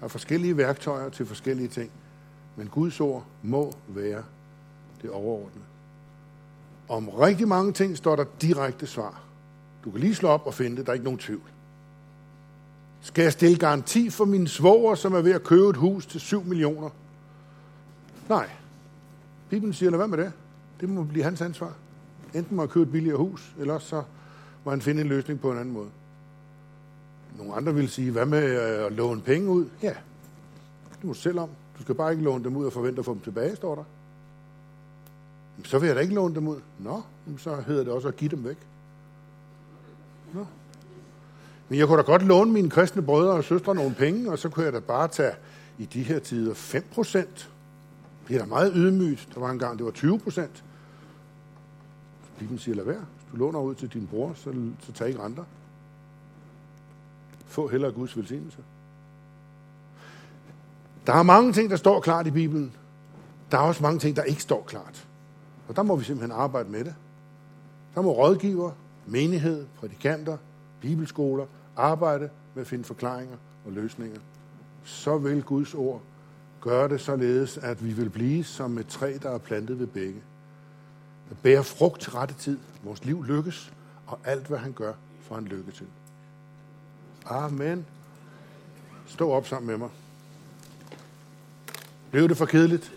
Der 0.00 0.04
er 0.04 0.08
forskellige 0.08 0.56
værktøjer 0.56 1.08
til 1.08 1.26
forskellige 1.26 1.68
ting. 1.68 1.90
Men 2.56 2.68
Guds 2.68 3.00
ord 3.00 3.24
må 3.42 3.72
være 3.88 4.22
det 5.02 5.10
overordnede. 5.10 5.64
Om 6.88 7.08
rigtig 7.08 7.48
mange 7.48 7.72
ting 7.72 7.96
står 7.96 8.16
der 8.16 8.24
direkte 8.42 8.86
svar. 8.86 9.22
Du 9.84 9.90
kan 9.90 10.00
lige 10.00 10.14
slå 10.14 10.28
op 10.28 10.46
og 10.46 10.54
finde 10.54 10.76
det, 10.76 10.86
der 10.86 10.92
er 10.92 10.94
ikke 10.94 11.04
nogen 11.04 11.18
tvivl. 11.18 11.42
Skal 13.00 13.22
jeg 13.22 13.32
stille 13.32 13.56
garanti 13.56 14.10
for 14.10 14.24
min 14.24 14.46
svoger, 14.46 14.94
som 14.94 15.14
er 15.14 15.20
ved 15.20 15.32
at 15.32 15.42
købe 15.42 15.68
et 15.68 15.76
hus 15.76 16.06
til 16.06 16.20
7 16.20 16.44
millioner? 16.44 16.90
Nej. 18.28 18.48
Bibelen 19.50 19.74
siger, 19.74 19.90
lad 19.90 19.98
være 19.98 20.08
med 20.08 20.18
det. 20.18 20.32
Det 20.80 20.88
må 20.88 21.02
blive 21.02 21.24
hans 21.24 21.40
ansvar. 21.40 21.72
Enten 22.34 22.56
må 22.56 22.62
han 22.62 22.68
købe 22.68 22.82
et 22.82 22.92
billigere 22.92 23.16
hus, 23.16 23.54
eller 23.58 23.78
så 23.78 24.02
må 24.64 24.70
han 24.70 24.80
finde 24.80 25.00
en 25.00 25.08
løsning 25.08 25.40
på 25.40 25.52
en 25.52 25.58
anden 25.58 25.74
måde. 25.74 25.88
Nogle 27.38 27.54
andre 27.54 27.74
vil 27.74 27.88
sige, 27.88 28.10
hvad 28.10 28.26
med 28.26 28.44
øh, 28.44 28.86
at 28.86 28.92
låne 28.92 29.20
penge 29.20 29.50
ud? 29.50 29.66
Ja, 29.82 29.94
det 30.92 31.04
må 31.04 31.12
du 31.12 31.18
selv 31.18 31.38
om. 31.38 31.48
Du 31.78 31.82
skal 31.82 31.94
bare 31.94 32.12
ikke 32.12 32.24
låne 32.24 32.44
dem 32.44 32.56
ud 32.56 32.66
og 32.66 32.72
forvente 32.72 32.98
at 32.98 33.04
få 33.04 33.14
dem 33.14 33.20
tilbage, 33.20 33.56
står 33.56 33.74
der. 33.74 33.84
Så 35.64 35.78
vil 35.78 35.86
jeg 35.86 35.96
da 35.96 36.00
ikke 36.00 36.14
låne 36.14 36.34
dem 36.34 36.48
ud. 36.48 36.60
Nå, 36.78 37.02
så 37.38 37.56
hedder 37.66 37.84
det 37.84 37.92
også 37.92 38.08
at 38.08 38.16
give 38.16 38.30
dem 38.30 38.44
væk. 38.44 38.56
Nå. 40.34 40.46
Men 41.68 41.78
jeg 41.78 41.86
kunne 41.86 41.98
da 41.98 42.02
godt 42.02 42.22
låne 42.22 42.52
mine 42.52 42.70
kristne 42.70 43.02
brødre 43.02 43.32
og 43.32 43.44
søstre 43.44 43.74
nogle 43.74 43.94
penge, 43.94 44.30
og 44.30 44.38
så 44.38 44.48
kunne 44.48 44.64
jeg 44.64 44.72
da 44.72 44.80
bare 44.80 45.08
tage 45.08 45.32
i 45.78 45.84
de 45.84 46.02
her 46.02 46.18
tider 46.18 46.54
5 46.54 46.84
procent. 46.92 47.50
Det 48.28 48.36
er 48.36 48.38
da 48.38 48.46
meget 48.46 48.72
ydmygt. 48.74 49.28
Der 49.34 49.40
var 49.40 49.50
en 49.50 49.58
gang, 49.58 49.78
det 49.78 49.84
var 49.84 49.92
20 49.92 50.18
procent. 50.18 50.64
Bibelen 52.38 52.58
siger, 52.58 52.74
lad 52.74 52.84
være. 52.84 53.04
Hvis 53.14 53.32
du 53.32 53.36
låner 53.36 53.60
ud 53.60 53.74
til 53.74 53.88
din 53.88 54.06
bror, 54.06 54.32
så, 54.34 54.54
så 54.80 54.92
tag 54.92 55.08
ikke 55.08 55.22
renter. 55.22 55.44
Få 57.46 57.68
heller 57.68 57.90
Guds 57.90 58.16
velsignelse. 58.16 58.58
Der 61.06 61.12
er 61.12 61.22
mange 61.22 61.52
ting, 61.52 61.70
der 61.70 61.76
står 61.76 62.00
klart 62.00 62.26
i 62.26 62.30
Bibelen. 62.30 62.72
Der 63.50 63.58
er 63.58 63.62
også 63.62 63.82
mange 63.82 63.98
ting, 63.98 64.16
der 64.16 64.22
ikke 64.22 64.42
står 64.42 64.64
klart. 64.66 65.07
Og 65.68 65.76
der 65.76 65.82
må 65.82 65.96
vi 65.96 66.04
simpelthen 66.04 66.40
arbejde 66.40 66.68
med 66.70 66.84
det. 66.84 66.94
Der 67.94 68.00
må 68.00 68.12
rådgiver, 68.12 68.72
menighed, 69.06 69.66
prædikanter, 69.80 70.36
bibelskoler 70.80 71.46
arbejde 71.76 72.30
med 72.54 72.60
at 72.60 72.66
finde 72.66 72.84
forklaringer 72.84 73.36
og 73.66 73.72
løsninger. 73.72 74.20
Så 74.84 75.18
vil 75.18 75.42
Guds 75.42 75.74
ord 75.74 76.02
gøre 76.60 76.88
det 76.88 77.00
således, 77.00 77.58
at 77.58 77.84
vi 77.84 77.92
vil 77.92 78.10
blive 78.10 78.44
som 78.44 78.78
et 78.78 78.86
træ, 78.86 79.18
der 79.22 79.30
er 79.30 79.38
plantet 79.38 79.78
ved 79.78 79.86
begge. 79.86 80.20
Der 81.28 81.34
bærer 81.42 81.62
frugt 81.62 82.00
til 82.00 82.12
rette 82.12 82.34
tid. 82.34 82.58
Vores 82.82 83.04
liv 83.04 83.24
lykkes, 83.24 83.72
og 84.06 84.18
alt, 84.24 84.46
hvad 84.46 84.58
han 84.58 84.72
gør, 84.72 84.92
får 85.22 85.34
han 85.34 85.44
lykke 85.44 85.72
til. 85.72 85.86
Amen. 87.26 87.86
Stå 89.06 89.30
op 89.30 89.46
sammen 89.46 89.66
med 89.66 89.76
mig. 89.76 89.88
Blev 92.10 92.28
det 92.28 92.36
for 92.36 92.46
kedeligt? 92.46 92.92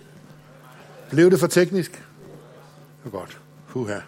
Blev 1.10 1.32
det 1.32 1.40
for 1.40 1.48
teknisk? 1.48 2.04
Det 3.04 3.08
er 3.08 3.12
godt. 3.12 3.42
Puha. 3.68 4.00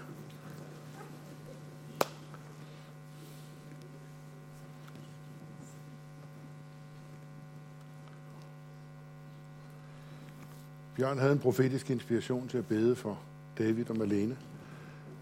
Bjørn 10.96 11.20
havde 11.20 11.34
en 11.34 11.40
profetisk 11.40 11.90
inspiration 11.90 12.48
til 12.48 12.58
at 12.58 12.68
bede 12.68 12.96
for 12.96 13.20
David 13.58 13.90
og 13.90 13.98
Malene. 13.98 14.38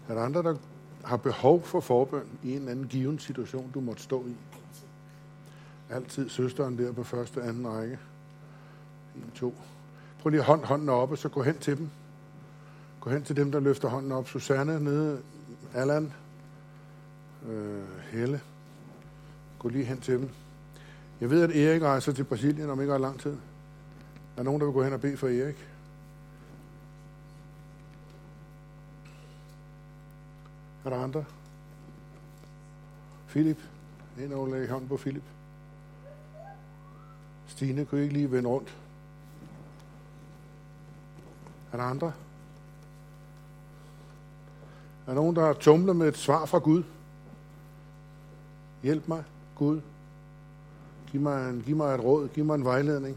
Er 0.08 0.14
der 0.14 0.22
andre, 0.22 0.42
der 0.42 0.56
har 1.04 1.16
behov 1.16 1.62
for 1.62 1.80
forbøn 1.80 2.26
i 2.42 2.50
en 2.50 2.58
eller 2.58 2.70
anden 2.70 2.88
given 2.88 3.18
situation, 3.18 3.70
du 3.74 3.80
måtte 3.80 4.02
stå 4.02 4.26
i? 4.26 4.36
Altid 5.90 6.28
søsteren 6.28 6.78
der 6.78 6.92
på 6.92 7.02
første 7.02 7.42
anden 7.42 7.68
række. 7.68 7.98
En, 9.16 9.30
to. 9.34 9.54
Prøv 10.18 10.30
lige 10.30 10.40
at 10.40 10.46
hånd 10.46 10.64
hånden 10.64 10.88
op, 10.88 11.10
og 11.10 11.18
så 11.18 11.28
gå 11.28 11.42
hen 11.42 11.58
til 11.58 11.76
dem. 11.76 11.90
Gå 13.02 13.10
hen 13.10 13.22
til 13.22 13.36
dem, 13.36 13.52
der 13.52 13.60
løfter 13.60 13.88
hånden 13.88 14.12
op. 14.12 14.28
Susanne 14.28 14.80
nede, 14.80 15.22
Allan, 15.74 16.12
øh, 17.48 17.82
Helle. 18.12 18.40
Gå 19.58 19.68
lige 19.68 19.84
hen 19.84 20.00
til 20.00 20.14
dem. 20.14 20.30
Jeg 21.20 21.30
ved, 21.30 21.42
at 21.42 21.50
Erik 21.50 21.82
rejser 21.82 22.12
til 22.12 22.24
Brasilien 22.24 22.70
om 22.70 22.80
ikke 22.80 22.94
ret 22.94 23.00
lang 23.00 23.20
tid. 23.20 23.32
Er 23.32 23.36
der 24.36 24.42
nogen, 24.42 24.60
der 24.60 24.66
vil 24.66 24.74
gå 24.74 24.82
hen 24.82 24.92
og 24.92 25.00
bede 25.00 25.16
for 25.16 25.28
Erik? 25.28 25.68
Er 30.84 30.90
der 30.90 30.96
andre? 30.96 31.24
Philip? 33.28 33.58
Ind 34.18 34.32
og 34.32 34.48
lægge 34.48 34.68
hånden 34.68 34.88
på 34.88 34.96
Philip. 34.96 35.24
Stine, 37.46 37.84
kunne 37.84 38.00
I 38.00 38.02
ikke 38.02 38.14
lige 38.14 38.32
vende 38.32 38.48
rundt? 38.48 38.76
Er 41.72 41.76
der 41.76 41.84
andre? 41.84 42.12
Er 45.06 45.14
nogen, 45.14 45.36
der 45.36 45.52
tumler 45.52 45.92
med 45.92 46.08
et 46.08 46.16
svar 46.16 46.46
fra 46.46 46.58
Gud? 46.58 46.82
Hjælp 48.82 49.08
mig, 49.08 49.24
Gud. 49.54 49.80
Giv 51.10 51.20
mig, 51.20 51.50
en, 51.50 51.62
giv 51.66 51.76
mig 51.76 51.94
et 51.94 52.04
råd, 52.04 52.28
giv 52.28 52.44
mig 52.44 52.54
en 52.54 52.64
vejledning. 52.64 53.16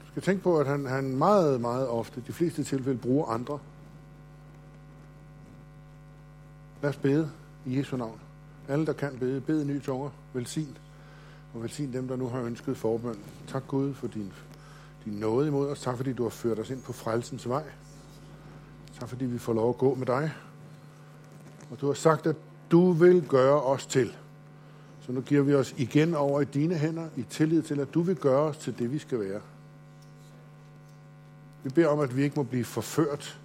Du 0.00 0.06
skal 0.10 0.22
tænke 0.22 0.42
på, 0.42 0.58
at 0.58 0.66
han, 0.66 0.86
han 0.86 1.16
meget, 1.16 1.60
meget 1.60 1.88
ofte, 1.88 2.22
de 2.26 2.32
fleste 2.32 2.64
tilfælde, 2.64 2.98
bruger 2.98 3.26
andre. 3.26 3.58
Lad 6.82 6.90
os 6.90 6.96
bede 6.96 7.30
i 7.66 7.78
Jesu 7.78 7.96
navn. 7.96 8.20
Alle, 8.68 8.86
der 8.86 8.92
kan 8.92 9.16
bede, 9.18 9.40
bed 9.40 9.64
ny 9.64 9.82
tunger. 9.82 10.10
Velsign. 10.32 10.76
Og 11.54 11.62
velsign 11.62 11.92
dem, 11.92 12.08
der 12.08 12.16
nu 12.16 12.28
har 12.28 12.40
ønsket 12.40 12.76
forbøn. 12.76 13.18
Tak 13.48 13.62
Gud 13.68 13.94
for 13.94 14.06
din, 14.06 14.32
din 15.04 15.12
nåde 15.12 15.48
imod 15.48 15.70
os. 15.70 15.80
Tak 15.80 15.96
fordi 15.96 16.12
du 16.12 16.22
har 16.22 16.30
ført 16.30 16.58
os 16.58 16.70
ind 16.70 16.82
på 16.82 16.92
frelsens 16.92 17.48
vej. 17.48 17.64
Tak 19.00 19.08
fordi 19.08 19.24
vi 19.24 19.38
får 19.38 19.52
lov 19.52 19.68
at 19.68 19.78
gå 19.78 19.94
med 19.94 20.06
dig. 20.06 20.32
Og 21.70 21.80
du 21.80 21.86
har 21.86 21.94
sagt, 21.94 22.26
at 22.26 22.36
du 22.70 22.92
vil 22.92 23.28
gøre 23.28 23.62
os 23.62 23.86
til. 23.86 24.16
Så 25.06 25.12
nu 25.12 25.20
giver 25.20 25.42
vi 25.42 25.54
os 25.54 25.74
igen 25.76 26.14
over 26.14 26.40
i 26.40 26.44
dine 26.44 26.74
hænder, 26.74 27.08
i 27.16 27.22
tillid 27.22 27.62
til, 27.62 27.80
at 27.80 27.94
du 27.94 28.02
vil 28.02 28.16
gøre 28.16 28.40
os 28.40 28.56
til 28.56 28.78
det, 28.78 28.92
vi 28.92 28.98
skal 28.98 29.20
være. 29.20 29.40
Vi 31.62 31.70
beder 31.70 31.88
om, 31.88 32.00
at 32.00 32.16
vi 32.16 32.22
ikke 32.22 32.36
må 32.36 32.42
blive 32.42 32.64
forført, 32.64 33.38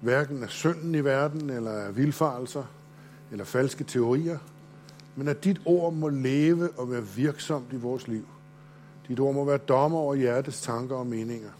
hverken 0.00 0.42
af 0.42 0.48
synden 0.48 0.94
i 0.94 1.04
verden, 1.04 1.50
eller 1.50 1.70
af 1.70 1.96
vilfarelser, 1.96 2.64
eller 3.30 3.44
falske 3.44 3.84
teorier, 3.84 4.38
men 5.16 5.28
at 5.28 5.44
dit 5.44 5.60
ord 5.64 5.92
må 5.92 6.08
leve 6.08 6.70
og 6.70 6.90
være 6.90 7.06
virksomt 7.06 7.72
i 7.72 7.76
vores 7.76 8.08
liv. 8.08 8.26
Dit 9.08 9.20
ord 9.20 9.34
må 9.34 9.44
være 9.44 9.58
dommer 9.58 9.98
over 9.98 10.14
hjertets 10.14 10.60
tanker 10.60 10.96
og 10.96 11.06
meninger. 11.06 11.50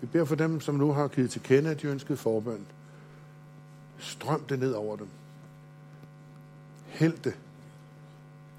Vi 0.00 0.06
beder 0.06 0.24
for 0.24 0.34
dem, 0.34 0.60
som 0.60 0.74
nu 0.74 0.92
har 0.92 1.08
givet 1.08 1.30
til 1.30 1.42
kende, 1.42 1.70
at 1.70 1.82
de 1.82 1.86
ønskede 1.86 2.18
forbøn. 2.18 2.66
Strøm 4.00 4.44
det 4.48 4.58
ned 4.58 4.72
over 4.72 4.96
dem. 4.96 5.08
Hæld 6.86 7.18
det. 7.18 7.34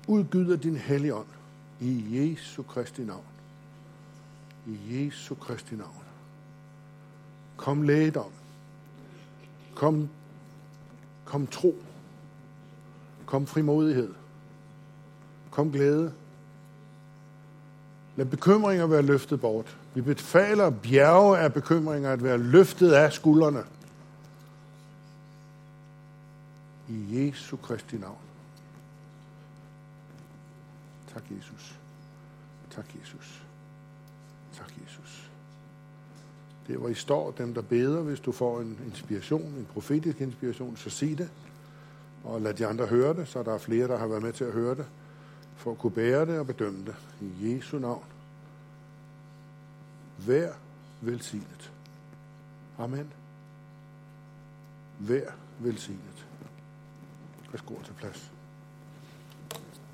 Udgyder 0.08 0.56
din 0.56 0.76
hellige 0.76 1.16
ånd 1.16 1.28
i 1.80 2.06
Jesu 2.12 2.64
Kristi 2.64 3.02
navn. 3.02 3.24
I 4.68 5.06
Jesu 5.06 5.36
Kristi 5.36 5.76
navn. 5.76 6.04
Kom 7.58 7.82
lægedom. 7.82 8.32
Kom, 9.76 10.10
kom 11.26 11.48
tro. 11.48 11.76
Kom 13.26 13.48
frimodighed. 13.48 14.14
Kom 15.52 15.72
glæde. 15.72 16.14
Lad 18.16 18.26
bekymringer 18.26 18.88
være 18.88 19.02
løftet 19.02 19.42
bort. 19.42 19.78
Vi 19.94 20.02
befaler 20.02 20.70
bjerge 20.70 21.38
af 21.38 21.54
bekymringer 21.54 22.14
at 22.14 22.24
være 22.24 22.38
løftet 22.38 22.92
af 22.92 23.14
skuldrene. 23.14 23.64
I 26.92 27.28
Jesu 27.28 27.58
Kristi 27.58 27.98
navn. 27.98 28.18
Tak, 31.14 31.24
Jesus. 31.32 31.80
Tak, 32.72 32.86
Jesus. 33.02 33.44
Tak, 34.54 34.74
Jesus. 34.84 35.30
Det 36.68 36.78
hvor 36.78 36.90
I 36.90 36.94
står, 36.94 37.32
dem 37.32 37.54
der 37.54 37.62
beder, 37.62 38.02
hvis 38.02 38.20
du 38.20 38.32
får 38.32 38.62
en 38.62 38.80
inspiration, 38.86 39.54
en 39.54 39.68
profetisk 39.74 40.22
inspiration, 40.22 40.78
så 40.78 40.90
sig 40.90 41.18
det. 41.18 41.30
Og 42.24 42.42
lad 42.42 42.54
de 42.54 42.68
andre 42.68 42.86
høre 42.86 43.14
det, 43.14 43.28
så 43.28 43.44
der 43.44 43.54
er 43.54 43.58
flere, 43.58 43.88
der 43.88 43.98
har 43.98 44.08
været 44.08 44.22
med 44.24 44.34
til 44.34 44.44
at 44.44 44.54
høre 44.54 44.76
det, 44.76 44.86
for 45.56 45.72
at 45.72 45.78
kunne 45.78 45.92
bære 45.92 46.26
det 46.26 46.40
og 46.40 46.48
bedømme 46.48 46.86
det. 46.86 46.96
I 47.22 47.56
Jesu 47.56 47.80
navn. 47.80 48.04
Vær 50.18 50.54
velsignet. 51.02 51.72
Amen. 52.78 53.14
Vær 55.00 55.32
velsignet. 55.60 56.11
Værsgo 57.52 57.74
quarter 57.74 57.84
tage 57.84 57.96
plads. 57.96 58.31